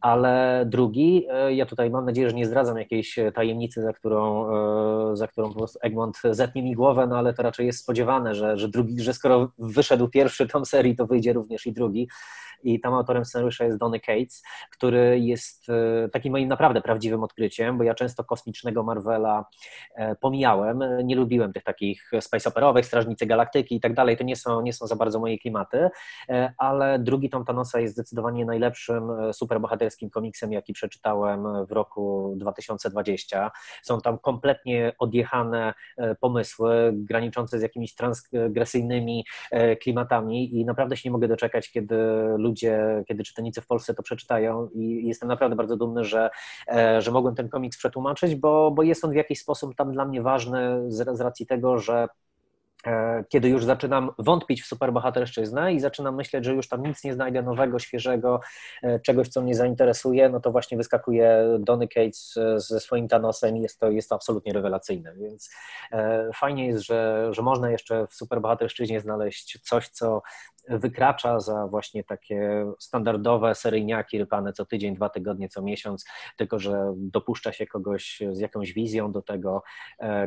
ale 0.00 0.64
drugi, 0.66 1.26
e, 1.30 1.54
ja 1.54 1.66
tutaj 1.66 1.90
mam 1.90 2.04
nadzieję, 2.04 2.30
że 2.30 2.36
nie 2.36 2.46
zdradzam 2.46 2.78
jakiejś 2.78 3.18
tajemnicy, 3.34 3.82
za 3.82 3.92
którą, 3.92 4.50
e, 5.12 5.16
za 5.16 5.26
którą 5.26 5.48
po 5.48 5.58
prostu 5.58 5.78
Egmont 5.82 6.20
zetnie 6.30 6.62
mi 6.62 6.74
głowę, 6.74 7.06
no 7.06 7.18
ale 7.18 7.34
to 7.34 7.42
raczej 7.42 7.66
jest 7.66 7.78
spodziewane, 7.78 8.34
że, 8.34 8.56
że, 8.56 8.68
drugi, 8.68 9.02
że 9.02 9.14
skoro 9.14 9.52
wyszedł 9.58 10.08
pierwszy 10.08 10.48
tom 10.48 10.64
serii, 10.64 10.96
to 10.96 11.06
wyjdzie 11.06 11.32
również 11.32 11.66
i 11.66 11.72
drugi 11.72 12.08
i 12.62 12.80
tam 12.80 12.94
autorem 12.94 13.24
scenariusza 13.24 13.64
jest 13.64 13.78
Donny 13.78 14.00
Cates, 14.00 14.42
który 14.70 15.20
jest 15.20 15.68
e, 15.68 16.08
takim 16.08 16.32
moim 16.32 16.48
naprawdę 16.48 16.80
prawdziwym 16.80 17.22
odkryciem, 17.22 17.78
bo 17.78 17.84
ja 17.84 17.94
często 17.94 18.24
kosmicznego 18.24 18.82
Marvela 18.82 19.44
e, 19.94 20.16
pomijałem, 20.16 20.84
nie 21.04 21.16
lubiłem 21.16 21.52
tych 21.52 21.64
takich 21.64 22.10
space 22.20 22.48
operowych, 22.48 22.86
Strażnicy 22.86 23.26
Galaktyki 23.26 23.79
i 23.80 23.82
tak 23.82 23.94
dalej, 23.94 24.16
to 24.16 24.24
nie 24.24 24.36
są, 24.36 24.60
nie 24.60 24.72
są 24.72 24.86
za 24.86 24.96
bardzo 24.96 25.18
moje 25.18 25.38
klimaty, 25.38 25.90
e, 26.28 26.52
ale 26.58 26.98
drugi 26.98 27.30
tom 27.30 27.44
Thanosa 27.44 27.80
jest 27.80 27.94
zdecydowanie 27.94 28.44
najlepszym 28.44 29.32
superbohaterskim 29.32 30.10
komiksem, 30.10 30.52
jaki 30.52 30.72
przeczytałem 30.72 31.66
w 31.66 31.72
roku 31.72 32.34
2020. 32.36 33.50
Są 33.82 34.00
tam 34.00 34.18
kompletnie 34.18 34.92
odjechane 34.98 35.74
pomysły, 36.20 36.92
graniczące 36.94 37.58
z 37.58 37.62
jakimiś 37.62 37.94
transgresyjnymi 37.94 39.24
klimatami 39.82 40.60
i 40.60 40.64
naprawdę 40.64 40.96
się 40.96 41.08
nie 41.08 41.12
mogę 41.12 41.28
doczekać, 41.28 41.70
kiedy 41.70 41.96
ludzie 42.36 43.04
kiedy 43.08 43.24
czytelnicy 43.24 43.60
w 43.60 43.66
Polsce 43.66 43.94
to 43.94 44.02
przeczytają 44.02 44.68
i 44.74 45.06
jestem 45.06 45.28
naprawdę 45.28 45.56
bardzo 45.56 45.76
dumny, 45.76 46.04
że, 46.04 46.30
e, 46.68 47.02
że 47.02 47.10
mogłem 47.10 47.34
ten 47.34 47.48
komiks 47.48 47.78
przetłumaczyć, 47.78 48.34
bo, 48.34 48.70
bo 48.70 48.82
jest 48.82 49.04
on 49.04 49.10
w 49.10 49.14
jakiś 49.14 49.40
sposób 49.40 49.74
tam 49.74 49.92
dla 49.92 50.04
mnie 50.04 50.22
ważny 50.22 50.92
z, 50.92 51.16
z 51.16 51.20
racji 51.20 51.46
tego, 51.46 51.78
że 51.78 52.08
E, 52.10 52.29
kiedy 53.28 53.48
już 53.48 53.64
zaczynam 53.64 54.10
wątpić 54.18 54.62
w 54.62 54.66
superbohaterszczyznę 54.66 55.72
i 55.72 55.80
zaczynam 55.80 56.14
myśleć, 56.14 56.44
że 56.44 56.54
już 56.54 56.68
tam 56.68 56.82
nic 56.82 57.04
nie 57.04 57.14
znajdę 57.14 57.42
nowego, 57.42 57.78
świeżego, 57.78 58.40
e, 58.82 59.00
czegoś, 59.00 59.28
co 59.28 59.42
mnie 59.42 59.54
zainteresuje, 59.54 60.28
no 60.28 60.40
to 60.40 60.50
właśnie 60.52 60.76
wyskakuje 60.76 61.44
Donny 61.58 61.88
Cates 61.88 62.34
ze 62.56 62.80
swoim 62.80 63.08
Thanosem 63.08 63.56
i 63.56 63.60
jest 63.60 63.80
to, 63.80 63.90
jest 63.90 64.08
to 64.08 64.14
absolutnie 64.14 64.52
rewelacyjne, 64.52 65.14
więc 65.14 65.50
e, 65.92 66.30
fajnie 66.34 66.66
jest, 66.66 66.84
że, 66.84 67.28
że 67.30 67.42
można 67.42 67.70
jeszcze 67.70 68.06
w 68.06 68.14
superbohaterszczyźnie 68.14 69.00
znaleźć 69.00 69.58
coś, 69.62 69.88
co 69.88 70.22
wykracza 70.78 71.40
za 71.40 71.66
właśnie 71.66 72.04
takie 72.04 72.66
standardowe 72.78 73.54
seryjniaki 73.54 74.18
rypane 74.18 74.52
co 74.52 74.66
tydzień, 74.66 74.94
dwa 74.94 75.08
tygodnie, 75.08 75.48
co 75.48 75.62
miesiąc, 75.62 76.04
tylko 76.36 76.58
że 76.58 76.92
dopuszcza 76.96 77.52
się 77.52 77.66
kogoś 77.66 78.22
z 78.32 78.38
jakąś 78.38 78.72
wizją 78.72 79.12
do 79.12 79.22
tego, 79.22 79.62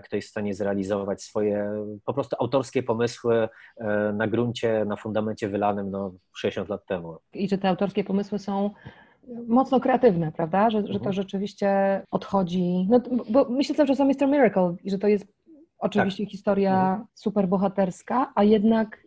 kto 0.03 0.15
jest 0.15 0.27
w 0.27 0.31
stanie 0.31 0.53
zrealizować 0.53 1.23
swoje 1.23 1.85
po 2.05 2.13
prostu 2.13 2.35
autorskie 2.39 2.83
pomysły 2.83 3.49
e, 3.77 4.13
na 4.13 4.27
gruncie, 4.27 4.85
na 4.85 4.95
fundamencie 4.95 5.49
wylanym 5.49 5.91
no, 5.91 6.13
60 6.35 6.69
lat 6.69 6.85
temu. 6.85 7.17
I 7.33 7.49
czy 7.49 7.57
te 7.57 7.69
autorskie 7.69 8.03
pomysły 8.03 8.39
są 8.39 8.71
mocno 9.47 9.79
kreatywne, 9.79 10.31
prawda? 10.31 10.69
Że, 10.69 10.79
że 10.81 10.87
to 10.87 10.93
mhm. 10.93 11.13
rzeczywiście 11.13 12.01
odchodzi. 12.11 12.87
No, 12.89 13.01
bo 13.29 13.49
myślę 13.49 13.75
cały 13.75 13.87
czas 13.87 13.99
o 13.99 14.05
Mr. 14.05 14.27
Miracle 14.27 14.75
i 14.83 14.91
że 14.91 14.97
to 14.97 15.07
jest 15.07 15.27
oczywiście 15.77 16.23
tak. 16.23 16.31
historia 16.31 16.89
mhm. 16.89 17.07
super 17.13 17.47
bohaterska, 17.47 18.31
a 18.35 18.43
jednak 18.43 19.02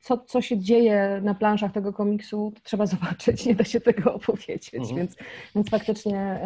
Co, 0.00 0.18
co 0.18 0.40
się 0.40 0.58
dzieje 0.58 1.20
na 1.22 1.34
planszach 1.34 1.72
tego 1.72 1.92
komiksu, 1.92 2.52
trzeba 2.62 2.86
zobaczyć, 2.94 3.46
nie 3.46 3.54
da 3.54 3.64
się 3.64 3.80
tego 3.80 4.14
opowiedzieć, 4.14 4.74
mhm. 4.74 4.96
więc, 4.96 5.16
więc 5.54 5.70
faktycznie 5.70 6.40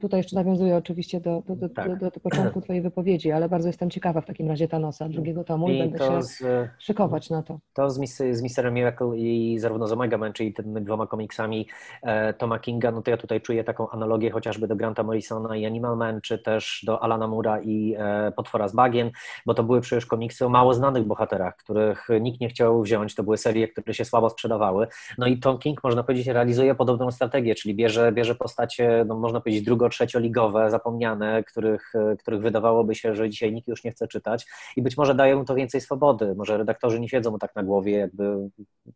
tutaj 0.00 0.20
jeszcze 0.20 0.36
nawiązuję 0.36 0.76
oczywiście 0.76 1.20
do, 1.20 1.42
do, 1.46 1.56
do, 1.56 1.68
tak. 1.68 1.98
do, 1.98 2.10
do, 2.10 2.20
początku 2.20 2.60
Twojej 2.60 2.82
wypowiedzi, 2.82 3.32
ale 3.32 3.48
bardzo 3.48 3.68
jestem 3.68 3.90
ciekawa 3.90 4.20
w 4.20 4.26
takim 4.26 4.48
razie 4.48 4.68
Thanosa, 4.68 5.08
drugiego 5.08 5.44
tomu 5.44 5.68
i, 5.68 5.76
i 5.76 5.78
będę 5.78 5.98
się 5.98 6.22
z, 6.22 6.42
szykować 6.78 7.30
na 7.30 7.42
to. 7.42 7.58
To 7.72 7.90
z, 7.90 8.16
z 8.16 8.42
Mr. 8.42 8.72
Miracle 8.72 9.18
i 9.18 9.58
zarówno 9.58 9.86
z 9.88 9.92
Omega 9.92 10.18
Man, 10.18 10.32
czyli 10.32 10.54
tymi 10.54 10.82
dwoma 10.82 11.06
komiksami 11.06 11.68
e, 12.02 12.34
Toma 12.34 12.58
Kinga, 12.58 12.90
no 12.90 13.02
to 13.02 13.10
ja 13.10 13.16
tutaj 13.16 13.40
czuję 13.40 13.64
taką 13.64 13.90
analogię 13.90 14.30
chociażby 14.30 14.68
do 14.68 14.76
Granta 14.76 15.02
Morrisona 15.02 15.56
i 15.56 15.66
Animal 15.66 15.96
Man, 15.96 16.20
czy 16.20 16.38
też 16.38 16.84
do 16.86 17.02
Alana 17.02 17.28
Mura 17.28 17.60
i 17.60 17.94
e, 17.98 18.32
Potwora 18.36 18.68
z 18.68 18.74
Bagien, 18.74 19.10
bo 19.46 19.54
to 19.54 19.62
były 19.62 19.80
przecież 19.80 20.06
komiksy 20.06 20.46
o 20.46 20.48
mało 20.48 20.74
znanych 20.74 21.04
bohaterach, 21.04 21.56
których 21.56 22.08
nikt 22.20 22.31
nie 22.40 22.48
chciał 22.48 22.82
wziąć, 22.82 23.14
to 23.14 23.22
były 23.22 23.38
serie, 23.38 23.68
które 23.68 23.94
się 23.94 24.04
słabo 24.04 24.30
sprzedawały. 24.30 24.86
No 25.18 25.26
i 25.26 25.38
Tom 25.38 25.58
King, 25.58 25.84
można 25.84 26.02
powiedzieć, 26.02 26.26
realizuje 26.26 26.74
podobną 26.74 27.10
strategię, 27.10 27.54
czyli 27.54 27.74
bierze, 27.74 28.12
bierze 28.12 28.34
postacie, 28.34 29.04
no 29.06 29.18
można 29.18 29.40
powiedzieć, 29.40 29.64
drugo-trzecioligowe, 29.64 30.70
zapomniane, 30.70 31.44
których, 31.44 31.92
których 32.18 32.40
wydawałoby 32.40 32.94
się, 32.94 33.14
że 33.14 33.30
dzisiaj 33.30 33.52
nikt 33.52 33.68
już 33.68 33.84
nie 33.84 33.90
chce 33.90 34.08
czytać 34.08 34.46
i 34.76 34.82
być 34.82 34.96
może 34.96 35.14
daje 35.14 35.36
mu 35.36 35.44
to 35.44 35.54
więcej 35.54 35.80
swobody. 35.80 36.34
Może 36.34 36.58
redaktorzy 36.58 37.00
nie 37.00 37.08
siedzą 37.08 37.30
mu 37.30 37.38
tak 37.38 37.56
na 37.56 37.62
głowie, 37.62 37.92
jakby 37.92 38.48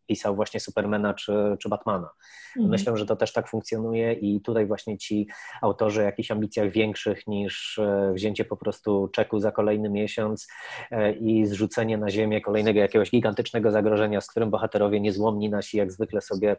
pisał 0.05 0.35
właśnie 0.35 0.59
Supermana 0.59 1.13
czy, 1.13 1.57
czy 1.59 1.69
Batmana. 1.69 2.09
Mhm. 2.57 2.71
Myślę, 2.71 2.97
że 2.97 3.05
to 3.05 3.15
też 3.15 3.33
tak 3.33 3.49
funkcjonuje 3.49 4.13
i 4.13 4.41
tutaj 4.41 4.65
właśnie 4.65 4.97
ci 4.97 5.27
autorzy 5.61 6.01
o 6.01 6.03
jakichś 6.03 6.31
ambicjach 6.31 6.71
większych 6.71 7.27
niż 7.27 7.79
e, 7.79 8.11
wzięcie 8.13 8.45
po 8.45 8.57
prostu 8.57 9.07
czeku 9.07 9.39
za 9.39 9.51
kolejny 9.51 9.89
miesiąc 9.89 10.47
e, 10.91 11.13
i 11.13 11.45
zrzucenie 11.45 11.97
na 11.97 12.09
ziemię 12.09 12.41
kolejnego 12.41 12.79
jakiegoś 12.79 13.13
gigantycznego 13.17 13.71
zagrożenia, 13.71 14.21
z 14.21 14.27
którym 14.27 14.49
bohaterowie 14.49 14.99
niezłomni 14.99 15.49
nasi 15.49 15.77
jak 15.77 15.91
zwykle 15.91 16.21
sobie 16.21 16.55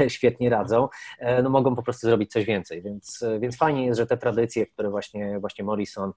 e, 0.00 0.10
świetnie 0.10 0.50
radzą, 0.50 0.88
no 1.42 1.50
mogą 1.50 1.76
po 1.76 1.82
prostu 1.82 2.06
zrobić 2.06 2.32
coś 2.32 2.44
więcej. 2.44 2.82
Więc, 2.82 3.24
więc 3.40 3.56
fajnie 3.56 3.86
jest, 3.86 3.98
że 3.98 4.06
te 4.06 4.16
tradycje, 4.16 4.66
które 4.66 4.90
właśnie, 4.90 5.40
właśnie 5.40 5.64
Morrison 5.64 6.12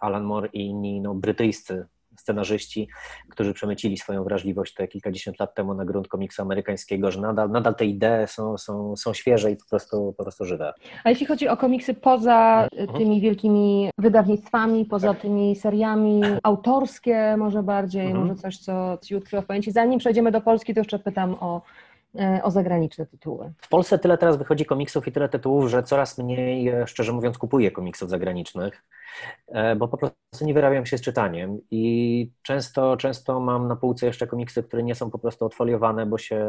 Alan 0.00 0.24
Moore 0.24 0.48
i 0.52 0.66
inni 0.66 1.00
no, 1.00 1.14
brytyjscy 1.14 1.86
scenarzyści, 2.16 2.88
którzy 3.28 3.54
przemycili 3.54 3.98
swoją 3.98 4.24
wrażliwość 4.24 4.74
te 4.74 4.88
kilkadziesiąt 4.88 5.40
lat 5.40 5.54
temu 5.54 5.74
na 5.74 5.84
grunt 5.84 6.08
komiksu 6.08 6.42
amerykańskiego, 6.42 7.10
że 7.10 7.20
nadal, 7.20 7.50
nadal 7.50 7.74
te 7.74 7.84
idee 7.84 8.26
są, 8.26 8.58
są, 8.58 8.96
są 8.96 9.14
świeże 9.14 9.50
i 9.50 9.56
po 9.56 9.64
prostu, 9.70 10.14
po 10.16 10.22
prostu 10.22 10.44
żywe. 10.44 10.72
A 11.04 11.10
jeśli 11.10 11.26
chodzi 11.26 11.48
o 11.48 11.56
komiksy 11.56 11.94
poza 11.94 12.68
mhm. 12.72 12.98
tymi 12.98 13.20
wielkimi 13.20 13.90
wydawnictwami, 13.98 14.84
poza 14.84 15.08
tak. 15.08 15.22
tymi 15.22 15.56
seriami 15.56 16.22
autorskie 16.42 17.36
może 17.36 17.62
bardziej, 17.62 18.06
mhm. 18.06 18.26
może 18.26 18.42
coś, 18.42 18.58
co 18.58 18.98
Ci 19.02 19.16
utkwiło 19.16 19.42
w 19.42 19.46
pamięci. 19.46 19.72
Zanim 19.72 19.98
przejdziemy 19.98 20.30
do 20.30 20.40
Polski, 20.40 20.74
to 20.74 20.80
jeszcze 20.80 20.98
pytam 20.98 21.36
o 21.40 21.62
e, 22.20 22.40
o 22.42 22.50
zagraniczne 22.50 23.06
tytuły. 23.06 23.52
W 23.58 23.68
Polsce 23.68 23.98
tyle 23.98 24.18
teraz 24.18 24.36
wychodzi 24.36 24.64
komiksów 24.64 25.08
i 25.08 25.12
tyle 25.12 25.28
tytułów, 25.28 25.70
że 25.70 25.82
coraz 25.82 26.18
mniej, 26.18 26.68
e, 26.68 26.86
szczerze 26.86 27.12
mówiąc, 27.12 27.38
kupuję 27.38 27.70
komiksów 27.70 28.10
zagranicznych. 28.10 28.84
E, 29.52 29.76
bo 29.76 29.88
po 29.88 29.96
prostu 29.96 30.16
nie 30.40 30.54
wyrabiam 30.54 30.86
się 30.86 30.98
z 30.98 31.00
czytaniem 31.00 31.58
i 31.70 32.30
często, 32.42 32.96
często 32.96 33.40
mam 33.40 33.68
na 33.68 33.76
półce 33.76 34.06
jeszcze 34.06 34.26
komiksy, 34.26 34.62
które 34.62 34.82
nie 34.82 34.94
są 34.94 35.10
po 35.10 35.18
prostu 35.18 35.44
odfoliowane, 35.44 36.06
bo 36.06 36.18
się, 36.18 36.46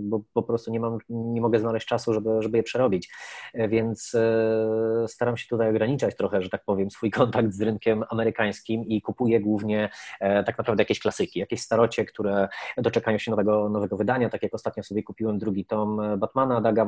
bo 0.00 0.20
po 0.34 0.42
prostu 0.42 0.70
nie 0.70 0.80
mam, 0.80 0.98
nie 1.08 1.40
mogę 1.40 1.60
znaleźć 1.60 1.86
czasu, 1.86 2.14
żeby, 2.14 2.42
żeby 2.42 2.56
je 2.56 2.62
przerobić, 2.62 3.10
e, 3.54 3.68
więc 3.68 4.14
e, 4.14 5.08
staram 5.08 5.36
się 5.36 5.48
tutaj 5.48 5.70
ograniczać 5.70 6.16
trochę, 6.16 6.42
że 6.42 6.50
tak 6.50 6.64
powiem, 6.64 6.90
swój 6.90 7.10
kontakt 7.20 7.52
z 7.52 7.62
rynkiem 7.62 8.04
amerykańskim 8.10 8.84
i 8.84 9.02
kupuję 9.02 9.40
głównie 9.40 9.90
tak 10.20 10.58
naprawdę 10.58 10.82
jakieś 10.82 11.00
klasyki, 11.00 11.40
jakieś 11.40 11.60
starocie, 11.60 12.04
które 12.04 12.48
doczekają 12.76 13.18
się 13.18 13.30
nowego, 13.30 13.68
nowego 13.68 13.96
wydania, 13.96 14.30
tak 14.30 14.42
jak 14.42 14.54
ostatnio 14.54 14.82
sobie 14.82 15.02
kupiłem 15.02 15.38
drugi 15.38 15.64
tom 15.64 16.00
Batmana, 16.18 16.60
Daga 16.60 16.86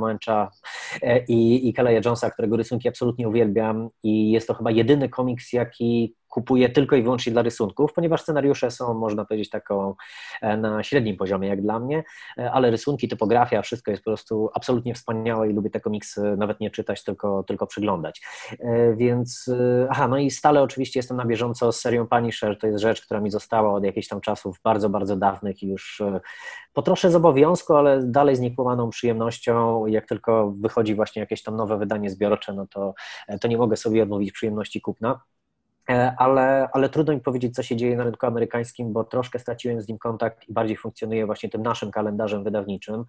i, 1.28 1.68
i 1.68 1.72
Kelleya 1.72 2.00
Jonesa, 2.04 2.30
którego 2.30 2.56
rysunki 2.56 2.88
absolutnie 2.88 3.28
uwielbiam 3.28 3.88
i 4.02 4.30
jest 4.30 4.48
to 4.48 4.54
chyba 4.54 4.70
jedyny 4.70 5.03
jedyny 5.04 5.08
komiks, 5.08 5.52
jaki 5.52 6.14
kupuję 6.34 6.68
tylko 6.68 6.96
i 6.96 7.02
wyłącznie 7.02 7.32
dla 7.32 7.42
rysunków, 7.42 7.92
ponieważ 7.92 8.22
scenariusze 8.22 8.70
są, 8.70 8.94
można 8.94 9.24
powiedzieć, 9.24 9.50
taką 9.50 9.94
e, 10.40 10.56
na 10.56 10.82
średnim 10.82 11.16
poziomie 11.16 11.48
jak 11.48 11.62
dla 11.62 11.78
mnie, 11.78 12.04
e, 12.38 12.52
ale 12.52 12.70
rysunki, 12.70 13.08
typografia, 13.08 13.62
wszystko 13.62 13.90
jest 13.90 14.04
po 14.04 14.10
prostu 14.10 14.50
absolutnie 14.54 14.94
wspaniałe 14.94 15.50
i 15.50 15.52
lubię 15.52 15.70
te 15.70 15.80
komiksy 15.80 16.36
nawet 16.36 16.60
nie 16.60 16.70
czytać, 16.70 17.04
tylko, 17.04 17.42
tylko 17.42 17.66
przyglądać. 17.66 18.22
E, 18.60 18.96
więc, 18.96 19.50
aha, 19.90 20.08
no 20.08 20.18
i 20.18 20.30
stale 20.30 20.62
oczywiście 20.62 20.98
jestem 20.98 21.16
na 21.16 21.24
bieżąco 21.24 21.72
z 21.72 21.80
serią 21.80 22.06
Punisher, 22.06 22.58
to 22.58 22.66
jest 22.66 22.78
rzecz, 22.78 23.02
która 23.06 23.20
mi 23.20 23.30
została 23.30 23.72
od 23.74 23.84
jakichś 23.84 24.08
tam 24.08 24.20
czasów 24.20 24.60
bardzo, 24.64 24.88
bardzo 24.88 25.16
dawnych 25.16 25.62
i 25.62 25.66
już 25.66 26.02
po 26.72 26.82
trosze 26.82 27.10
z 27.10 27.14
obowiązku, 27.14 27.74
ale 27.74 28.02
dalej 28.02 28.36
z 28.36 28.40
niekłamaną 28.40 28.90
przyjemnością, 28.90 29.86
jak 29.86 30.06
tylko 30.06 30.54
wychodzi 30.60 30.94
właśnie 30.94 31.20
jakieś 31.20 31.42
tam 31.42 31.56
nowe 31.56 31.78
wydanie 31.78 32.10
zbiorcze, 32.10 32.52
no 32.52 32.66
to, 32.66 32.94
to 33.40 33.48
nie 33.48 33.56
mogę 33.56 33.76
sobie 33.76 34.02
odmówić 34.02 34.32
przyjemności 34.32 34.80
kupna. 34.80 35.20
E, 35.90 36.14
ale, 36.18 36.68
ale 36.72 36.88
trudno 36.88 37.12
mi 37.12 37.20
powiedzieć, 37.20 37.54
co 37.54 37.62
się 37.62 37.76
dzieje 37.76 37.96
na 37.96 38.04
rynku 38.04 38.26
amerykańskim, 38.26 38.92
bo 38.92 39.04
troszkę 39.04 39.38
straciłem 39.38 39.82
z 39.82 39.88
nim 39.88 39.98
kontakt 39.98 40.48
i 40.48 40.52
bardziej 40.52 40.76
funkcjonuje 40.76 41.26
właśnie 41.26 41.48
tym 41.48 41.62
naszym 41.62 41.90
kalendarzem 41.90 42.44
wydawniczym 42.44 43.04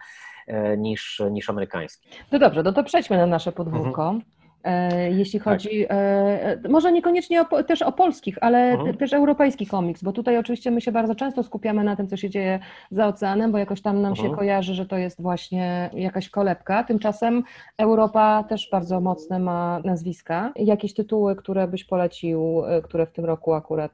e, 0.47 0.77
niż, 0.77 1.21
niż 1.31 1.49
amerykańskim. 1.49 2.11
No 2.31 2.39
dobrze, 2.39 2.63
no 2.63 2.73
to 2.73 2.83
przejdźmy 2.83 3.17
na 3.17 3.25
nasze 3.25 3.51
podwórko. 3.51 4.09
Mhm. 4.09 4.44
E, 4.65 5.11
jeśli 5.11 5.39
tak. 5.39 5.43
chodzi, 5.43 5.85
tak. 5.87 6.71
może 6.71 6.91
niekoniecznie 6.91 7.41
o, 7.41 7.63
też 7.63 7.81
o 7.81 7.91
polskich, 7.91 8.37
ale 8.41 8.71
mhm. 8.71 8.97
też 8.97 9.13
europejski 9.13 9.67
komiks, 9.67 10.03
bo 10.03 10.11
tutaj 10.11 10.37
oczywiście 10.37 10.71
my 10.71 10.81
się 10.81 10.91
bardzo 10.91 11.15
często 11.15 11.43
skupiamy 11.43 11.83
na 11.83 11.95
tym, 11.95 12.07
co 12.07 12.17
się 12.17 12.29
dzieje 12.29 12.59
za 12.91 13.07
oceanem, 13.07 13.51
bo 13.51 13.57
jakoś 13.57 13.81
tam 13.81 14.01
nam 14.01 14.11
mhm. 14.11 14.29
się 14.29 14.35
kojarzy, 14.35 14.73
że 14.73 14.85
to 14.85 14.97
jest 14.97 15.21
właśnie 15.21 15.89
jakaś 15.93 16.29
kolebka. 16.29 16.83
Tymczasem 16.83 17.43
Europa 17.77 18.43
też 18.43 18.69
bardzo 18.71 19.01
mocne 19.01 19.39
ma 19.39 19.81
nazwiska. 19.83 20.53
Jakieś 20.55 20.93
tytuły, 20.93 21.35
które 21.35 21.67
byś 21.67 21.83
polecił, 21.83 22.63
które 22.83 23.05
w 23.05 23.11
tym 23.11 23.25
roku 23.25 23.53
akurat 23.53 23.91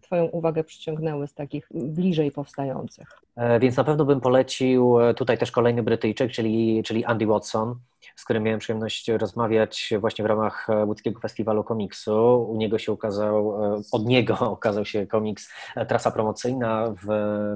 Twoją 0.00 0.24
uwagę 0.24 0.64
przyciągnęły 0.64 1.26
z 1.26 1.34
takich 1.34 1.68
bliżej 1.74 2.30
powstających? 2.30 3.23
Więc 3.60 3.76
na 3.76 3.84
pewno 3.84 4.04
bym 4.04 4.20
polecił 4.20 4.96
tutaj 5.16 5.38
też 5.38 5.50
kolejny 5.50 5.82
Brytyjczyk, 5.82 6.32
czyli, 6.32 6.82
czyli 6.82 7.04
Andy 7.04 7.26
Watson 7.26 7.76
z 8.16 8.24
którym 8.24 8.42
miałem 8.42 8.60
przyjemność 8.60 9.10
rozmawiać 9.10 9.94
właśnie 10.00 10.24
w 10.24 10.26
ramach 10.26 10.70
e, 10.70 10.84
łódzkiego 10.84 11.20
festiwalu 11.20 11.64
komiksu. 11.64 12.46
U 12.50 12.56
niego 12.56 12.78
się 12.78 12.92
ukazał, 12.92 13.64
e, 13.64 13.80
od 13.92 14.06
niego 14.06 14.38
okazał 14.58 14.84
się 14.84 15.06
komiks 15.06 15.48
e, 15.76 15.86
Trasa 15.86 16.10
Promocyjna 16.10 16.94
w 17.04 17.08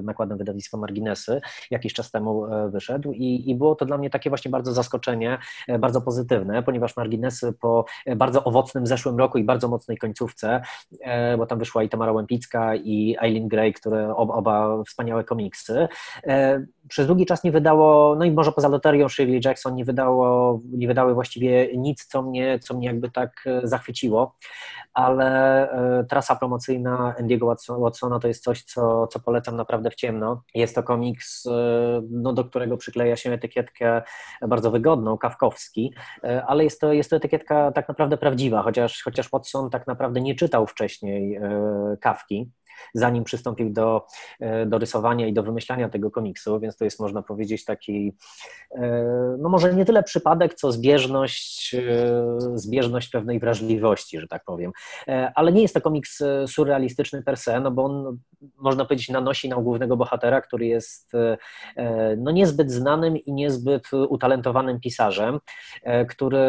nakładem 0.03 0.37
wydawnictwa 0.37 0.77
Marginesy. 0.77 1.41
Jakiś 1.71 1.93
czas 1.93 2.11
temu 2.11 2.45
wyszedł 2.71 3.11
i, 3.11 3.49
i 3.49 3.55
było 3.55 3.75
to 3.75 3.85
dla 3.85 3.97
mnie 3.97 4.09
takie 4.09 4.29
właśnie 4.29 4.51
bardzo 4.51 4.73
zaskoczenie, 4.73 5.37
bardzo 5.79 6.01
pozytywne, 6.01 6.63
ponieważ 6.63 6.97
Marginesy 6.97 7.53
po 7.53 7.85
bardzo 8.15 8.43
owocnym 8.43 8.87
zeszłym 8.87 9.17
roku 9.17 9.37
i 9.37 9.43
bardzo 9.43 9.67
mocnej 9.67 9.97
końcówce, 9.97 10.61
bo 11.37 11.45
tam 11.45 11.59
wyszła 11.59 11.83
i 11.83 11.89
Tamara 11.89 12.11
Łępicka 12.11 12.75
i 12.75 13.15
Eileen 13.21 13.47
Gray, 13.47 13.73
które 13.73 14.15
oba 14.15 14.83
wspaniałe 14.83 15.23
komiksy, 15.23 15.68
przez 16.89 17.07
długi 17.07 17.25
czas 17.25 17.43
nie 17.43 17.51
wydało, 17.51 18.15
no 18.15 18.25
i 18.25 18.31
może 18.31 18.51
poza 18.51 18.67
loterią 18.67 19.09
Shirley 19.09 19.41
Jackson 19.45 19.75
nie 19.75 19.85
wydało 19.85 20.59
nie 20.71 20.87
wydały 20.87 21.13
właściwie 21.13 21.77
nic, 21.77 22.05
co 22.05 22.21
mnie, 22.21 22.59
co 22.59 22.73
mnie 22.73 22.87
jakby 22.87 23.11
tak 23.11 23.43
e, 23.45 23.67
zachwyciło, 23.67 24.35
ale 24.93 25.71
e, 25.71 26.03
trasa 26.03 26.35
promocyjna 26.35 27.15
Andiego 27.19 27.55
Watsona 27.67 28.19
to 28.19 28.27
jest 28.27 28.43
coś, 28.43 28.63
co, 28.63 29.07
co 29.07 29.19
polecam 29.19 29.55
naprawdę 29.55 29.91
w 29.91 29.95
ciemno. 29.95 30.43
Jest 30.55 30.75
to 30.75 30.83
komiks, 30.83 31.45
e, 31.45 32.01
no, 32.11 32.33
do 32.33 32.45
którego 32.45 32.77
przykleja 32.77 33.15
się 33.15 33.31
etykietkę 33.31 34.01
bardzo 34.47 34.71
wygodną, 34.71 35.17
kawkowski, 35.17 35.93
ale 36.47 36.63
jest 36.63 36.81
to, 36.81 36.93
jest 36.93 37.09
to 37.09 37.15
etykietka 37.15 37.71
tak 37.71 37.87
naprawdę 37.87 38.17
prawdziwa, 38.17 38.61
chociaż, 38.61 39.03
chociaż 39.03 39.29
Watson 39.29 39.69
tak 39.69 39.87
naprawdę 39.87 40.21
nie 40.21 40.35
czytał 40.35 40.67
wcześniej 40.67 41.39
kawki 42.01 42.51
zanim 42.93 43.23
przystąpił 43.23 43.69
do, 43.69 44.05
e, 44.39 44.65
do 44.65 44.77
rysowania 44.77 45.27
i 45.27 45.33
do 45.33 45.43
wymyślania 45.43 45.89
tego 45.89 46.11
komiksu, 46.11 46.59
więc 46.59 46.77
to 46.77 46.83
jest 46.83 46.99
można 46.99 47.21
powiedzieć 47.21 47.65
taki, 47.65 48.13
e, 48.71 49.35
no 49.39 49.49
może 49.49 49.73
nie 49.73 49.85
tyle 49.85 50.03
przypadek, 50.03 50.53
co 50.53 50.71
zbieżność, 50.71 51.75
e, 51.75 51.81
zbieżność 52.55 53.09
pewnej 53.09 53.39
wrażliwości, 53.39 54.19
że 54.19 54.27
tak 54.27 54.43
powiem. 54.43 54.71
Ale 55.35 55.51
nie 55.51 55.61
jest 55.61 55.73
to 55.73 55.81
komiks 55.81 56.23
surrealistyczny 56.47 57.23
per 57.23 57.37
se, 57.37 57.59
no 57.59 57.71
bo 57.71 57.83
on 57.83 58.17
można 58.57 58.85
powiedzieć 58.85 59.09
nanosi 59.09 59.49
na 59.49 59.55
głównego 59.55 59.97
bohatera, 59.97 60.41
który 60.41 60.65
jest 60.65 61.11
no 62.17 62.31
niezbyt 62.31 62.71
znanym 62.71 63.17
i 63.17 63.33
niezbyt 63.33 63.93
utalentowanym 63.93 64.79
pisarzem, 64.79 65.39
który 66.09 66.39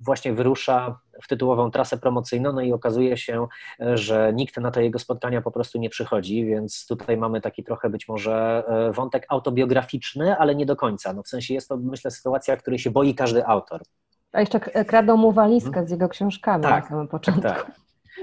właśnie 0.00 0.32
wyrusza 0.32 0.98
w 1.22 1.28
tytułową 1.28 1.70
trasę 1.70 1.98
promocyjną, 1.98 2.52
no 2.52 2.60
i 2.60 2.72
okazuje 2.72 3.16
się, 3.16 3.46
że 3.94 4.32
nikt 4.34 4.56
na 4.56 4.70
te 4.70 4.84
jego 4.84 4.98
spotkania 4.98 5.42
po 5.42 5.50
prostu 5.50 5.78
nie 5.78 5.90
przychodzi, 5.90 6.46
więc 6.46 6.86
tutaj 6.86 7.16
mamy 7.16 7.40
taki 7.40 7.64
trochę 7.64 7.90
być 7.90 8.08
może 8.08 8.64
e, 8.68 8.92
wątek 8.92 9.26
autobiograficzny, 9.28 10.36
ale 10.36 10.54
nie 10.54 10.66
do 10.66 10.76
końca. 10.76 11.12
No 11.12 11.22
w 11.22 11.28
sensie 11.28 11.54
jest 11.54 11.68
to, 11.68 11.76
myślę, 11.76 12.10
sytuacja, 12.10 12.56
której 12.56 12.78
się 12.78 12.90
boi 12.90 13.14
każdy 13.14 13.46
autor. 13.46 13.82
A 14.32 14.40
jeszcze 14.40 14.60
kradą 14.60 15.16
mu 15.16 15.32
walizkę 15.32 15.70
hmm. 15.70 15.88
z 15.88 15.90
jego 15.90 16.08
książkami 16.08 16.62
tak, 16.62 16.84
na 16.84 16.88
samym 16.88 17.08
początku. 17.08 17.42
Tak. 17.42 17.70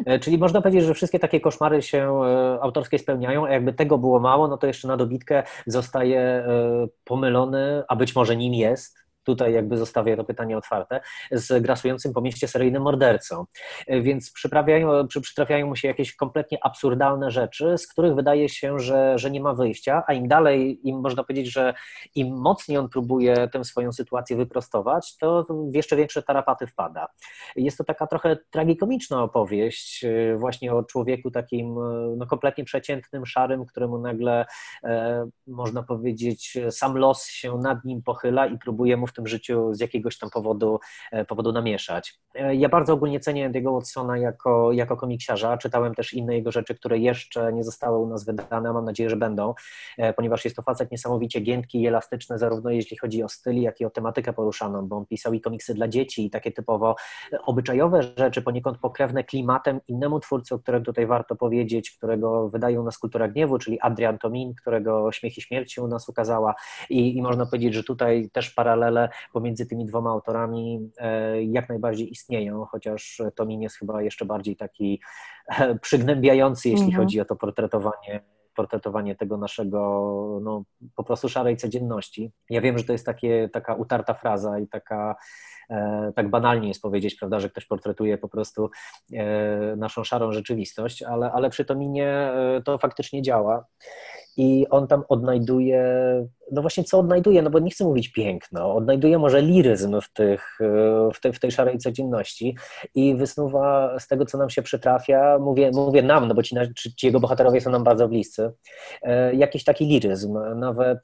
E, 0.05 0.19
czyli 0.19 0.37
można 0.37 0.61
powiedzieć, 0.61 0.83
że 0.83 0.93
wszystkie 0.93 1.19
takie 1.19 1.39
koszmary 1.39 1.81
się 1.81 2.21
e, 2.23 2.59
autorskie 2.61 2.99
spełniają, 2.99 3.45
a 3.45 3.49
jakby 3.49 3.73
tego 3.73 3.97
było 3.97 4.19
mało, 4.19 4.47
no 4.47 4.57
to 4.57 4.67
jeszcze 4.67 4.87
na 4.87 4.97
dobitkę 4.97 5.43
zostaje 5.65 6.47
pomylony, 7.03 7.83
a 7.87 7.95
być 7.95 8.15
może 8.15 8.35
nim 8.35 8.53
jest, 8.53 9.06
tutaj 9.27 9.53
jakby 9.53 9.77
zostawię 9.77 10.17
to 10.17 10.23
pytanie 10.23 10.57
otwarte, 10.57 11.01
z 11.31 11.63
grasującym 11.63 12.13
po 12.13 12.21
mieście 12.21 12.47
seryjnym 12.47 12.83
mordercą. 12.83 13.45
Więc 13.87 14.31
przyprawiają, 14.31 15.07
przytrafiają 15.21 15.67
mu 15.67 15.75
się 15.75 15.87
jakieś 15.87 16.15
kompletnie 16.15 16.57
absurdalne 16.63 17.31
rzeczy, 17.31 17.77
z 17.77 17.87
których 17.87 18.15
wydaje 18.15 18.49
się, 18.49 18.79
że, 18.79 19.17
że 19.19 19.31
nie 19.31 19.41
ma 19.41 19.53
wyjścia, 19.53 20.03
a 20.07 20.13
im 20.13 20.27
dalej, 20.27 20.79
im 20.87 21.01
można 21.01 21.23
powiedzieć, 21.23 21.51
że 21.51 21.73
im 22.15 22.37
mocniej 22.37 22.77
on 22.77 22.89
próbuje 22.89 23.47
tę 23.47 23.63
swoją 23.63 23.91
sytuację 23.91 24.37
wyprostować, 24.37 25.17
to 25.17 25.45
w 25.71 25.75
jeszcze 25.75 25.95
większe 25.95 26.23
tarapaty 26.23 26.67
wpada. 26.67 27.07
Jest 27.55 27.77
to 27.77 27.83
taka 27.83 28.07
trochę 28.07 28.37
tragikomiczna 28.51 29.23
opowieść 29.23 30.03
y, 30.03 30.35
właśnie 30.37 30.73
o 30.73 30.83
człowieku 30.83 31.31
takim 31.31 31.77
y, 31.77 32.15
no, 32.17 32.27
kompletnie 32.27 32.63
przeciętnym, 32.63 33.25
szarym, 33.25 33.65
któremu 33.65 33.97
nagle 33.97 34.45
e, 34.83 35.29
można 35.47 35.83
powiedzieć 35.83 36.57
sam 36.69 36.97
los 36.97 37.25
się 37.25 37.57
nad 37.57 37.85
nim 37.85 38.01
pochyla 38.03 38.47
i 38.47 38.57
próbuje 38.57 38.97
mu 38.97 39.07
w 39.07 39.13
tym 39.17 39.27
życiu 39.27 39.73
z 39.73 39.79
jakiegoś 39.79 40.17
tam 40.17 40.29
powodu, 40.29 40.79
e, 41.11 41.25
powodu 41.25 41.51
namieszać. 41.51 42.19
E, 42.35 42.55
ja 42.55 42.69
bardzo 42.69 42.93
ogólnie 42.93 43.19
cenię 43.19 43.49
Andy'ego 43.49 43.73
Watsona 43.73 44.17
jako, 44.17 44.71
jako 44.71 44.97
komiksiarza. 44.97 45.57
Czytałem 45.57 45.95
też 45.95 46.13
inne 46.13 46.35
jego 46.35 46.51
rzeczy, 46.51 46.75
które 46.75 46.97
jeszcze 46.97 47.53
nie 47.53 47.63
zostały 47.63 47.97
u 47.97 48.07
nas 48.07 48.25
wydane, 48.25 48.73
mam 48.73 48.85
nadzieję, 48.85 49.09
że 49.09 49.15
będą, 49.15 49.53
e, 49.97 50.13
ponieważ 50.13 50.45
jest 50.45 50.55
to 50.55 50.61
facet 50.61 50.91
niesamowicie 50.91 51.39
giętki 51.39 51.81
i 51.81 51.87
elastyczny, 51.87 52.37
zarówno 52.37 52.69
jeśli 52.69 52.97
chodzi 52.97 53.23
o 53.23 53.29
styl, 53.29 53.61
jak 53.61 53.81
i 53.81 53.85
o 53.85 53.89
tematykę 53.89 54.33
poruszaną, 54.33 54.87
bo 54.87 54.97
on 54.97 55.05
pisał 55.05 55.33
i 55.33 55.41
komiksy 55.41 55.73
dla 55.73 55.87
dzieci, 55.87 56.25
i 56.25 56.29
takie 56.29 56.51
typowo 56.51 56.95
obyczajowe 57.45 58.03
rzeczy, 58.17 58.41
poniekąd 58.41 58.77
pokrewne 58.77 59.23
klimatem 59.23 59.79
innemu 59.87 60.19
twórcy, 60.19 60.55
o 60.55 60.59
którym 60.59 60.83
tutaj 60.83 61.07
warto 61.07 61.35
powiedzieć, 61.35 61.91
którego 61.91 62.49
wydaje 62.49 62.81
u 62.81 62.83
nas 62.83 62.97
Kultura 62.97 63.27
Gniewu, 63.27 63.57
czyli 63.57 63.79
Adrian 63.79 64.17
Tomin, 64.17 64.53
którego 64.61 65.11
Śmiech 65.11 65.37
i 65.37 65.41
Śmierć 65.41 65.73
się 65.73 65.81
u 65.81 65.87
nas 65.87 66.09
ukazała 66.09 66.55
i, 66.89 67.17
i 67.17 67.21
można 67.21 67.45
powiedzieć, 67.45 67.73
że 67.73 67.83
tutaj 67.83 68.29
też 68.33 68.51
paralele 68.51 69.06
pomiędzy 69.33 69.65
tymi 69.65 69.85
dwoma 69.85 70.09
autorami 70.09 70.91
e, 70.97 71.43
jak 71.43 71.69
najbardziej 71.69 72.11
istnieją, 72.11 72.65
chociaż 72.65 73.21
Tomin 73.35 73.61
jest 73.61 73.77
chyba 73.77 74.01
jeszcze 74.01 74.25
bardziej 74.25 74.55
taki 74.55 75.01
e, 75.59 75.79
przygnębiający, 75.79 76.69
jeśli 76.69 76.85
mhm. 76.85 77.03
chodzi 77.03 77.21
o 77.21 77.25
to 77.25 77.35
portretowanie 77.35 78.21
portretowanie 78.57 79.15
tego 79.15 79.37
naszego 79.37 79.79
no, 80.43 80.63
po 80.95 81.03
prostu 81.03 81.29
szarej 81.29 81.57
codzienności. 81.57 82.31
Ja 82.49 82.61
wiem, 82.61 82.77
że 82.77 82.83
to 82.83 82.91
jest 82.91 83.05
takie, 83.05 83.49
taka 83.53 83.75
utarta 83.75 84.13
fraza 84.13 84.59
i 84.59 84.67
taka 84.67 85.15
e, 85.69 86.11
tak 86.15 86.29
banalnie 86.29 86.67
jest 86.67 86.81
powiedzieć, 86.81 87.15
prawda, 87.15 87.39
że 87.39 87.49
ktoś 87.49 87.65
portretuje 87.65 88.17
po 88.17 88.29
prostu 88.29 88.69
e, 89.13 89.75
naszą 89.75 90.03
szarą 90.03 90.31
rzeczywistość, 90.31 91.03
ale, 91.03 91.31
ale 91.31 91.49
przy 91.49 91.65
Tominie 91.65 92.07
e, 92.07 92.61
to 92.65 92.77
faktycznie 92.77 93.21
działa 93.21 93.65
i 94.37 94.65
on 94.69 94.87
tam 94.87 95.03
odnajduje, 95.09 95.83
no 96.51 96.61
właśnie 96.61 96.83
co 96.83 96.99
odnajduje, 96.99 97.41
no 97.41 97.49
bo 97.49 97.59
nie 97.59 97.71
chcę 97.71 97.83
mówić 97.83 98.09
piękno, 98.09 98.75
odnajduje 98.75 99.19
może 99.19 99.41
liryzm 99.41 100.01
w, 100.01 100.13
tych, 100.13 100.57
w, 101.13 101.19
te, 101.21 101.33
w 101.33 101.39
tej 101.39 101.51
szarej 101.51 101.77
codzienności 101.77 102.57
i 102.95 103.15
wysnuwa 103.15 103.99
z 103.99 104.07
tego, 104.07 104.25
co 104.25 104.37
nam 104.37 104.49
się 104.49 104.61
przytrafia, 104.61 105.37
mówię, 105.39 105.71
mówię 105.73 106.01
nam, 106.01 106.27
no 106.27 106.35
bo 106.35 106.43
ci, 106.43 106.55
ci 106.75 107.05
jego 107.05 107.19
bohaterowie 107.19 107.61
są 107.61 107.71
nam 107.71 107.83
bardzo 107.83 108.07
bliscy, 108.07 108.51
e, 109.01 109.35
jakiś 109.35 109.63
taki 109.63 109.85
liryzm, 109.85 110.39
nawet, 110.55 110.99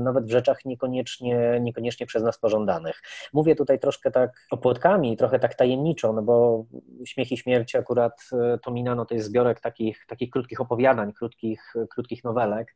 nawet 0.00 0.24
w 0.24 0.30
rzeczach 0.30 0.64
niekoniecznie, 0.64 1.58
niekoniecznie 1.60 2.06
przez 2.06 2.22
nas 2.22 2.38
pożądanych. 2.38 3.02
Mówię 3.32 3.54
tutaj 3.54 3.78
troszkę 3.78 4.10
tak 4.10 4.46
opłotkami, 4.50 5.16
trochę 5.16 5.38
tak 5.38 5.54
tajemniczo, 5.54 6.12
no 6.12 6.22
bo 6.22 6.64
Śmiech 7.04 7.32
i 7.32 7.36
Śmierć 7.36 7.74
akurat 7.74 8.20
e, 8.32 8.58
to 8.58 8.70
Minano 8.70 9.04
to 9.04 9.14
jest 9.14 9.26
zbiorek 9.26 9.60
takich, 9.60 10.04
takich 10.08 10.30
krótkich 10.30 10.60
opowiadań, 10.60 11.12
krótkich, 11.12 11.74
krótkich 11.90 12.24
nowelek, 12.24 12.75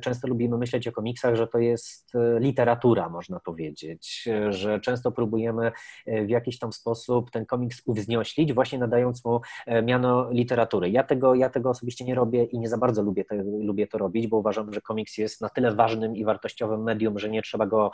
często 0.00 0.28
lubimy 0.28 0.58
myśleć 0.58 0.88
o 0.88 0.92
komiksach, 0.92 1.34
że 1.34 1.46
to 1.46 1.58
jest 1.58 2.12
literatura, 2.38 3.08
można 3.08 3.40
powiedzieć, 3.40 4.28
że 4.48 4.80
często 4.80 5.12
próbujemy 5.12 5.72
w 6.06 6.28
jakiś 6.28 6.58
tam 6.58 6.72
sposób 6.72 7.30
ten 7.30 7.46
komiks 7.46 7.82
uwznioślić, 7.86 8.52
właśnie 8.52 8.78
nadając 8.78 9.24
mu 9.24 9.40
miano 9.82 10.30
literatury. 10.30 10.90
Ja 10.90 11.02
tego, 11.02 11.34
ja 11.34 11.50
tego 11.50 11.70
osobiście 11.70 12.04
nie 12.04 12.14
robię 12.14 12.44
i 12.44 12.58
nie 12.58 12.68
za 12.68 12.78
bardzo 12.78 13.02
lubię, 13.02 13.24
te, 13.24 13.34
lubię 13.44 13.86
to 13.86 13.98
robić, 13.98 14.26
bo 14.26 14.36
uważam, 14.36 14.72
że 14.72 14.80
komiks 14.80 15.18
jest 15.18 15.40
na 15.40 15.48
tyle 15.48 15.74
ważnym 15.74 16.16
i 16.16 16.24
wartościowym 16.24 16.82
medium, 16.82 17.18
że 17.18 17.28
nie 17.28 17.42
trzeba 17.42 17.66
go 17.66 17.90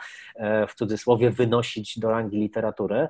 w 0.67 0.75
cudzysłowie 0.75 1.31
wynosić 1.31 1.99
do 1.99 2.09
rangi 2.09 2.37
literatury, 2.37 3.07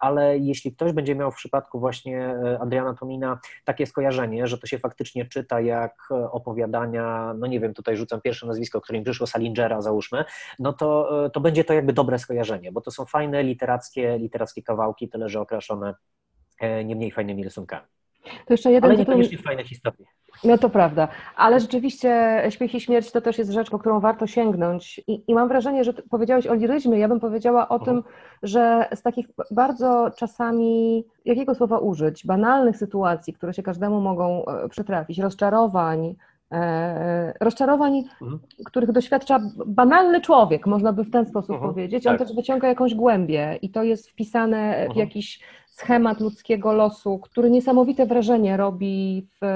ale 0.00 0.38
jeśli 0.38 0.72
ktoś 0.72 0.92
będzie 0.92 1.14
miał 1.14 1.32
w 1.32 1.36
przypadku 1.36 1.80
właśnie 1.80 2.34
Adriana 2.60 2.94
Tomina 2.94 3.38
takie 3.64 3.86
skojarzenie, 3.86 4.46
że 4.46 4.58
to 4.58 4.66
się 4.66 4.78
faktycznie 4.78 5.24
czyta 5.24 5.60
jak 5.60 6.08
opowiadania, 6.30 7.34
no 7.38 7.46
nie 7.46 7.60
wiem, 7.60 7.74
tutaj 7.74 7.93
rzucam 7.96 8.20
pierwsze 8.20 8.46
nazwisko, 8.46 8.80
którym 8.80 9.04
przyszło 9.04 9.26
Salingera, 9.26 9.80
załóżmy, 9.80 10.24
no 10.58 10.72
to, 10.72 11.10
to 11.32 11.40
będzie 11.40 11.64
to 11.64 11.74
jakby 11.74 11.92
dobre 11.92 12.18
skojarzenie, 12.18 12.72
bo 12.72 12.80
to 12.80 12.90
są 12.90 13.04
fajne 13.04 13.42
literackie, 13.42 14.18
literackie 14.18 14.62
kawałki, 14.62 15.08
tyle 15.08 15.28
że 15.28 15.40
okraszone 15.40 15.94
e, 16.60 16.84
nie 16.84 16.96
mniej 16.96 17.10
fajnymi 17.10 17.44
rysunkami. 17.44 17.86
To 18.46 18.54
jeszcze 18.54 18.72
jeden 18.72 18.90
Ale 18.90 18.98
tytuł... 18.98 19.14
niekoniecznie 19.14 19.38
fajne 19.38 19.64
historie. 19.64 20.06
No 20.44 20.58
to 20.58 20.70
prawda, 20.70 21.08
ale 21.36 21.60
rzeczywiście 21.60 22.42
Śmiech 22.50 22.74
i 22.74 22.80
Śmierć 22.80 23.12
to 23.12 23.20
też 23.20 23.38
jest 23.38 23.50
rzecz, 23.50 23.70
po 23.70 23.78
którą 23.78 24.00
warto 24.00 24.26
sięgnąć. 24.26 25.00
I, 25.06 25.24
i 25.28 25.34
mam 25.34 25.48
wrażenie, 25.48 25.84
że 25.84 25.92
powiedziałeś 25.92 26.46
o 26.46 26.54
liryzmie, 26.54 26.98
ja 26.98 27.08
bym 27.08 27.20
powiedziała 27.20 27.68
o 27.68 27.78
tym, 27.78 28.02
że 28.42 28.88
z 28.94 29.02
takich 29.02 29.26
bardzo 29.50 30.10
czasami, 30.16 31.04
jakiego 31.24 31.54
słowa 31.54 31.78
użyć, 31.78 32.26
banalnych 32.26 32.76
sytuacji, 32.76 33.32
które 33.32 33.54
się 33.54 33.62
każdemu 33.62 34.00
mogą 34.00 34.44
e, 34.46 34.68
przytrafić, 34.68 35.18
rozczarowań, 35.18 36.06
e, 36.06 36.14
rozczarowań, 37.40 38.04
mhm. 38.22 38.40
których 38.64 38.92
doświadcza 38.92 39.40
banalny 39.66 40.20
człowiek, 40.20 40.66
można 40.66 40.92
by 40.92 41.04
w 41.04 41.10
ten 41.10 41.26
sposób 41.26 41.50
mhm. 41.50 41.72
powiedzieć, 41.72 42.06
on 42.06 42.18
tak. 42.18 42.26
też 42.26 42.36
wyciąga 42.36 42.68
jakąś 42.68 42.94
głębię 42.94 43.58
i 43.62 43.70
to 43.70 43.82
jest 43.82 44.10
wpisane 44.10 44.72
w 44.72 44.80
mhm. 44.80 44.98
jakiś 44.98 45.40
schemat 45.70 46.20
ludzkiego 46.20 46.72
losu, 46.72 47.18
który 47.18 47.50
niesamowite 47.50 48.06
wrażenie 48.06 48.56
robi 48.56 49.26
w 49.40 49.46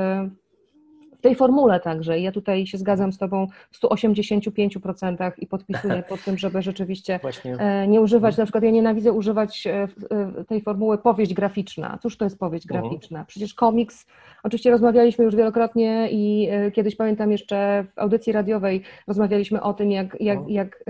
w 1.19 1.23
tej 1.23 1.35
formule 1.35 1.81
także. 1.81 2.21
Ja 2.21 2.33
tutaj 2.33 2.67
się 2.67 2.79
zgadzam 2.79 3.13
z 3.13 3.19
Tobą 3.19 3.47
w 3.71 3.81
185% 3.81 5.33
i 5.39 5.47
podpisuję 5.47 6.03
pod 6.09 6.25
tym, 6.25 6.39
żeby 6.39 6.63
rzeczywiście. 6.63 7.21
E, 7.45 7.89
nie 7.89 8.01
używać, 8.01 8.37
na 8.37 8.45
przykład 8.45 8.65
ja 8.65 8.71
nienawidzę 8.71 9.13
używać 9.13 9.67
e, 9.67 9.89
e, 10.11 10.45
tej 10.45 10.61
formuły 10.61 10.99
powieść 10.99 11.35
graficzna. 11.35 11.99
Cóż 12.03 12.17
to 12.17 12.25
jest 12.25 12.39
powieść 12.39 12.67
mhm. 12.67 12.83
graficzna? 12.83 13.25
Przecież 13.25 13.55
komiks, 13.55 14.07
oczywiście 14.43 14.71
rozmawialiśmy 14.71 15.25
już 15.25 15.37
wielokrotnie 15.37 16.09
i 16.11 16.49
kiedyś 16.75 16.97
pamiętam 16.97 17.33
jeszcze 17.33 17.85
w 17.95 17.99
audycji 17.99 18.33
radiowej 18.33 18.83
rozmawialiśmy 19.07 19.63
o 19.63 19.75
tym, 19.75 19.91
jak, 19.91 20.21
jak, 20.21 20.39
mhm. 20.39 20.55
jak 20.55 20.85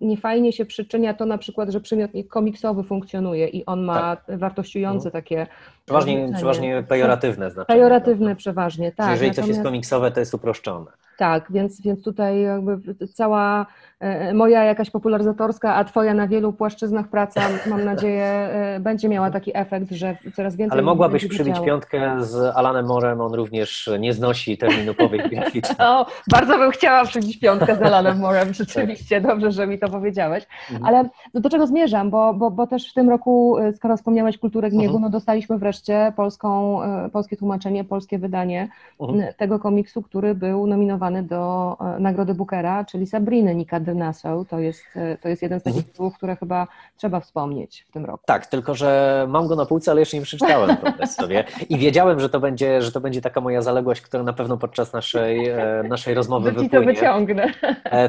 niefajnie 0.00 0.52
się 0.52 0.64
przyczynia 0.64 1.14
to 1.14 1.26
na 1.26 1.38
przykład, 1.38 1.70
że 1.70 1.80
przymiotnik 1.80 2.28
komiksowy 2.28 2.82
funkcjonuje 2.82 3.48
i 3.48 3.66
on 3.66 3.84
ma 3.84 4.16
tak. 4.16 4.38
wartościujące 4.38 5.08
mhm. 5.08 5.12
takie 5.12 5.46
Przeważnie, 5.88 6.30
przeważnie 6.34 6.82
pejoratywne 6.88 7.50
znaczenie. 7.50 7.78
Pejoratywne 7.78 8.36
przeważnie, 8.36 8.92
tak. 8.92 9.10
jeżeli 9.10 9.28
Natomiast... 9.28 9.48
coś 9.48 9.56
jest 9.56 9.62
komiksowe, 9.62 10.10
to 10.10 10.20
jest 10.20 10.34
uproszczone. 10.34 10.90
Tak, 11.18 11.52
więc, 11.52 11.80
więc 11.80 12.02
tutaj 12.04 12.42
jakby 12.42 12.94
cała 13.14 13.66
e, 14.00 14.34
moja 14.34 14.64
jakaś 14.64 14.90
popularyzatorska, 14.90 15.74
a 15.74 15.84
twoja 15.84 16.14
na 16.14 16.28
wielu 16.28 16.52
płaszczyznach 16.52 17.08
praca, 17.08 17.40
mam 17.66 17.84
nadzieję, 17.84 18.24
e, 18.24 18.80
będzie 18.80 19.08
miała 19.08 19.30
taki 19.30 19.50
efekt, 19.54 19.90
że 19.90 20.16
coraz 20.34 20.56
więcej... 20.56 20.72
Ale 20.72 20.82
mogłabyś 20.82 21.26
przybić 21.26 21.60
piątkę 21.60 22.24
z 22.24 22.56
Alanem 22.56 22.86
Morem, 22.86 23.20
on 23.20 23.34
również 23.34 23.90
nie 23.98 24.12
znosi 24.12 24.58
terminu 24.58 24.94
powieść 24.94 25.28
graficzna. 25.28 25.76
O, 25.98 26.06
bardzo 26.30 26.58
bym 26.58 26.70
chciała 26.70 27.04
przybić 27.04 27.40
piątkę 27.40 27.76
z 27.76 27.82
Alanem 27.82 28.18
Morem, 28.18 28.54
rzeczywiście, 28.62 29.20
dobrze, 29.20 29.52
że 29.52 29.66
mi 29.66 29.78
to 29.78 29.88
powiedziałeś. 29.88 30.46
Mhm. 30.70 30.84
Ale 30.84 31.08
do, 31.34 31.40
do 31.40 31.50
czego 31.50 31.66
zmierzam, 31.66 32.10
bo, 32.10 32.34
bo, 32.34 32.50
bo 32.50 32.66
też 32.66 32.90
w 32.90 32.94
tym 32.94 33.10
roku, 33.10 33.58
e, 33.58 33.72
skoro 33.72 33.96
wspomniałeś 33.96 34.38
Kulturę 34.38 34.70
Gniewu, 34.70 34.96
mhm. 34.96 35.02
no 35.02 35.10
dostaliśmy 35.10 35.58
wreszcie 35.58 36.12
polską, 36.16 36.80
polskie 37.12 37.36
tłumaczenie, 37.36 37.84
polskie 37.84 38.18
wydanie 38.18 38.68
mhm. 39.00 39.34
tego 39.36 39.58
komiksu, 39.58 40.02
który 40.02 40.34
był 40.34 40.66
nominowany 40.66 41.07
do 41.10 41.76
e, 41.80 42.00
Nagrody 42.00 42.34
Bookera, 42.34 42.84
czyli 42.84 43.06
Sabriny 43.06 43.54
Nika 43.54 43.80
Nassau. 43.80 44.44
To 44.44 44.58
jest, 44.58 44.82
e, 44.96 45.16
to 45.16 45.28
jest 45.28 45.42
jeden 45.42 45.60
z 45.60 45.62
takich 45.62 45.76
mhm. 45.76 45.92
tytułów, 45.92 46.16
które 46.16 46.36
chyba 46.36 46.66
trzeba 46.96 47.20
wspomnieć 47.20 47.84
w 47.88 47.92
tym 47.92 48.04
roku. 48.04 48.24
Tak, 48.26 48.46
tylko 48.46 48.74
że 48.74 49.26
mam 49.28 49.46
go 49.46 49.56
na 49.56 49.66
półce, 49.66 49.90
ale 49.90 50.00
jeszcze 50.00 50.16
nie 50.16 50.22
przeczytałem 50.22 50.76
sobie 51.18 51.44
i 51.68 51.78
wiedziałem, 51.78 52.20
że 52.20 52.28
to 52.28 52.40
będzie, 52.40 52.82
że 52.82 52.92
to 52.92 53.00
będzie 53.00 53.20
taka 53.20 53.40
moja 53.40 53.62
zaległość, 53.62 54.00
która 54.00 54.22
na 54.22 54.32
pewno 54.32 54.56
podczas 54.56 54.92
naszej, 54.92 55.48
e, 55.48 55.82
naszej 55.88 56.14
rozmowy 56.14 56.52
wypłynie. 56.52 56.70
to 56.70 56.82
wyciągnę. 56.82 57.52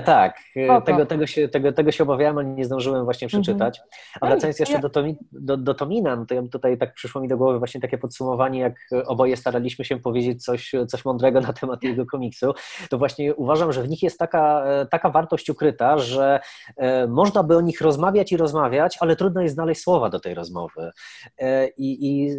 tak, 0.05 0.37
tego, 0.85 1.05
tego, 1.05 1.27
się, 1.27 1.47
tego, 1.47 1.71
tego 1.71 1.91
się 1.91 2.03
obawiałem, 2.03 2.37
ale 2.37 2.47
nie 2.47 2.65
zdążyłem 2.65 3.03
właśnie 3.05 3.25
mhm. 3.25 3.43
przeczytać. 3.43 3.81
A 4.21 4.27
wracając 4.27 4.59
jeszcze 4.59 4.79
do, 4.79 4.89
Tomi, 4.89 5.17
do, 5.31 5.57
do 5.57 5.73
Tomina, 5.73 6.15
no 6.15 6.25
to 6.25 6.35
ja 6.35 6.41
tutaj 6.51 6.77
tak 6.77 6.93
przyszło 6.93 7.21
mi 7.21 7.27
do 7.27 7.37
głowy 7.37 7.59
właśnie 7.59 7.81
takie 7.81 7.97
podsumowanie, 7.97 8.59
jak 8.59 8.75
oboje 9.05 9.37
staraliśmy 9.37 9.85
się 9.85 9.99
powiedzieć 9.99 10.43
coś, 10.43 10.71
coś 10.87 11.05
mądrego 11.05 11.41
na 11.41 11.53
temat 11.53 11.83
jego 11.83 12.05
komiksu 12.05 12.53
to 12.89 12.97
właśnie 12.97 13.35
uważam, 13.35 13.73
że 13.73 13.83
w 13.83 13.89
nich 13.89 14.03
jest 14.03 14.19
taka, 14.19 14.65
e, 14.65 14.85
taka 14.85 15.09
wartość 15.09 15.49
ukryta, 15.49 15.97
że 15.97 16.39
e, 16.77 17.07
można 17.07 17.43
by 17.43 17.57
o 17.57 17.61
nich 17.61 17.81
rozmawiać 17.81 18.31
i 18.31 18.37
rozmawiać, 18.37 18.97
ale 18.99 19.15
trudno 19.15 19.41
jest 19.41 19.55
znaleźć 19.55 19.81
słowa 19.81 20.09
do 20.09 20.19
tej 20.19 20.33
rozmowy. 20.33 20.91
E, 21.37 21.67
I, 21.67 22.07
i 22.07 22.29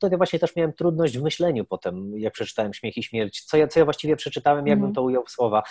tutaj 0.00 0.16
właśnie 0.16 0.38
też 0.38 0.56
miałem 0.56 0.72
trudność 0.72 1.18
w 1.18 1.22
myśleniu 1.22 1.64
potem, 1.64 2.18
jak 2.18 2.32
przeczytałem 2.32 2.74
Śmiech 2.74 2.96
i 2.96 3.02
Śmierć, 3.02 3.44
co 3.44 3.56
ja, 3.56 3.68
co 3.68 3.80
ja 3.80 3.84
właściwie 3.84 4.16
przeczytałem, 4.16 4.66
jakbym 4.66 4.84
mm. 4.84 4.94
to 4.94 5.02
ujął 5.02 5.24
w 5.24 5.30
słowa. 5.30 5.62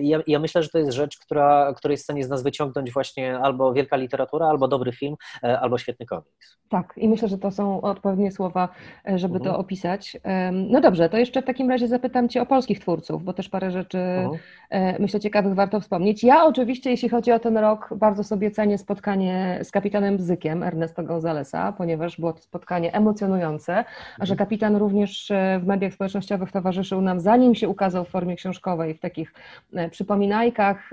Ja, 0.00 0.18
ja, 0.26 0.38
myślę, 0.38 0.62
że 0.62 0.68
to 0.68 0.78
jest 0.78 0.92
rzecz, 0.92 1.18
która, 1.18 1.74
w 1.96 1.98
stanie 1.98 2.24
z 2.24 2.28
nas 2.28 2.42
wyciągnąć 2.42 2.92
właśnie 2.92 3.38
albo 3.38 3.72
wielka 3.72 3.96
literatura, 3.96 4.46
albo 4.46 4.68
dobry 4.68 4.92
film, 4.92 5.16
albo 5.42 5.78
świetny 5.78 6.06
komiks. 6.06 6.58
Tak, 6.68 6.94
i 6.96 7.08
myślę, 7.08 7.28
że 7.28 7.38
to 7.38 7.50
są 7.50 7.80
odpowiednie 7.80 8.32
słowa, 8.32 8.68
żeby 9.14 9.38
to 9.38 9.44
mhm. 9.44 9.60
opisać. 9.60 10.16
No 10.52 10.80
dobrze, 10.80 11.08
to 11.08 11.18
jeszcze 11.18 11.42
w 11.42 11.44
takim 11.44 11.70
razie 11.70 11.88
zapytam 11.88 12.28
Cię 12.28 12.42
o 12.42 12.46
polskich 12.46 12.80
twórców, 12.80 13.24
bo 13.24 13.32
też 13.32 13.48
parę 13.48 13.70
rzeczy 13.70 13.83
rzeczy, 13.84 13.98
mhm. 13.98 14.38
E, 14.70 15.02
myślę, 15.02 15.20
ciekawych 15.20 15.54
warto 15.54 15.80
wspomnieć. 15.80 16.24
Ja 16.24 16.44
oczywiście, 16.44 16.90
jeśli 16.90 17.08
chodzi 17.08 17.32
o 17.32 17.38
ten 17.38 17.56
rok, 17.56 17.94
bardzo 17.96 18.24
sobie 18.24 18.50
cenię 18.50 18.78
spotkanie 18.78 19.60
z 19.62 19.70
kapitanem 19.70 20.16
Bzykiem, 20.16 20.62
Ernesto 20.62 21.02
Gonzalesa, 21.02 21.72
ponieważ 21.72 22.20
było 22.20 22.32
to 22.32 22.42
spotkanie 22.42 22.94
emocjonujące, 22.94 23.84
a 24.18 24.26
że 24.26 24.32
mhm. 24.32 24.38
kapitan 24.38 24.76
również 24.76 25.30
e, 25.30 25.60
w 25.62 25.66
mediach 25.66 25.92
społecznościowych 25.92 26.52
towarzyszył 26.52 27.00
nam, 27.00 27.20
zanim 27.20 27.54
się 27.54 27.68
ukazał 27.68 28.04
w 28.04 28.08
formie 28.08 28.36
książkowej, 28.36 28.94
w 28.94 29.00
takich 29.00 29.34
e, 29.74 29.88
przypominajkach 29.88 30.90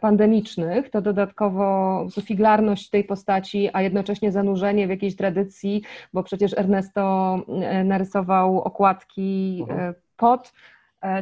pandemicznych, 0.00 0.90
to 0.90 1.00
dodatkowo 1.02 2.06
figlarność 2.22 2.90
tej 2.90 3.04
postaci, 3.04 3.70
a 3.72 3.82
jednocześnie 3.82 4.32
zanurzenie 4.32 4.86
w 4.86 4.90
jakiejś 4.90 5.16
tradycji, 5.16 5.82
bo 6.12 6.22
przecież 6.22 6.58
Ernesto 6.58 7.38
narysował 7.84 8.60
okładki 8.60 9.64
mhm. 9.68 9.94
pod 10.16 10.52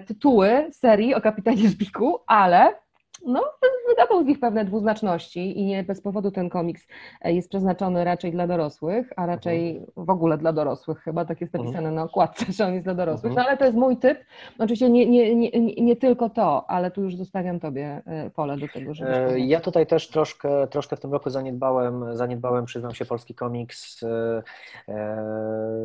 tytuły 0.07 0.69
serii 0.73 1.15
o 1.15 1.21
kapitanie 1.21 1.69
Żbiku, 1.69 2.19
ale 2.27 2.82
no, 3.27 3.43
wydawał 3.89 4.23
z 4.23 4.27
nich 4.27 4.41
pewne 4.41 4.65
dwuznaczności 4.65 5.59
i 5.59 5.65
nie 5.65 5.85
bez 5.85 6.01
powodu 6.01 6.31
ten 6.31 6.51
komiks 6.51 6.87
e, 7.21 7.33
jest 7.33 7.49
przeznaczony 7.49 8.05
raczej 8.05 8.33
dla 8.33 8.47
dorosłych, 8.47 9.13
a 9.17 9.27
raczej 9.27 9.87
w 9.97 10.11
ogóle 10.11 10.39
dla 10.39 10.53
dorosłych, 10.53 10.99
chyba 10.99 11.25
tak 11.25 11.41
jest 11.41 11.55
napisane 11.55 11.91
na 11.91 12.03
okładce, 12.03 12.47
że 12.53 12.67
on 12.67 12.73
jest 12.73 12.87
dla 12.87 12.95
dorosłych, 12.95 13.33
no 13.35 13.45
ale 13.47 13.57
to 13.57 13.65
jest 13.65 13.77
mój 13.77 13.97
typ, 13.97 14.19
oczywiście 14.59 14.91
nie, 14.91 15.07
nie, 15.07 15.35
nie, 15.35 15.51
nie 15.75 15.97
tylko 15.97 16.31
to, 16.31 16.71
ale 16.71 16.91
tu 16.91 17.03
już 17.03 17.17
zostawiam 17.17 17.61
Tobie 17.61 18.03
e, 18.07 18.31
pole 18.31 18.57
do 18.57 18.67
tego, 18.69 18.95
żeby... 18.95 19.41
Ja 19.41 19.61
tutaj 19.61 19.87
też 19.87 20.09
troszkę, 20.09 20.67
troszkę 20.67 20.97
w 20.97 21.01
tym 21.01 21.13
roku 21.13 21.31
zaniedbałem, 21.31 22.17
zaniedbałem, 22.17 22.65
przyznam 22.65 22.95
się, 22.95 23.05
polski 23.05 23.35
komiks 23.35 24.01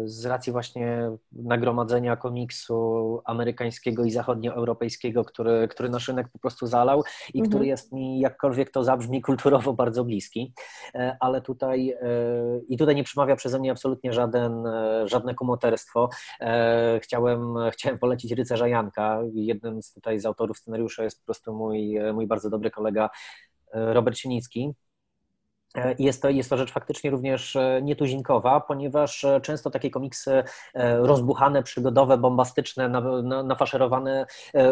z 0.05 0.25
racji 0.25 0.51
właśnie 0.51 1.11
nagromadzenia 1.31 2.15
komiksu 2.15 3.21
amerykańskiego 3.25 4.03
i 4.03 4.11
zachodnioeuropejskiego, 4.11 5.25
który, 5.25 5.67
który 5.67 5.89
nasz 5.89 6.07
rynek 6.07 6.27
po 6.27 6.39
prostu 6.39 6.67
zalał 6.67 7.03
i 7.33 7.39
mhm. 7.39 7.49
który 7.49 7.67
jest 7.67 7.91
mi, 7.91 8.19
jakkolwiek 8.19 8.71
to 8.71 8.83
zabrzmi, 8.83 9.21
kulturowo 9.21 9.73
bardzo 9.73 10.03
bliski, 10.03 10.53
e, 10.95 11.17
ale 11.19 11.41
tutaj 11.41 11.89
e, 11.89 11.97
i 12.69 12.77
tutaj 12.77 12.95
nie 12.95 13.03
przemawia 13.03 13.35
przeze 13.35 13.59
mnie 13.59 13.71
absolutnie 13.71 14.13
żaden, 14.13 14.67
e, 14.67 15.07
żadne 15.07 15.35
kumoterstwo. 15.35 16.09
Chciałem, 17.01 17.55
chciałem 17.71 17.99
polecić 17.99 18.31
Rycerza 18.31 18.67
Janka. 18.67 19.19
Jednym 19.33 19.81
z 19.81 19.93
tutaj 19.93 20.19
z 20.19 20.25
autorów 20.25 20.57
scenariusza 20.57 21.03
jest 21.03 21.19
po 21.19 21.25
prostu 21.25 21.53
mój, 21.53 21.99
mój 22.13 22.27
bardzo 22.27 22.49
dobry 22.49 22.71
kolega 22.71 23.09
Robert 23.73 24.17
Sienicki, 24.17 24.73
jest 25.99 26.21
to, 26.21 26.29
jest 26.29 26.49
to 26.49 26.57
rzecz 26.57 26.71
faktycznie 26.71 27.11
również 27.11 27.55
e, 27.55 27.81
nietuzinkowa, 27.83 28.59
ponieważ 28.59 29.23
e, 29.23 29.41
często 29.41 29.69
takie 29.69 29.89
komiksy 29.89 30.43
rozbuchane, 30.99 31.63
przygodowe, 31.63 32.17
bombastyczne, 32.17 32.89
nafaszerowane 33.43 34.25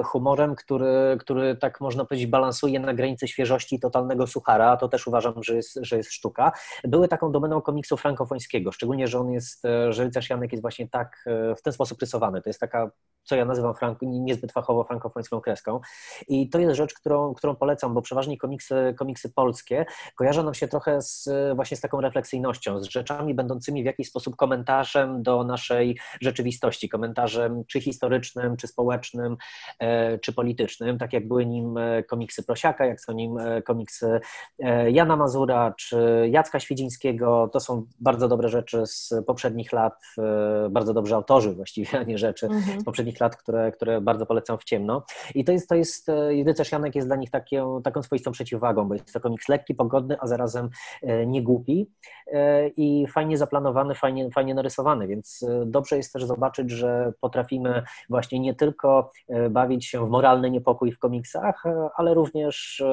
humorem, 0.04 0.56
który, 0.56 1.18
który 1.20 1.56
tak 1.56 1.82
można 1.82 2.06
powiedzieć 2.06 2.28
balansuje 2.28 2.80
na 2.80 2.94
granicy 2.94 3.28
świeżości 3.28 3.80
totalnego 3.80 4.28
suchara, 4.28 4.78
to 4.78 4.88
też 4.88 5.08
uważam, 5.08 5.44
że 5.44 5.56
jest, 5.56 5.80
że 5.82 5.98
jest 5.98 6.12
sztuka, 6.12 6.52
były 6.84 7.08
taką 7.08 7.32
domeną 7.32 7.62
komiksu 7.62 7.98
frankofońskiego, 7.98 8.72
szczególnie, 8.72 9.08
że 9.08 9.20
on 9.20 9.32
jest, 9.32 9.64
że 9.90 10.04
Rycerz 10.04 10.30
Janek 10.30 10.52
jest 10.52 10.62
właśnie 10.62 10.90
tak 10.90 11.26
w 11.58 11.62
ten 11.62 11.74
sposób 11.74 12.02
rysowany. 12.02 12.42
To 12.42 12.50
jest 12.50 12.60
taka 12.60 12.92
co 13.26 13.36
ja 13.36 13.46
nazywam 13.46 13.76
frank, 13.76 13.98
niezbyt 14.02 14.52
fachowo 14.52 14.84
frankofońską 14.84 15.42
kreską. 15.42 15.80
I 16.28 16.50
to 16.50 16.60
jest 16.60 16.76
rzecz, 16.76 16.94
którą, 16.94 17.34
którą 17.34 17.56
polecam, 17.56 17.94
bo 17.94 18.02
przeważnie 18.02 18.38
komiksy, 18.38 18.96
komiksy 18.98 19.30
polskie 19.30 19.86
kojarzą 20.16 20.44
nam 20.44 20.54
się 20.54 20.68
trochę 20.68 20.85
z, 21.00 21.30
właśnie 21.56 21.78
z 21.78 21.82
taką 21.82 22.02
refleksyjnością, 22.02 22.80
z 22.80 22.86
rzeczami 22.86 23.34
będącymi 23.34 23.84
w 23.84 23.86
jakiś 23.86 24.10
sposób 24.10 24.36
komentarzem 24.36 25.24
do 25.24 25.44
naszej 25.44 25.98
rzeczywistości, 26.22 26.90
komentarzem 26.90 27.64
czy 27.68 27.82
historycznym, 27.82 28.58
czy 28.58 28.68
społecznym, 28.68 29.38
e, 29.80 30.20
czy 30.20 30.34
politycznym, 30.34 30.98
tak 30.98 31.14
jak 31.14 31.28
były 31.28 31.46
nim 31.46 31.78
e, 31.78 32.04
komiksy 32.04 32.44
Prosiaka, 32.44 32.86
jak 32.86 33.02
są 33.02 33.14
nim 33.14 33.38
e, 33.38 33.62
komiksy 33.62 34.20
Jana 34.88 35.16
Mazura, 35.16 35.74
czy 35.78 36.28
Jacka 36.32 36.60
Świdzińskiego. 36.60 37.50
To 37.54 37.60
są 37.60 37.86
bardzo 38.00 38.28
dobre 38.28 38.50
rzeczy 38.50 38.86
z 38.86 39.14
poprzednich 39.28 39.74
lat, 39.74 39.94
bardzo 40.70 40.94
dobrzy 40.94 41.16
autorzy 41.16 41.54
właściwie, 41.54 42.00
a 42.00 42.04
nie 42.04 42.18
rzeczy 42.18 42.46
mhm. 42.46 42.82
z 42.82 42.84
poprzednich 42.84 43.20
lat, 43.20 43.36
które, 43.36 43.72
które 43.72 44.02
bardzo 44.02 44.26
polecam 44.26 44.58
w 44.58 44.64
ciemno. 44.64 45.06
I 45.36 45.44
to 45.44 45.52
jest, 45.52 45.70
to 45.70 45.76
jest 45.76 46.08
Janek 46.72 46.96
jest 46.96 47.08
dla 47.08 47.16
nich 47.16 47.32
taką, 47.32 47.82
taką 47.82 48.04
swoistą 48.04 48.32
przeciwwagą, 48.32 48.88
bo 48.88 48.94
jest 48.94 49.14
to 49.14 49.20
komiks 49.20 49.50
lekki, 49.50 49.76
pogodny, 49.76 50.18
a 50.20 50.28
zarazem 50.28 50.70
nie 51.28 51.44
głupi 51.44 51.88
e, 52.28 52.68
i 52.68 53.08
fajnie 53.08 53.38
zaplanowany, 53.38 53.96
fajnie, 53.96 54.32
fajnie 54.32 54.54
narysowany, 54.54 55.08
więc 55.08 55.46
e, 55.50 55.66
dobrze 55.66 55.98
jest 55.98 56.14
też 56.14 56.26
zobaczyć, 56.26 56.72
że 56.72 57.14
potrafimy 57.22 57.84
właśnie 58.10 58.40
nie 58.40 58.56
tylko 58.56 59.12
e, 59.30 59.50
bawić 59.50 59.86
się 59.86 60.06
w 60.06 60.10
moralny 60.10 60.52
niepokój 60.52 60.92
w 60.92 61.00
komiksach, 61.00 61.64
ale 61.96 62.14
również 62.14 62.84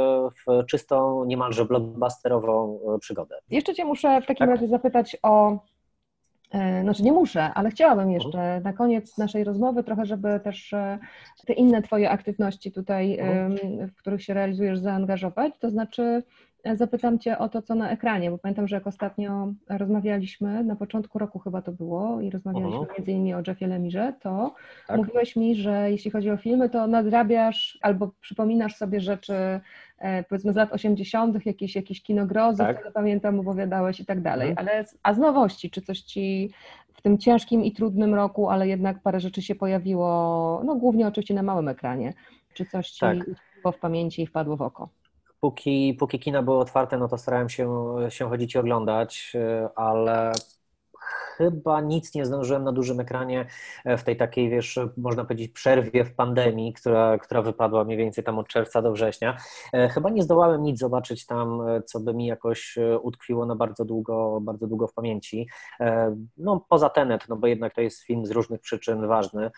w 0.46 0.66
czystą, 0.66 1.24
niemalże 1.24 1.64
blockbusterową 1.64 2.80
przygodę. 3.00 3.38
Jeszcze 3.50 3.74
Cię 3.74 3.84
muszę 3.84 4.20
w 4.20 4.26
takim 4.26 4.46
tak? 4.46 4.50
razie 4.50 4.68
zapytać 4.68 5.16
o 5.22 5.58
znaczy 6.82 7.02
nie 7.02 7.12
muszę, 7.12 7.42
ale 7.54 7.70
chciałabym 7.70 8.04
mhm. 8.04 8.14
jeszcze 8.14 8.60
na 8.60 8.72
koniec 8.72 9.18
naszej 9.18 9.44
rozmowy 9.44 9.84
trochę, 9.84 10.06
żeby 10.06 10.40
też 10.40 10.74
te 11.46 11.52
inne 11.52 11.82
Twoje 11.82 12.10
aktywności 12.10 12.72
tutaj, 12.72 13.18
mhm. 13.18 13.88
w 13.88 13.96
których 13.96 14.22
się 14.22 14.34
realizujesz, 14.34 14.78
zaangażować. 14.78 15.58
To 15.58 15.70
znaczy 15.70 16.22
zapytam 16.74 17.18
Cię 17.18 17.38
o 17.38 17.48
to, 17.48 17.62
co 17.62 17.74
na 17.74 17.90
ekranie, 17.90 18.30
bo 18.30 18.38
pamiętam, 18.38 18.68
że 18.68 18.76
jak 18.76 18.86
ostatnio 18.86 19.52
rozmawialiśmy, 19.68 20.64
na 20.64 20.76
początku 20.76 21.18
roku 21.18 21.38
chyba 21.38 21.62
to 21.62 21.72
było 21.72 22.20
i 22.20 22.30
rozmawialiśmy 22.30 22.80
uh 22.80 22.86
-huh. 22.86 22.98
między 22.98 23.12
innymi 23.12 23.34
o 23.34 23.42
Jeffie 23.46 23.66
Lemirze, 23.66 24.12
to 24.20 24.54
tak. 24.86 24.96
mówiłeś 24.96 25.36
mi, 25.36 25.56
że 25.56 25.90
jeśli 25.90 26.10
chodzi 26.10 26.30
o 26.30 26.36
filmy, 26.36 26.70
to 26.70 26.86
nadrabiasz 26.86 27.78
albo 27.82 28.10
przypominasz 28.20 28.76
sobie 28.76 29.00
rzeczy 29.00 29.60
e, 29.98 30.22
powiedzmy 30.22 30.52
z 30.52 30.56
lat 30.56 30.72
80., 30.72 31.46
jakieś, 31.46 31.76
jakieś 31.76 32.02
kinogrozy, 32.02 32.58
tak. 32.58 32.76
które 32.76 32.92
pamiętam, 32.92 33.40
opowiadałeś 33.40 34.00
i 34.00 34.06
tak 34.06 34.20
dalej. 34.20 34.50
Mhm. 34.50 34.68
Ale 34.68 34.84
a 35.02 35.14
z 35.14 35.18
nowości, 35.18 35.70
czy 35.70 35.82
coś 35.82 36.00
Ci 36.00 36.50
w 36.94 37.02
tym 37.02 37.18
ciężkim 37.18 37.64
i 37.64 37.72
trudnym 37.72 38.14
roku, 38.14 38.50
ale 38.50 38.68
jednak 38.68 39.02
parę 39.02 39.20
rzeczy 39.20 39.42
się 39.42 39.54
pojawiło, 39.54 40.62
no 40.64 40.74
głównie 40.74 41.06
oczywiście 41.06 41.34
na 41.34 41.42
małym 41.42 41.68
ekranie, 41.68 42.12
czy 42.54 42.64
coś 42.64 42.90
Ci 42.90 43.00
tak. 43.00 43.18
w 43.72 43.78
pamięci 43.80 44.22
i 44.22 44.26
wpadło 44.26 44.56
w 44.56 44.62
oko? 44.62 44.88
Póki, 45.42 45.94
póki 45.94 46.18
kina 46.18 46.42
były 46.42 46.58
otwarte, 46.58 46.98
no 46.98 47.08
to 47.08 47.18
starałem 47.18 47.48
się, 47.48 47.94
się 48.08 48.28
chodzić 48.28 48.54
i 48.54 48.58
oglądać, 48.58 49.32
e, 49.34 49.68
ale 49.76 50.32
chyba 51.36 51.80
nic 51.80 52.14
nie 52.14 52.26
zdążyłem 52.26 52.64
na 52.64 52.72
dużym 52.72 53.00
ekranie 53.00 53.46
e, 53.84 53.96
w 53.96 54.04
tej 54.04 54.16
takiej, 54.16 54.50
wiesz, 54.50 54.78
można 54.96 55.24
powiedzieć, 55.24 55.52
przerwie 55.52 56.04
w 56.04 56.14
pandemii, 56.14 56.72
która, 56.72 57.18
która 57.18 57.42
wypadła 57.42 57.84
mniej 57.84 57.98
więcej 57.98 58.24
tam 58.24 58.38
od 58.38 58.48
czerwca 58.48 58.82
do 58.82 58.92
września. 58.92 59.36
E, 59.72 59.88
chyba 59.88 60.10
nie 60.10 60.22
zdołałem 60.22 60.62
nic 60.62 60.78
zobaczyć 60.78 61.26
tam, 61.26 61.62
co 61.86 62.00
by 62.00 62.14
mi 62.14 62.26
jakoś 62.26 62.78
utkwiło 63.02 63.46
na 63.46 63.56
bardzo 63.56 63.84
długo, 63.84 64.40
bardzo 64.40 64.66
długo 64.66 64.88
w 64.88 64.94
pamięci. 64.94 65.48
No 66.36 66.66
poza 66.68 66.88
Tenet, 66.88 67.28
no 67.28 67.36
bo 67.36 67.46
jednak 67.46 67.74
to 67.74 67.80
jest 67.80 68.02
film 68.02 68.26
z 68.26 68.30
różnych 68.30 68.60
przyczyn 68.60 69.06
ważny 69.06 69.50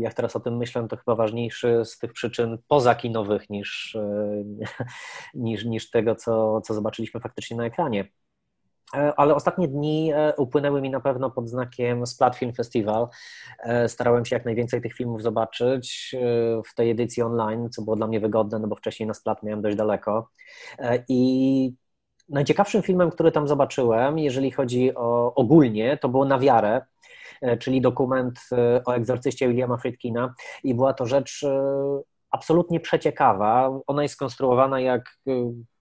jak 0.00 0.14
teraz 0.14 0.36
o 0.36 0.40
tym 0.40 0.56
myślę, 0.56 0.88
to 0.88 0.96
chyba 0.96 1.14
ważniejszy 1.14 1.82
z 1.84 1.98
tych 1.98 2.12
przyczyn 2.12 2.58
pozakinowych 2.68 3.50
niż, 3.50 3.96
e, 3.96 4.44
niż, 5.34 5.64
niż 5.64 5.90
tego, 5.90 6.14
co, 6.14 6.60
co 6.60 6.74
zobaczyliśmy 6.74 7.20
faktycznie 7.20 7.56
na 7.56 7.64
ekranie. 7.64 8.08
E, 8.94 9.12
ale 9.16 9.34
ostatnie 9.34 9.68
dni 9.68 10.12
e, 10.12 10.34
upłynęły 10.36 10.82
mi 10.82 10.90
na 10.90 11.00
pewno 11.00 11.30
pod 11.30 11.48
znakiem 11.48 12.06
Splat 12.06 12.36
Film 12.36 12.52
Festival. 12.52 13.08
Starałem 13.86 14.24
się 14.24 14.36
jak 14.36 14.44
najwięcej 14.44 14.82
tych 14.82 14.94
filmów 14.94 15.22
zobaczyć 15.22 16.16
w 16.66 16.74
tej 16.74 16.90
edycji 16.90 17.22
online, 17.22 17.70
co 17.70 17.82
było 17.82 17.96
dla 17.96 18.06
mnie 18.06 18.20
wygodne, 18.20 18.58
no 18.58 18.68
bo 18.68 18.76
wcześniej 18.76 19.06
na 19.06 19.14
Splat 19.14 19.42
miałem 19.42 19.62
dość 19.62 19.76
daleko. 19.76 20.28
I 21.08 21.72
najciekawszym 22.28 22.82
filmem, 22.82 23.10
który 23.10 23.32
tam 23.32 23.48
zobaczyłem, 23.48 24.18
jeżeli 24.18 24.50
chodzi 24.50 24.94
o 24.94 25.34
ogólnie, 25.34 25.96
to 25.96 26.08
było 26.08 26.24
Na 26.24 26.38
wiarę 26.38 26.82
czyli 27.58 27.80
dokument 27.80 28.40
e, 28.52 28.82
o 28.84 28.94
egzorcyście 28.94 29.48
Williama 29.48 29.76
Friedkina. 29.76 30.34
I 30.64 30.74
była 30.74 30.92
to 30.92 31.06
rzecz 31.06 31.42
e, 31.42 32.00
absolutnie 32.30 32.80
przeciekawa. 32.80 33.80
Ona 33.86 34.02
jest 34.02 34.14
skonstruowana 34.14 34.80
jak, 34.80 35.18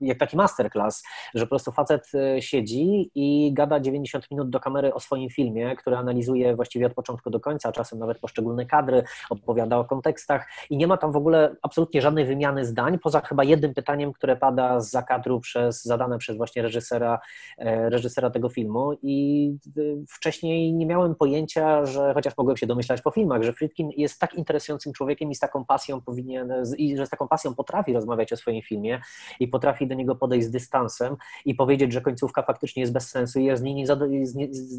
jak 0.01 0.17
taki 0.17 0.37
masterclass, 0.37 1.03
że 1.35 1.45
po 1.45 1.49
prostu 1.49 1.71
facet 1.71 2.11
siedzi 2.39 3.11
i 3.15 3.53
gada 3.53 3.79
90 3.79 4.31
minut 4.31 4.49
do 4.49 4.59
kamery 4.59 4.93
o 4.93 4.99
swoim 4.99 5.29
filmie, 5.29 5.75
który 5.75 5.97
analizuje 5.97 6.55
właściwie 6.55 6.85
od 6.85 6.93
początku 6.93 7.29
do 7.29 7.39
końca, 7.39 7.71
czasem 7.71 7.99
nawet 7.99 8.19
poszczególne 8.19 8.65
kadry, 8.65 9.03
opowiada 9.29 9.77
o 9.77 9.85
kontekstach 9.85 10.47
i 10.69 10.77
nie 10.77 10.87
ma 10.87 10.97
tam 10.97 11.11
w 11.11 11.15
ogóle 11.15 11.55
absolutnie 11.61 12.01
żadnej 12.01 12.25
wymiany 12.25 12.65
zdań, 12.65 12.99
poza 12.99 13.21
chyba 13.21 13.43
jednym 13.43 13.73
pytaniem, 13.73 14.13
które 14.13 14.35
pada 14.35 14.79
z 14.79 14.89
zakadru 14.89 15.39
przez, 15.39 15.83
zadane 15.83 16.17
przez 16.17 16.37
właśnie 16.37 16.61
reżysera, 16.61 17.19
reżysera 17.89 18.29
tego 18.29 18.49
filmu 18.49 18.93
i 19.01 19.51
wcześniej 20.09 20.73
nie 20.73 20.85
miałem 20.85 21.15
pojęcia, 21.15 21.85
że 21.85 22.13
chociaż 22.13 22.37
mogłem 22.37 22.57
się 22.57 22.67
domyślać 22.67 23.01
po 23.01 23.11
filmach, 23.11 23.43
że 23.43 23.53
Friedkin 23.53 23.89
jest 23.97 24.19
tak 24.19 24.33
interesującym 24.33 24.93
człowiekiem 24.93 25.31
i 25.31 25.35
z 25.35 25.39
taką 25.39 25.65
pasją 25.65 26.01
powinien 26.01 26.38
i 26.77 26.97
że 26.97 27.05
z 27.05 27.09
taką 27.09 27.27
pasją 27.27 27.55
potrafi 27.55 27.93
rozmawiać 27.93 28.33
o 28.33 28.37
swoim 28.37 28.61
filmie 28.61 29.01
i 29.39 29.47
potrafi 29.47 29.87
do 29.87 29.95
niego 29.95 30.15
podejść 30.15 30.47
z 30.47 30.51
dystansem 30.51 31.15
i 31.45 31.55
powiedzieć, 31.55 31.93
że 31.93 32.01
końcówka 32.01 32.41
faktycznie 32.41 32.81
jest 32.81 32.93
bez 32.93 33.09
sensu 33.09 33.39
i 33.39 33.45
jest 33.45 33.61
z 33.61 33.65
niej, 33.65 33.85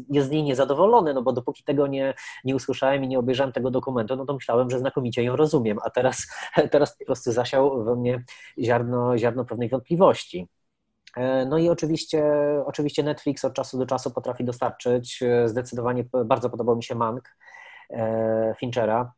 jest, 0.09 0.27
z 0.27 0.29
niej 0.29 0.43
niezadowolony, 0.43 1.13
no 1.13 1.21
bo 1.21 1.33
dopóki 1.33 1.63
tego 1.63 1.87
nie, 1.87 2.13
nie 2.43 2.55
usłyszałem 2.55 3.03
i 3.03 3.07
nie 3.07 3.19
obejrzałem 3.19 3.53
tego 3.53 3.71
dokumentu, 3.71 4.15
no 4.15 4.25
to 4.25 4.33
myślałem, 4.33 4.69
że 4.69 4.79
znakomicie 4.79 5.23
ją 5.23 5.35
rozumiem, 5.35 5.77
a 5.85 5.89
teraz, 5.89 6.27
teraz 6.71 6.97
po 6.97 7.05
prostu 7.05 7.31
zasiał 7.31 7.83
we 7.83 7.95
mnie 7.95 8.23
ziarno, 8.59 9.17
ziarno 9.17 9.45
pewnej 9.45 9.69
wątpliwości. 9.69 10.47
E, 11.17 11.45
no 11.45 11.57
i 11.57 11.69
oczywiście, 11.69 12.23
oczywiście 12.65 13.03
Netflix 13.03 13.45
od 13.45 13.53
czasu 13.53 13.77
do 13.77 13.85
czasu 13.85 14.11
potrafi 14.11 14.43
dostarczyć. 14.43 15.23
E, 15.23 15.47
zdecydowanie 15.47 16.05
bardzo 16.25 16.49
podobał 16.49 16.75
mi 16.75 16.83
się 16.83 16.95
Mank 16.95 17.35
e, 17.89 18.55
Finchera. 18.59 19.13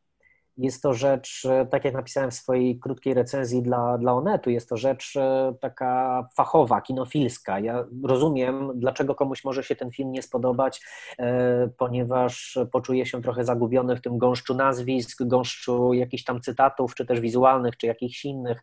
Jest 0.56 0.82
to 0.82 0.94
rzecz, 0.94 1.46
e, 1.50 1.66
tak 1.66 1.84
jak 1.84 1.94
napisałem 1.94 2.30
w 2.30 2.34
swojej 2.34 2.78
krótkiej 2.78 3.14
recenzji 3.14 3.62
dla, 3.62 3.98
dla 3.98 4.12
Onetu, 4.12 4.50
jest 4.50 4.68
to 4.68 4.76
rzecz 4.76 5.16
e, 5.16 5.54
taka 5.60 6.24
fachowa, 6.36 6.80
kinofilska. 6.80 7.60
Ja 7.60 7.84
rozumiem, 8.04 8.70
dlaczego 8.74 9.14
komuś 9.14 9.44
może 9.44 9.62
się 9.62 9.76
ten 9.76 9.90
film 9.90 10.12
nie 10.12 10.22
spodobać, 10.22 10.80
e, 11.18 11.68
ponieważ 11.78 12.58
poczuje 12.72 13.06
się 13.06 13.22
trochę 13.22 13.44
zagubiony 13.44 13.96
w 13.96 14.00
tym 14.00 14.18
gąszczu 14.18 14.54
nazwisk, 14.54 15.22
gąszczu 15.22 15.94
jakichś 15.94 16.24
tam 16.24 16.40
cytatów, 16.40 16.94
czy 16.94 17.06
też 17.06 17.20
wizualnych, 17.20 17.76
czy 17.76 17.86
jakichś 17.86 18.24
innych. 18.24 18.62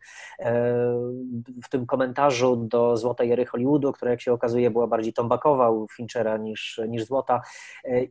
W 1.64 1.68
tym 1.70 1.86
komentarzu 1.86 2.56
do 2.56 2.96
Złotej 2.96 3.32
Ery 3.32 3.46
Hollywoodu, 3.46 3.92
która 3.92 4.10
jak 4.10 4.20
się 4.20 4.32
okazuje 4.32 4.70
była 4.70 4.86
bardziej 4.86 5.12
tombakowa 5.12 5.70
u 5.70 5.88
Finchera 5.88 6.36
niż, 6.36 6.80
niż 6.88 7.04
Złota. 7.04 7.40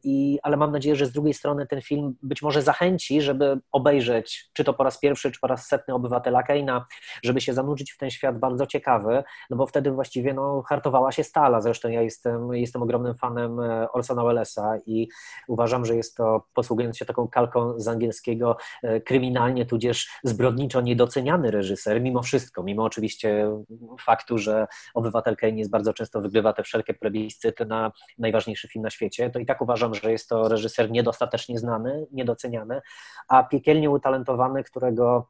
I, 0.04 0.40
ale 0.44 0.58
mam 0.58 0.72
nadzieję, 0.72 0.96
że 0.96 1.06
z 1.06 1.12
drugiej 1.12 1.34
strony 1.34 1.68
ten 1.68 1.82
film 1.82 2.16
być 2.24 2.42
może 2.42 2.62
zachęci, 2.62 3.22
żeby 3.22 3.60
obejrzeć, 3.72 4.50
czy 4.54 4.64
to 4.64 4.74
po 4.74 4.84
raz 4.84 5.00
pierwszy, 5.00 5.32
czy 5.32 5.40
po 5.40 5.48
raz 5.48 5.68
setny 5.68 5.94
obywatela 5.94 6.44
Keina, 6.44 6.86
żeby 7.24 7.42
się 7.42 7.54
zanurzyć 7.54 7.92
w 7.92 7.98
ten 7.98 8.12
świat 8.12 8.40
bardzo 8.40 8.68
ciekawy, 8.68 9.24
no 9.50 9.58
bo 9.58 9.68
wtedy 9.68 9.92
właściwie 9.92 10.34
no, 10.34 10.64
hartowała 10.70 11.12
się 11.12 11.24
stala. 11.24 11.62
Zresztą 11.62 11.90
ja 11.90 12.02
jestem, 12.02 12.54
jestem 12.54 12.82
ogromnym 12.82 13.16
fanem 13.16 13.60
e, 13.60 13.92
Orsona 13.92 14.24
Wellesa 14.24 14.78
i 14.86 15.08
uważam, 15.48 15.86
że 15.86 15.96
jest 15.96 16.18
to, 16.18 16.44
posługując 16.54 16.98
się 16.98 17.06
taką 17.06 17.28
kalką 17.28 17.80
z 17.80 17.88
angielskiego, 17.88 18.58
e, 18.84 19.02
kryminalnie 19.02 19.66
tudzież 19.66 20.10
zbrodniczo 20.24 20.82
niedoceniany 20.82 21.52
reżyser, 21.52 22.02
mimo 22.02 22.22
wszystko, 22.24 22.64
mimo 22.64 22.84
oczywiście 22.84 23.52
faktu, 24.00 24.38
że 24.38 24.68
obywatel 24.94 25.36
Kane 25.36 25.58
jest 25.58 25.72
bardzo 25.72 25.94
często 25.94 26.22
wygrywa 26.22 26.54
te 26.54 26.64
wszelkie 26.64 26.94
plebiscyty 26.94 27.66
na 27.66 27.92
najważniejszy 28.18 28.68
film 28.68 28.84
na 28.84 28.90
świecie, 28.90 29.30
to 29.30 29.40
i 29.40 29.46
tak 29.46 29.62
uważam, 29.62 29.96
że 29.96 30.12
jest 30.12 30.30
to 30.30 30.48
reżyser 30.48 30.92
niedostatecznie 30.92 31.60
znany, 31.60 32.08
niedoceniany, 32.12 32.82
a 33.28 33.44
piekielnie 33.62 33.90
utalentowany, 33.90 34.64
którego 34.64 35.28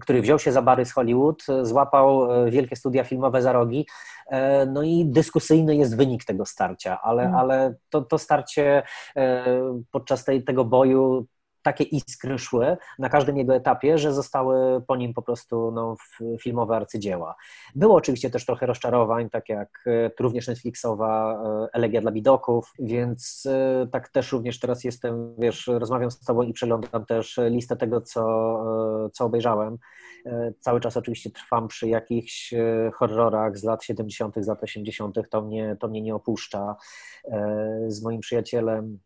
który 0.00 0.22
wziął 0.22 0.38
się 0.38 0.52
za 0.52 0.62
bary 0.62 0.84
z 0.84 0.92
Hollywood, 0.92 1.42
złapał 1.62 2.28
wielkie 2.50 2.76
studia 2.76 3.04
filmowe 3.04 3.42
za 3.42 3.52
rogi, 3.52 3.86
no 4.72 4.82
i 4.82 5.04
dyskusyjny 5.06 5.76
jest 5.76 5.96
wynik 5.96 6.24
tego 6.24 6.46
starcia, 6.46 7.00
ale, 7.02 7.22
mm. 7.22 7.34
ale 7.34 7.74
to, 7.90 8.02
to 8.02 8.18
starcie 8.18 8.82
podczas 9.90 10.24
tej, 10.24 10.44
tego 10.44 10.64
boju 10.64 11.26
takie 11.62 11.84
iskry 11.84 12.38
szły 12.38 12.76
na 12.98 13.08
każdym 13.08 13.36
jego 13.36 13.54
etapie, 13.54 13.98
że 13.98 14.12
zostały 14.12 14.82
po 14.86 14.96
nim 14.96 15.14
po 15.14 15.22
prostu 15.22 15.70
no, 15.70 15.96
filmowe 16.40 16.76
arcydzieła. 16.76 17.34
Było 17.74 17.94
oczywiście 17.94 18.30
też 18.30 18.46
trochę 18.46 18.66
rozczarowań, 18.66 19.30
tak 19.30 19.48
jak 19.48 19.84
e, 19.86 20.10
również 20.20 20.48
Netflixowa 20.48 21.32
e, 21.32 21.68
Elegia 21.72 22.00
dla 22.00 22.10
Bidoków, 22.10 22.72
więc 22.78 23.46
e, 23.46 23.86
tak 23.92 24.08
też 24.08 24.32
również 24.32 24.60
teraz 24.60 24.84
jestem, 24.84 25.34
wiesz, 25.38 25.66
rozmawiam 25.66 26.10
z 26.10 26.20
Tobą 26.20 26.42
i 26.42 26.52
przeglądam 26.52 27.06
też 27.06 27.40
listę 27.50 27.76
tego, 27.76 28.00
co, 28.00 28.20
co 29.12 29.24
obejrzałem. 29.24 29.78
Cały 30.60 30.80
czas 30.80 30.96
oczywiście 30.96 31.30
trwam 31.30 31.68
przy 31.68 31.88
jakichś 31.88 32.54
horrorach 32.94 33.58
z 33.58 33.64
lat 33.64 33.84
70., 33.84 34.34
z 34.38 34.46
lat 34.46 34.62
80., 34.62 35.16
to 35.30 35.42
mnie, 35.42 35.76
to 35.80 35.88
mnie 35.88 36.02
nie 36.02 36.14
opuszcza. 36.14 36.76
Z 37.88 38.02
moim 38.02 38.20
przyjacielem 38.20 38.98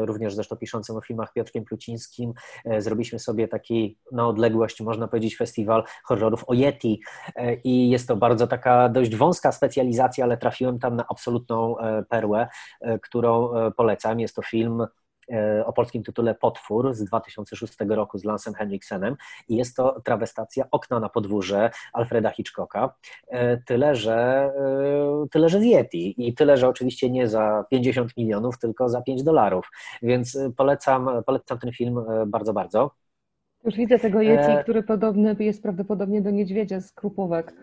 również 0.00 0.34
zresztą 0.34 0.56
piszącym 0.56 0.96
o 0.96 1.00
filmach 1.00 1.32
Piotrkiem 1.32 1.64
Plucińskim, 1.64 2.32
e, 2.64 2.82
zrobiliśmy 2.82 3.18
sobie 3.18 3.48
taki 3.48 3.98
na 4.12 4.28
odległość, 4.28 4.80
można 4.80 5.08
powiedzieć, 5.08 5.36
festiwal 5.36 5.84
horrorów 6.04 6.44
o 6.46 6.54
Yeti 6.54 7.00
e, 7.36 7.54
i 7.54 7.90
jest 7.90 8.08
to 8.08 8.16
bardzo 8.16 8.46
taka 8.46 8.88
dość 8.88 9.16
wąska 9.16 9.52
specjalizacja, 9.52 10.24
ale 10.24 10.36
trafiłem 10.36 10.78
tam 10.78 10.96
na 10.96 11.04
absolutną 11.08 11.76
perłę, 12.08 12.48
którą 13.02 13.50
polecam. 13.76 14.20
Jest 14.20 14.36
to 14.36 14.42
film 14.42 14.86
E, 14.86 15.07
o 15.66 15.72
polskim 15.72 16.02
tytule 16.02 16.34
Potwór 16.34 16.94
z 16.94 17.04
2006 17.04 17.74
roku 17.88 18.18
z 18.18 18.24
Lansem 18.24 18.54
Henriksenem 18.54 19.16
i 19.48 19.56
jest 19.56 19.76
to 19.76 20.00
trawestacja 20.04 20.64
Okna 20.70 21.00
na 21.00 21.08
podwórze 21.08 21.70
Alfreda 21.92 22.30
Hitchcocka, 22.30 22.94
e, 23.28 23.56
tyle 23.56 23.94
że, 23.94 24.14
e, 24.14 25.26
tyle, 25.30 25.48
że 25.48 25.60
z 25.60 25.64
Yeti 25.64 26.28
i 26.28 26.34
tyle, 26.34 26.56
że 26.56 26.68
oczywiście 26.68 27.10
nie 27.10 27.28
za 27.28 27.64
50 27.70 28.16
milionów, 28.16 28.58
tylko 28.58 28.88
za 28.88 29.02
5 29.02 29.22
dolarów, 29.22 29.70
więc 30.02 30.38
polecam, 30.56 31.10
polecam 31.26 31.58
ten 31.58 31.72
film 31.72 32.04
bardzo, 32.26 32.52
bardzo. 32.52 32.90
Już 33.64 33.76
widzę 33.76 33.98
tego 33.98 34.22
Yeti, 34.22 34.62
który 34.62 34.82
podobny 34.82 35.36
jest 35.38 35.62
prawdopodobnie 35.62 36.22
do 36.22 36.30
niedźwiedzia 36.30 36.80
z 36.80 36.92
Krupówek. 36.92 37.54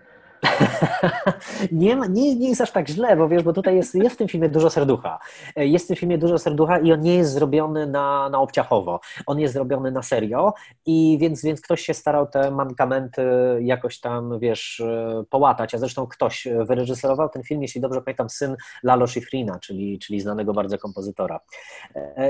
nie, 1.72 1.96
nie, 2.10 2.36
nie 2.36 2.50
jest 2.50 2.62
aż 2.62 2.72
tak 2.72 2.88
źle, 2.88 3.16
bo 3.16 3.30
wiesz, 3.30 3.44
bo 3.44 3.54
tutaj 3.54 3.76
jest, 3.76 3.96
jest 3.96 4.16
w 4.16 4.18
tym 4.18 4.28
filmie 4.28 4.50
dużo 4.50 4.70
serducha. 4.70 5.20
Jest 5.56 5.86
w 5.86 5.88
tym 5.88 5.98
filmie 5.98 6.18
dużo 6.18 6.38
serducha 6.38 6.80
i 6.80 6.92
on 6.92 7.02
nie 7.02 7.16
jest 7.16 7.32
zrobiony 7.32 7.88
na, 7.88 8.30
na 8.30 8.40
obciachowo. 8.40 9.00
On 9.26 9.40
jest 9.40 9.54
zrobiony 9.54 9.92
na 9.92 10.02
serio 10.02 10.54
i 10.86 11.18
więc, 11.22 11.44
więc 11.44 11.62
ktoś 11.62 11.82
się 11.82 11.94
starał 11.94 12.28
te 12.28 12.52
mankamenty 12.52 13.24
jakoś 13.62 14.00
tam, 14.00 14.40
wiesz, 14.40 14.84
połatać, 15.30 15.76
a 15.76 15.78
zresztą 15.78 16.08
ktoś 16.08 16.48
wyreżyserował 16.68 17.30
ten 17.30 17.44
film, 17.44 17.62
jeśli 17.62 17.82
dobrze 17.82 18.02
pamiętam, 18.02 18.30
syn 18.30 18.56
Lalo 18.84 19.08
Schifrina, 19.08 19.60
czyli, 19.60 20.00
czyli 20.00 20.20
znanego 20.20 20.54
bardzo 20.54 20.78
kompozytora. 20.78 21.40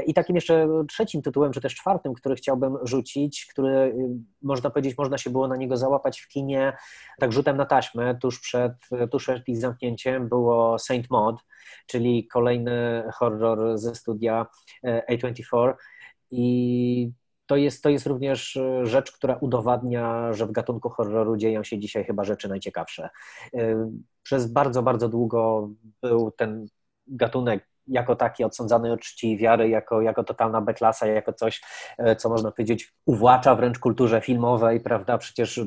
I 0.06 0.14
takim 0.14 0.36
jeszcze 0.36 0.68
trzecim 0.90 1.22
tytułem, 1.22 1.52
czy 1.52 1.62
też 1.62 1.76
czwartym, 1.76 2.14
który 2.14 2.36
chciałbym 2.36 2.78
rzucić, 2.84 3.46
który 3.46 3.96
można 4.42 4.70
powiedzieć, 4.70 4.98
można 4.98 5.18
się 5.18 5.30
było 5.30 5.48
na 5.48 5.56
niego 5.56 5.78
załapać 5.78 6.20
w 6.20 6.28
kinie 6.28 6.74
tak 7.20 7.32
rzutem 7.32 7.58
na 7.58 7.66
taśmę, 7.66 7.95
tuż 8.22 8.40
przed, 8.40 8.74
tuż 9.12 9.24
przed 9.24 9.48
ich 9.48 9.58
zamknięciem 9.58 10.30
było 10.30 10.80
Saint 10.80 11.10
Maud, 11.10 11.36
czyli 11.88 12.28
kolejny 12.28 13.04
horror 13.14 13.78
ze 13.78 13.96
studia 13.96 14.46
e, 14.84 15.18
A24 15.18 15.74
i 16.32 17.12
to 17.46 17.56
jest, 17.56 17.84
to 17.84 17.90
jest 17.90 18.06
również 18.08 18.60
rzecz, 18.84 19.12
która 19.12 19.36
udowadnia, 19.36 20.34
że 20.34 20.46
w 20.46 20.52
gatunku 20.52 20.90
horroru 20.90 21.38
dzieją 21.38 21.64
się 21.64 21.80
dzisiaj 21.80 22.04
chyba 22.04 22.24
rzeczy 22.24 22.50
najciekawsze. 22.50 23.10
E, 23.54 23.92
przez 24.24 24.52
bardzo, 24.52 24.84
bardzo 24.84 25.10
długo 25.10 25.70
był 26.02 26.32
ten 26.32 26.68
gatunek 27.08 27.68
jako 27.88 28.16
taki 28.16 28.44
odsądzany 28.44 28.92
od 28.92 29.00
czci 29.02 29.32
i 29.32 29.38
wiary, 29.38 29.70
jako, 29.70 30.02
jako 30.02 30.24
totalna 30.24 30.62
beklasa, 30.62 31.08
jako 31.08 31.34
coś, 31.34 31.62
e, 31.98 32.16
co 32.16 32.30
można 32.30 32.52
powiedzieć 32.52 32.94
uwłacza 33.06 33.56
wręcz 33.56 33.80
kulturze 33.80 34.22
filmowej, 34.22 34.80
prawda? 34.80 35.18
Przecież 35.18 35.62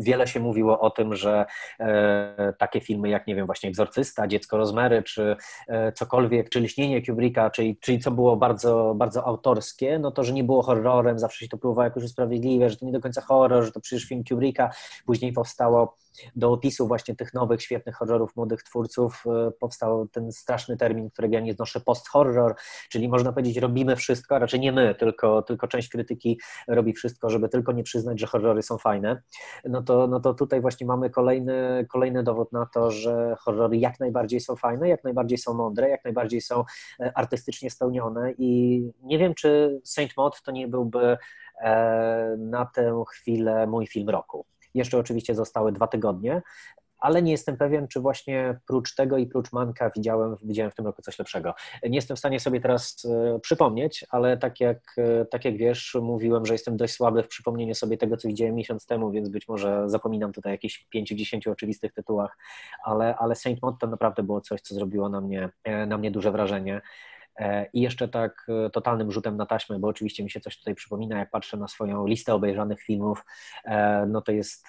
wiele 0.00 0.26
się 0.26 0.40
mówiło 0.40 0.80
o 0.80 0.90
tym, 0.90 1.14
że 1.16 1.46
e, 1.80 2.52
takie 2.58 2.80
filmy 2.80 3.08
jak, 3.08 3.26
nie 3.26 3.34
wiem, 3.34 3.46
właśnie 3.46 3.68
Egzorcysta, 3.68 4.26
Dziecko 4.26 4.56
Rozmery, 4.56 5.02
czy 5.02 5.36
e, 5.68 5.92
cokolwiek, 5.92 6.48
czy 6.48 6.60
Liśnienie 6.60 7.06
Kubricka, 7.06 7.50
czyli, 7.50 7.76
czyli 7.76 7.98
co 7.98 8.10
było 8.10 8.36
bardzo, 8.36 8.94
bardzo 8.96 9.26
autorskie, 9.26 9.98
no 9.98 10.10
to, 10.10 10.24
że 10.24 10.32
nie 10.32 10.44
było 10.44 10.62
horrorem, 10.62 11.18
zawsze 11.18 11.44
się 11.44 11.48
to 11.48 11.58
próbowało 11.58 11.84
jakoś 11.84 12.04
usprawiedliwe, 12.04 12.70
że 12.70 12.76
to 12.76 12.86
nie 12.86 12.92
do 12.92 13.00
końca 13.00 13.20
horror, 13.20 13.64
że 13.64 13.72
to 13.72 13.80
przecież 13.80 14.04
film 14.04 14.22
Kubricka, 14.28 14.70
później 15.06 15.32
powstało 15.32 15.96
do 16.36 16.52
opisu 16.52 16.86
właśnie 16.86 17.16
tych 17.16 17.34
nowych, 17.34 17.62
świetnych 17.62 17.96
horrorów 17.96 18.36
młodych 18.36 18.62
twórców 18.62 19.24
e, 19.26 19.50
powstał 19.50 20.08
ten 20.08 20.32
straszny 20.32 20.76
termin, 20.76 21.10
którego 21.10 21.34
ja 21.34 21.40
nie 21.40 21.52
znoszę, 21.52 21.80
post-horror, 21.80 22.54
czyli 22.88 23.08
można 23.08 23.32
powiedzieć 23.32 23.56
robimy 23.56 23.96
wszystko, 23.96 24.38
raczej 24.38 24.60
nie 24.60 24.72
my, 24.72 24.94
tylko, 24.94 25.42
tylko 25.42 25.68
część 25.68 25.88
krytyki 25.88 26.40
robi 26.68 26.92
wszystko, 26.92 27.30
żeby 27.30 27.48
tylko 27.48 27.72
nie 27.72 27.82
przyznać, 27.82 28.20
że 28.20 28.26
horrory 28.26 28.62
są 28.62 28.78
fajne, 28.78 29.22
no 29.64 29.82
to, 29.82 30.06
no 30.06 30.20
to 30.20 30.34
tutaj 30.34 30.60
właśnie 30.60 30.86
mamy 30.86 31.10
kolejny, 31.10 31.86
kolejny 31.88 32.22
dowód 32.22 32.52
na 32.52 32.66
to, 32.66 32.90
że 32.90 33.36
horrory 33.38 33.76
jak 33.76 34.00
najbardziej 34.00 34.40
są 34.40 34.56
fajne, 34.56 34.88
jak 34.88 35.04
najbardziej 35.04 35.38
są 35.38 35.54
mądre, 35.54 35.88
jak 35.88 36.04
najbardziej 36.04 36.40
są 36.40 36.64
e, 37.00 37.12
artystycznie 37.14 37.70
spełnione 37.70 38.32
i 38.38 38.82
nie 39.02 39.18
wiem, 39.18 39.34
czy 39.34 39.80
Saint 39.84 40.16
Maud 40.16 40.42
to 40.42 40.52
nie 40.52 40.68
byłby 40.68 41.16
e, 41.60 42.36
na 42.38 42.66
tę 42.66 43.04
chwilę 43.08 43.66
mój 43.66 43.86
film 43.86 44.08
roku. 44.08 44.46
Jeszcze 44.74 44.98
oczywiście 44.98 45.34
zostały 45.34 45.72
dwa 45.72 45.86
tygodnie, 45.86 46.42
ale 47.00 47.22
nie 47.22 47.32
jestem 47.32 47.56
pewien, 47.56 47.88
czy 47.88 48.00
właśnie 48.00 48.58
prócz 48.66 48.94
tego 48.94 49.18
i 49.18 49.26
prócz 49.26 49.52
Manka 49.52 49.90
widziałem, 49.96 50.36
widziałem 50.42 50.70
w 50.70 50.74
tym 50.74 50.86
roku 50.86 51.02
coś 51.02 51.18
lepszego. 51.18 51.54
Nie 51.82 51.96
jestem 51.96 52.16
w 52.16 52.18
stanie 52.18 52.40
sobie 52.40 52.60
teraz 52.60 53.04
e, 53.04 53.38
przypomnieć, 53.40 54.04
ale 54.10 54.36
tak 54.36 54.60
jak, 54.60 54.78
e, 54.98 55.24
tak 55.24 55.44
jak 55.44 55.56
wiesz, 55.56 55.96
mówiłem, 56.02 56.46
że 56.46 56.54
jestem 56.54 56.76
dość 56.76 56.94
słaby 56.94 57.22
w 57.22 57.28
przypomnieniu 57.28 57.74
sobie 57.74 57.96
tego, 57.96 58.16
co 58.16 58.28
widziałem 58.28 58.54
miesiąc 58.54 58.86
temu, 58.86 59.10
więc 59.10 59.28
być 59.28 59.48
może 59.48 59.82
zapominam 59.86 60.32
tutaj 60.32 60.52
jakieś 60.52 60.86
5-10 60.94 61.50
oczywistych 61.50 61.92
tytułach, 61.92 62.38
ale, 62.84 63.16
ale 63.16 63.34
Saint 63.34 63.62
Maud 63.62 63.78
to 63.80 63.86
naprawdę 63.86 64.22
było 64.22 64.40
coś, 64.40 64.60
co 64.60 64.74
zrobiło 64.74 65.08
na 65.08 65.20
mnie, 65.20 65.48
e, 65.64 65.86
na 65.86 65.98
mnie 65.98 66.10
duże 66.10 66.32
wrażenie. 66.32 66.80
E, 67.38 67.66
I 67.72 67.80
jeszcze 67.80 68.08
tak 68.08 68.46
e, 68.66 68.70
totalnym 68.70 69.12
rzutem 69.12 69.36
na 69.36 69.46
taśmę, 69.46 69.78
bo 69.78 69.88
oczywiście 69.88 70.24
mi 70.24 70.30
się 70.30 70.40
coś 70.40 70.58
tutaj 70.58 70.74
przypomina, 70.74 71.18
jak 71.18 71.30
patrzę 71.30 71.56
na 71.56 71.68
swoją 71.68 72.06
listę 72.06 72.34
obejrzanych 72.34 72.82
filmów, 72.82 73.24
e, 73.64 74.06
no 74.06 74.20
to 74.20 74.32
jest 74.32 74.68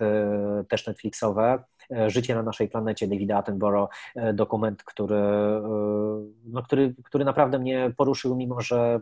też 0.69 0.87
Netflixowe. 0.87 1.63
Życie 2.07 2.35
na 2.35 2.43
naszej 2.43 2.69
planecie 2.69 3.07
Davida 3.07 3.37
Attenborough, 3.37 3.89
dokument, 4.33 4.83
który, 4.83 5.21
no, 6.45 6.63
który, 6.63 6.95
który 7.03 7.25
naprawdę 7.25 7.59
mnie 7.59 7.93
poruszył, 7.97 8.35
mimo 8.35 8.61
że 8.61 8.99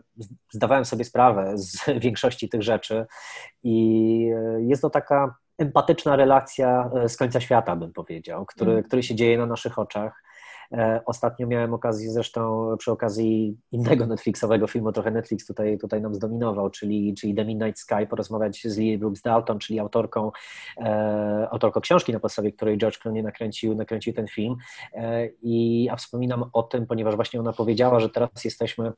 zdawałem 0.50 0.84
sobie 0.84 1.04
sprawę 1.04 1.52
z 1.54 1.84
większości 2.04 2.48
tych 2.48 2.62
rzeczy. 2.62 3.06
I 3.62 4.26
jest 4.58 4.82
to 4.82 4.90
taka 4.90 5.34
empatyczna 5.58 6.16
relacja 6.16 6.90
z 7.08 7.16
końca 7.16 7.40
świata, 7.40 7.76
bym 7.76 7.92
powiedział, 7.92 8.46
który, 8.46 8.72
mm. 8.72 8.84
który 8.84 9.02
się 9.02 9.14
dzieje 9.14 9.38
na 9.38 9.46
naszych 9.46 9.78
oczach. 9.78 10.22
E, 10.72 11.00
ostatnio 11.06 11.46
miałem 11.46 11.74
okazję 11.74 12.10
zresztą 12.10 12.68
przy 12.78 12.92
okazji 12.92 13.58
innego 13.72 14.06
Netflixowego 14.06 14.66
filmu, 14.66 14.92
trochę 14.92 15.10
Netflix 15.10 15.46
tutaj, 15.46 15.78
tutaj 15.78 16.00
nam 16.00 16.14
zdominował, 16.14 16.70
czyli, 16.70 17.14
czyli 17.14 17.34
The 17.34 17.44
Midnight 17.44 17.80
Sky, 17.80 18.06
porozmawiać 18.10 18.62
z 18.64 18.78
Lily 18.78 18.98
Brooks 18.98 19.22
Dalton, 19.22 19.58
czyli 19.58 19.78
autorką, 19.78 20.30
e, 20.78 21.48
autorką 21.50 21.80
książki, 21.80 22.12
na 22.12 22.20
podstawie 22.20 22.52
której 22.52 22.78
George 22.78 22.98
Clooney 22.98 23.22
nakręcił, 23.22 23.74
nakręcił 23.74 24.12
ten 24.12 24.28
film. 24.28 24.56
E, 24.94 25.26
I 25.42 25.88
a 25.92 25.96
wspominam 25.96 26.44
o 26.52 26.62
tym, 26.62 26.86
ponieważ 26.86 27.16
właśnie 27.16 27.40
ona 27.40 27.52
powiedziała, 27.52 28.00
że 28.00 28.10
teraz 28.10 28.44
jesteśmy 28.44 28.92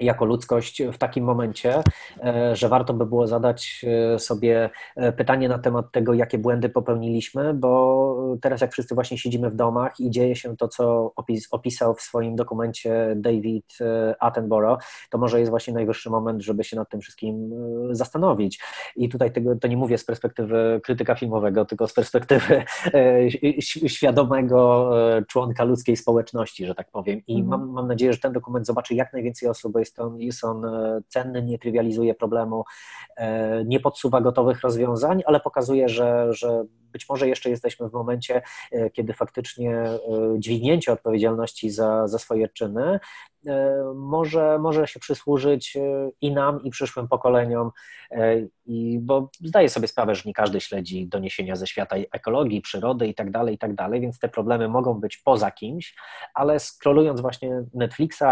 jako 0.00 0.24
ludzkość 0.24 0.82
w 0.92 0.98
takim 0.98 1.24
momencie, 1.24 1.82
e, 2.24 2.56
że 2.56 2.68
warto 2.68 2.94
by 2.94 3.06
było 3.06 3.26
zadać 3.26 3.84
e, 4.14 4.18
sobie 4.18 4.70
e, 4.96 5.12
pytanie 5.12 5.48
na 5.48 5.58
temat 5.58 5.92
tego, 5.92 6.14
jakie 6.14 6.38
błędy 6.38 6.68
popełniliśmy, 6.68 7.54
bo 7.54 8.38
teraz 8.42 8.60
jak 8.60 8.72
wszyscy 8.72 8.94
właśnie 8.94 9.18
siedzimy 9.18 9.50
w 9.50 9.54
domach 9.54 10.00
i 10.00 10.10
dzieje 10.10 10.36
się 10.36 10.56
to, 10.56 10.68
co 10.68 11.12
opis, 11.16 11.48
opisał 11.50 11.94
w 11.94 12.00
swoim 12.00 12.36
dokumencie 12.36 13.14
David 13.16 13.78
Attenborough, 14.20 14.82
to 15.10 15.18
może 15.18 15.38
jest 15.38 15.50
właśnie 15.50 15.74
najwyższy 15.74 16.10
moment, 16.10 16.42
żeby 16.42 16.64
się 16.64 16.76
nad 16.76 16.90
tym 16.90 17.00
wszystkim 17.00 17.50
zastanowić. 17.90 18.60
I 18.96 19.08
tutaj 19.08 19.32
tego, 19.32 19.56
to 19.56 19.68
nie 19.68 19.76
mówię 19.76 19.98
z 19.98 20.04
perspektywy 20.04 20.80
krytyka 20.84 21.14
filmowego, 21.14 21.64
tylko 21.64 21.88
z 21.88 21.92
perspektywy 21.92 22.64
świadomego 23.86 24.90
członka 25.28 25.64
ludzkiej 25.64 25.96
społeczności, 25.96 26.66
że 26.66 26.74
tak 26.74 26.90
powiem. 26.90 27.22
I 27.26 27.40
mhm. 27.40 27.48
mam, 27.60 27.70
mam 27.70 27.88
nadzieję, 27.88 28.12
że 28.12 28.18
ten 28.18 28.32
dokument 28.32 28.66
zobaczy 28.66 28.94
jak 28.94 29.12
najwięcej 29.12 29.48
osób, 29.48 29.72
bo 29.72 29.78
jest 29.88 29.98
on, 29.98 30.20
jest 30.20 30.44
on 30.44 30.66
cenny, 31.08 31.42
nie 31.42 31.58
trywializuje 31.58 32.14
problemu, 32.14 32.64
e, 33.16 33.64
nie 33.64 33.80
podsuwa 33.80 34.20
gotowych 34.20 34.60
rozwiązań, 34.60 35.22
ale 35.26 35.40
pokazuje, 35.40 35.88
że, 35.88 36.26
że 36.30 36.64
być 36.92 37.08
może 37.08 37.28
jeszcze 37.28 37.50
jesteśmy 37.50 37.88
w 37.88 37.92
momencie, 37.92 38.42
kiedy 38.92 39.12
faktycznie 39.12 39.84
dźwignięcie 40.38 40.92
odpowiedzialności 40.92 41.70
za, 41.70 42.08
za 42.08 42.18
swoje 42.18 42.48
czyny. 42.48 43.00
Może, 43.94 44.58
może 44.58 44.86
się 44.86 45.00
przysłużyć 45.00 45.76
i 46.20 46.32
nam, 46.32 46.62
i 46.62 46.70
przyszłym 46.70 47.08
pokoleniom, 47.08 47.70
i, 48.66 48.98
bo 49.02 49.30
zdaję 49.40 49.68
sobie 49.68 49.88
sprawę, 49.88 50.14
że 50.14 50.22
nie 50.26 50.34
każdy 50.34 50.60
śledzi 50.60 51.06
doniesienia 51.06 51.56
ze 51.56 51.66
świata 51.66 51.96
ekologii, 52.12 52.60
przyrody 52.60 53.06
i 53.06 53.14
tak 53.14 53.30
dalej, 53.30 53.54
i 53.54 53.58
tak 53.58 53.74
więc 54.00 54.18
te 54.18 54.28
problemy 54.28 54.68
mogą 54.68 54.94
być 54.94 55.16
poza 55.16 55.50
kimś, 55.50 55.94
ale 56.34 56.60
scrollując 56.60 57.20
właśnie 57.20 57.64
Netflixa, 57.74 58.24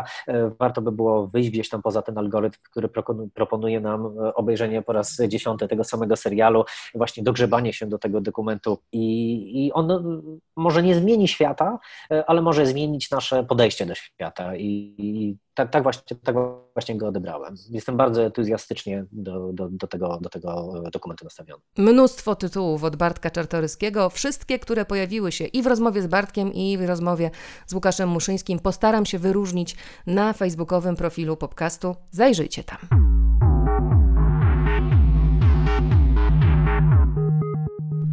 warto 0.61 0.83
by 0.83 0.93
było 0.93 1.27
wyjść 1.27 1.51
gdzieś 1.51 1.69
tam 1.69 1.83
poza 1.83 2.03
ten 2.03 2.19
algorytm, 2.19 2.59
który 2.71 2.89
proponuje 3.35 3.81
nam 3.81 4.19
obejrzenie 4.35 4.83
po 4.83 4.93
raz 4.93 5.17
dziesiąty 5.29 5.69
tego 5.69 5.85
samego 5.85 6.17
serialu, 6.17 6.65
właśnie 6.95 7.23
dogrzebanie 7.23 7.73
się 7.73 7.87
do 7.87 7.99
tego 7.99 8.21
dokumentu 8.21 8.56
i, 8.93 9.67
i 9.67 9.73
on 9.73 10.23
może 10.57 10.83
nie 10.83 10.95
zmieni 10.95 11.29
świata, 11.29 11.79
ale 12.27 12.43
może 12.43 12.67
zmienić 12.67 13.11
nasze 13.11 13.45
podejście 13.45 13.87
do 13.87 13.95
świata 13.95 14.57
i, 14.57 14.95
i 14.99 15.37
tak, 15.55 15.71
tak, 15.71 15.83
właśnie, 15.83 16.17
tak 16.25 16.37
właśnie 16.75 16.97
go 16.97 17.09
odebrałem. 17.09 17.55
Jestem 17.71 17.97
bardzo 17.97 18.23
entuzjastycznie 18.23 19.05
do, 19.13 19.53
do, 19.53 19.69
do, 19.69 19.87
tego, 19.87 20.19
do 20.21 20.29
tego 20.29 20.73
dokumentu 20.93 21.25
nastawiony. 21.25 21.63
Mnóstwo 21.79 22.35
tytułów 22.37 22.85
od 22.85 22.97
Bartka 22.97 23.31
Czartoryskiego, 23.31 24.11
wszystkie, 24.11 24.59
które 24.59 24.85
pojawiły 24.85 25.33
się 25.33 25.45
i 25.45 25.63
w 25.63 25.67
rozmowie 25.67 26.03
z 26.03 26.07
Bartkiem, 26.07 26.53
i 26.53 26.79
w 26.79 26.87
rozmowie 26.87 27.31
z 27.67 27.75
Łukaszem 27.75 28.09
Muszyńskim. 28.09 28.59
Postaram 28.59 29.07
się 29.07 29.19
wyróżnić 29.19 29.77
na 30.07 30.33
facebookowym 30.33 30.97
profilu 30.97 31.37
podcastu. 31.37 31.97
Zajrzyjcie 32.11 32.65
tam. 32.65 33.26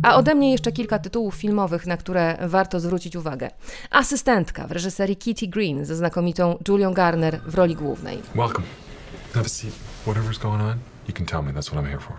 A 0.03 0.15
ode 0.15 0.35
mnie 0.35 0.51
jeszcze 0.51 0.71
kilka 0.71 0.99
tytułów 0.99 1.35
filmowych, 1.35 1.87
na 1.87 1.97
które 1.97 2.37
warto 2.47 2.79
zwrócić 2.79 3.15
uwagę. 3.15 3.49
Asystentka 3.91 4.67
w 4.67 4.71
reżyserii 4.71 5.15
Kitty 5.15 5.47
Green 5.47 5.85
ze 5.85 5.95
znakomitą 5.95 6.57
Julią 6.67 6.93
Garner 6.93 7.39
w 7.45 7.55
roli 7.55 7.75
głównej. 7.75 8.21
Welcome. 8.35 8.67
Have 9.33 9.45
a 9.45 9.49
seat. 9.49 9.73
Whatever's 10.05 10.41
going 10.41 10.61
on. 10.61 10.92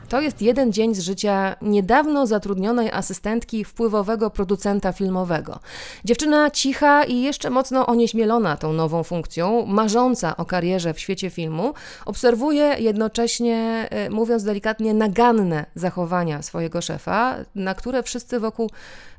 To 0.09 0.21
jest 0.21 0.43
jeden 0.43 0.73
dzień 0.73 0.95
z 0.95 1.01
życia 1.01 1.57
niedawno 1.63 2.27
zatrudnionej 2.27 2.91
asystentki 2.91 3.65
wpływowego 3.65 4.31
producenta 4.31 4.93
filmowego. 4.93 5.59
Dziewczyna 6.05 6.51
cicha 6.51 7.05
i 7.05 7.23
jeszcze 7.23 7.51
mocno 7.51 7.87
onieśmielona 7.87 8.57
tą 8.57 8.73
nową 8.73 9.03
funkcją, 9.03 9.67
marząca 9.67 10.37
o 10.37 10.45
karierze 10.45 10.95
w 10.95 11.01
świecie 11.01 11.31
filmu, 11.31 11.75
obserwuje 12.07 12.77
jednocześnie, 12.79 13.89
e, 13.91 14.11
mówiąc 14.11 14.45
delikatnie, 14.45 14.95
naganne 14.95 15.67
zachowania 15.75 16.43
swojego 16.43 16.81
szefa, 16.81 17.37
na 17.55 17.75
które 17.75 18.03
wszyscy 18.03 18.41
wokół 18.41 18.71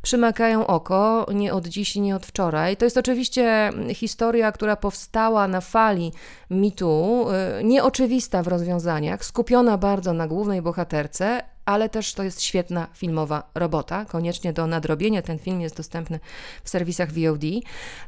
przymakają 0.06 0.68
oko, 0.68 1.26
nie 1.34 1.54
od 1.54 1.68
dziś, 1.68 1.96
nie 1.96 2.16
od 2.16 2.26
wczoraj. 2.26 2.78
To 2.78 2.86
jest 2.86 2.98
oczywiście 2.98 3.72
historia, 3.94 4.52
która 4.52 4.76
powstała 4.76 5.48
na 5.48 5.62
fali 5.62 6.12
mitu, 6.50 7.26
y, 7.60 7.64
nieoczywista 7.64 8.44
w 8.44 8.48
rozwiązaniach, 8.48 9.26
skupiona 9.26 9.78
bardzo 9.78 10.14
na 10.14 10.28
głównej 10.28 10.62
bohaterce, 10.62 11.42
ale 11.66 11.90
też 11.90 12.14
to 12.14 12.24
jest 12.24 12.42
świetna 12.42 12.88
filmowa 12.94 13.50
robota. 13.56 14.06
Koniecznie 14.06 14.54
do 14.54 14.68
nadrobienia 14.68 15.22
ten 15.22 15.40
film 15.40 15.62
jest 15.62 15.78
dostępny 15.78 16.20
w 16.64 16.70
serwisach 16.70 17.12
VOD. 17.12 17.44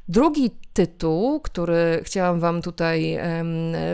Drugi 0.08 0.52
tytuł, 0.74 1.40
który 1.40 2.02
chciałam 2.04 2.40
Wam 2.40 2.62
tutaj 2.62 3.18
um, 3.18 3.48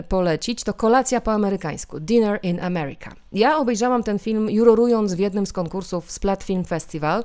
polecić, 0.08 0.64
to 0.64 0.74
Kolacja 0.74 1.20
po 1.20 1.32
amerykańsku, 1.32 2.00
Dinner 2.00 2.40
in 2.42 2.60
America. 2.60 3.23
Ja 3.34 3.58
obejrzałam 3.58 4.02
ten 4.02 4.18
film 4.18 4.50
jurorując 4.50 5.14
w 5.14 5.18
jednym 5.18 5.46
z 5.46 5.52
konkursów 5.52 6.10
Splat 6.10 6.42
Film 6.42 6.64
Festival. 6.64 7.24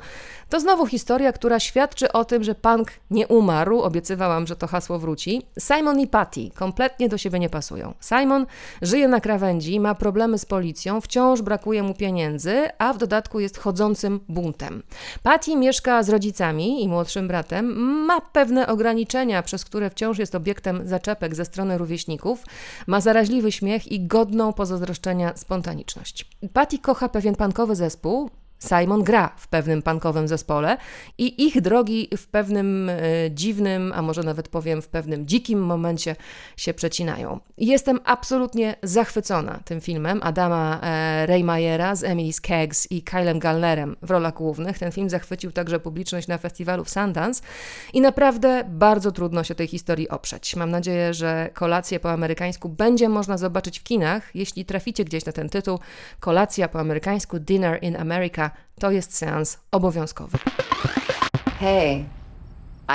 To 0.49 0.59
znowu 0.59 0.85
historia, 0.85 1.33
która 1.33 1.59
świadczy 1.59 2.11
o 2.11 2.25
tym, 2.25 2.43
że 2.43 2.55
punk 2.55 2.91
nie 3.11 3.27
umarł. 3.27 3.81
Obiecywałam, 3.81 4.47
że 4.47 4.55
to 4.55 4.67
hasło 4.67 4.99
wróci. 4.99 5.41
Simon 5.59 5.99
i 5.99 6.07
Patty 6.07 6.49
kompletnie 6.55 7.09
do 7.09 7.17
siebie 7.17 7.39
nie 7.39 7.49
pasują. 7.49 7.93
Simon 8.01 8.45
żyje 8.81 9.07
na 9.07 9.21
krawędzi, 9.21 9.79
ma 9.79 9.95
problemy 9.95 10.37
z 10.37 10.45
policją, 10.45 11.01
wciąż 11.01 11.41
brakuje 11.41 11.83
mu 11.83 11.93
pieniędzy, 11.93 12.69
a 12.77 12.93
w 12.93 12.97
dodatku 12.97 13.39
jest 13.39 13.57
chodzącym 13.57 14.19
buntem. 14.29 14.83
Patty 15.23 15.55
mieszka 15.55 16.03
z 16.03 16.09
rodzicami 16.09 16.83
i 16.83 16.87
młodszym 16.87 17.27
bratem, 17.27 17.65
ma 18.05 18.21
pewne 18.21 18.67
ograniczenia, 18.67 19.43
przez 19.43 19.65
które 19.65 19.89
wciąż 19.89 20.17
jest 20.17 20.35
obiektem 20.35 20.87
zaczepek 20.87 21.35
ze 21.35 21.45
strony 21.45 21.77
rówieśników, 21.77 22.43
ma 22.87 23.01
zaraźliwy 23.01 23.51
śmiech 23.51 23.91
i 23.91 24.07
godną 24.07 24.53
pozazdroszczenia 24.53 25.31
spontaniczność. 25.35 25.98
Patty 26.53 26.79
kocha 26.79 27.09
pewien 27.09 27.35
pankowy 27.35 27.75
zespół, 27.75 28.29
Simon 28.59 29.03
gra 29.03 29.31
w 29.37 29.47
pewnym 29.47 29.81
punkowym 29.81 30.27
zespole 30.27 30.77
i 31.17 31.45
ich 31.45 31.61
drogi 31.61 32.09
w 32.17 32.27
pewnym 32.27 32.89
e, 32.89 32.97
dziwnym, 33.31 33.93
a 33.95 34.01
może 34.01 34.23
nawet 34.23 34.47
powiem 34.47 34.81
w 34.81 34.87
pewnym 34.87 35.27
dzikim 35.27 35.59
momencie 35.59 36.15
się 36.57 36.73
przecinają. 36.73 37.39
Jestem 37.57 37.99
absolutnie 38.05 38.75
zachwycona 38.83 39.59
tym 39.65 39.81
filmem 39.81 40.19
Adama 40.23 40.79
e, 40.81 41.25
Raymayera 41.25 41.95
z 41.95 42.03
Emily 42.03 42.33
Skeggs 42.33 42.91
i 42.91 43.01
Kylem 43.03 43.39
Gallnerem 43.39 43.95
w 44.01 44.11
rolach 44.11 44.33
głównych. 44.33 44.79
Ten 44.79 44.91
film 44.91 45.09
zachwycił 45.09 45.51
także 45.51 45.79
publiczność 45.79 46.27
na 46.27 46.37
festiwalu 46.37 46.83
w 46.83 46.89
Sundance 46.89 47.43
i 47.93 48.01
naprawdę 48.01 48.63
bardzo 48.67 49.11
trudno 49.11 49.43
się 49.43 49.55
tej 49.55 49.67
historii 49.67 50.09
oprzeć. 50.09 50.55
Mam 50.55 50.71
nadzieję, 50.71 51.13
że 51.13 51.49
kolację 51.53 51.99
po 51.99 52.11
amerykańsku 52.11 52.69
będzie 52.69 53.09
można 53.09 53.37
zobaczyć 53.37 53.79
w 53.79 53.83
kinach. 53.83 54.35
Jeśli 54.35 54.65
traficie 54.65 55.05
gdzieś 55.05 55.25
na 55.25 55.31
ten 55.31 55.49
tytuł, 55.49 55.79
kolacja 56.19 56.67
po 56.67 56.79
amerykańsku 56.79 57.39
Dinner 57.39 57.83
in 57.83 57.95
America 57.95 58.48
to 58.79 58.91
jest 58.91 59.17
seans 59.17 59.57
obowiązkowy. 59.71 60.37
Hey, 61.59 62.05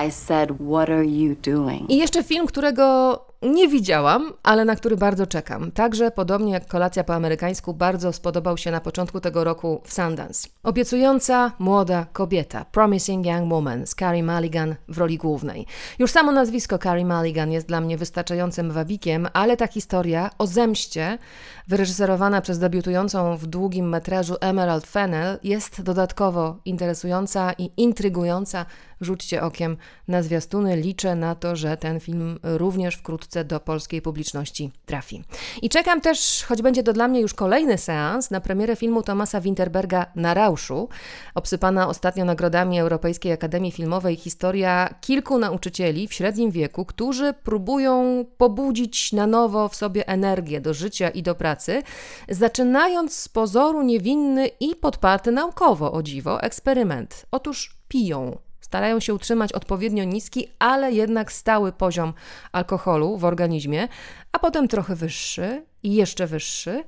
I 0.07 0.11
said, 0.11 0.50
what 0.70 0.90
are 0.90 1.07
you 1.07 1.36
doing? 1.42 1.90
I 1.90 1.96
jeszcze 1.96 2.22
film, 2.22 2.46
którego 2.46 3.18
nie 3.42 3.68
widziałam, 3.68 4.32
ale 4.42 4.64
na 4.64 4.76
który 4.76 4.96
bardzo 4.96 5.26
czekam. 5.26 5.72
Także, 5.72 6.11
podobnie 6.11 6.52
jak 6.52 6.66
kolacja 6.66 7.05
po 7.05 7.14
amerykańsku, 7.14 7.74
bardzo 7.74 8.12
spodobał 8.12 8.57
się 8.57 8.70
na 8.70 8.80
początku 8.80 9.20
tego 9.20 9.44
roku 9.44 9.80
w 9.84 9.92
Sundance. 9.92 10.48
Obiecująca 10.62 11.52
młoda 11.59 12.07
kobieta, 12.12 12.64
Promising 12.64 13.26
Young 13.26 13.52
Woman 13.52 13.86
z 13.86 13.94
Carrie 13.94 14.22
Mulligan 14.22 14.74
w 14.88 14.98
roli 14.98 15.18
głównej. 15.18 15.66
Już 15.98 16.11
samo 16.11 16.32
nazwisko 16.32 16.78
Carrie 16.78 17.07
Mulligan 17.07 17.52
jest 17.52 17.68
dla 17.68 17.80
mnie 17.80 17.98
wystarczającym 17.98 18.70
wabikiem, 18.70 19.28
ale 19.32 19.57
ta 19.57 19.66
historia 19.66 20.30
o 20.38 20.46
zemście, 20.46 21.18
wyreżyserowana 21.68 22.40
przez 22.40 22.58
debiutującą 22.58 23.36
w 23.36 23.46
długim 23.46 23.88
metrażu 23.88 24.36
Emerald 24.40 24.86
Fennell, 24.86 25.38
jest 25.42 25.82
dodatkowo 25.82 26.56
interesująca 26.64 27.52
i 27.52 27.70
intrygująca. 27.76 28.66
Rzućcie 29.00 29.42
okiem 29.42 29.76
na 30.08 30.22
zwiastuny. 30.22 30.76
Liczę 30.76 31.14
na 31.14 31.34
to, 31.34 31.56
że 31.56 31.76
ten 31.76 32.00
film 32.00 32.38
również 32.42 32.94
wkrótce 32.94 33.44
do 33.44 33.60
polskiej 33.60 34.02
publiczności 34.02 34.70
trafi. 34.86 35.24
I 35.62 35.68
czekam 35.68 36.00
też, 36.00 36.44
choć 36.48 36.62
będzie 36.62 36.82
to 36.82 36.92
dla 36.92 37.08
mnie 37.08 37.20
już 37.20 37.34
kolejny 37.34 37.78
seans, 37.78 38.30
na 38.30 38.40
premierę 38.40 38.76
filmu 38.76 39.02
Tomasa 39.02 39.40
Winterberga 39.40 40.06
Na 40.14 40.34
Rauszu, 40.34 40.88
obsypana 41.34 41.88
ostatnio 41.88 42.24
nagrodami 42.24 42.80
Europejskiej 42.80 43.32
Akademii 43.32 43.72
Filmowej 43.72 44.16
historia 44.16 44.94
kilku 45.00 45.38
nauczycieli 45.38 46.08
w 46.08 46.12
średnim 46.12 46.50
wieku, 46.50 46.84
którzy 46.84 47.32
próbują 47.32 48.24
pobudzić 48.36 49.12
na 49.12 49.26
nowo 49.26 49.68
w 49.68 49.76
sobie 49.76 50.08
energię 50.08 50.60
do 50.60 50.74
życia 50.74 51.08
i 51.08 51.22
do 51.22 51.34
pracy, 51.55 51.82
zaczynając 52.28 53.16
z 53.16 53.28
pozoru 53.28 53.82
niewinny 53.82 54.46
i 54.46 54.76
podparty 54.76 55.32
naukowo, 55.32 55.92
o 55.92 56.02
dziwo, 56.02 56.42
eksperyment. 56.42 57.26
Otóż 57.30 57.76
piją 57.88 58.38
starają 58.61 59.00
się 59.00 59.14
utrzymać 59.14 59.52
odpowiednio 59.52 60.05
niski, 60.05 60.48
ale 60.59 60.92
jednak 60.92 61.32
stały 61.32 61.72
poziom 61.72 62.12
alkoholu 62.52 63.18
w 63.18 63.24
organizmie, 63.24 63.88
a 64.32 64.38
potem 64.38 64.68
trochę 64.68 64.96
wyższy 64.96 65.64
i 65.82 65.94
jeszcze 65.94 66.26
wyższy. 66.26 66.84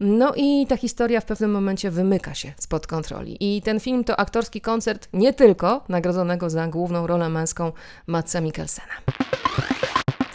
No 0.00 0.32
i 0.36 0.66
ta 0.68 0.76
historia 0.76 1.20
w 1.20 1.24
pewnym 1.24 1.50
momencie 1.50 1.90
wymyka 1.90 2.34
się 2.34 2.52
spod 2.58 2.86
kontroli. 2.86 3.36
I 3.40 3.62
ten 3.62 3.80
film 3.80 4.04
to 4.04 4.20
aktorski 4.20 4.60
koncert 4.60 5.08
nie 5.12 5.32
tylko 5.32 5.84
nagrodzonego 5.88 6.50
za 6.50 6.66
główną 6.66 7.06
rolę 7.06 7.28
męską 7.28 7.72
Matsa 8.06 8.40
Mikkelsena. 8.40 8.94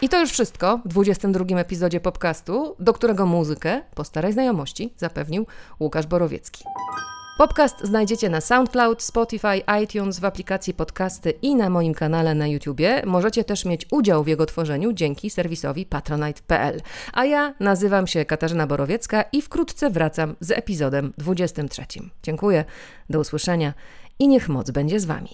I 0.02 0.08
to 0.08 0.20
już 0.20 0.30
wszystko 0.30 0.80
w 0.84 0.88
22 0.88 1.58
epizodzie 1.58 2.00
podcastu, 2.00 2.76
do 2.78 2.92
którego 2.92 3.26
muzykę 3.26 3.80
po 3.94 4.04
starej 4.04 4.32
znajomości 4.32 4.92
zapewnił 4.96 5.46
Łukasz 5.80 6.06
Borowiecki. 6.06 6.64
Podcast 7.38 7.84
znajdziecie 7.84 8.28
na 8.28 8.40
SoundCloud, 8.40 9.02
Spotify, 9.02 9.62
iTunes, 9.82 10.20
w 10.20 10.24
aplikacji 10.24 10.74
podcasty 10.74 11.30
i 11.30 11.54
na 11.54 11.70
moim 11.70 11.94
kanale 11.94 12.34
na 12.34 12.46
YouTubie. 12.46 13.02
Możecie 13.06 13.44
też 13.44 13.64
mieć 13.64 13.86
udział 13.90 14.24
w 14.24 14.26
jego 14.26 14.46
tworzeniu 14.46 14.92
dzięki 14.92 15.30
serwisowi 15.30 15.86
patronite.pl. 15.86 16.80
A 17.12 17.24
ja 17.24 17.54
nazywam 17.60 18.06
się 18.06 18.24
Katarzyna 18.24 18.66
Borowiecka 18.66 19.24
i 19.32 19.42
wkrótce 19.42 19.90
wracam 19.90 20.36
z 20.40 20.50
epizodem 20.50 21.12
23. 21.18 21.82
Dziękuję, 22.22 22.64
do 23.10 23.20
usłyszenia 23.20 23.74
i 24.18 24.28
niech 24.28 24.48
moc 24.48 24.70
będzie 24.70 25.00
z 25.00 25.04
Wami. 25.04 25.30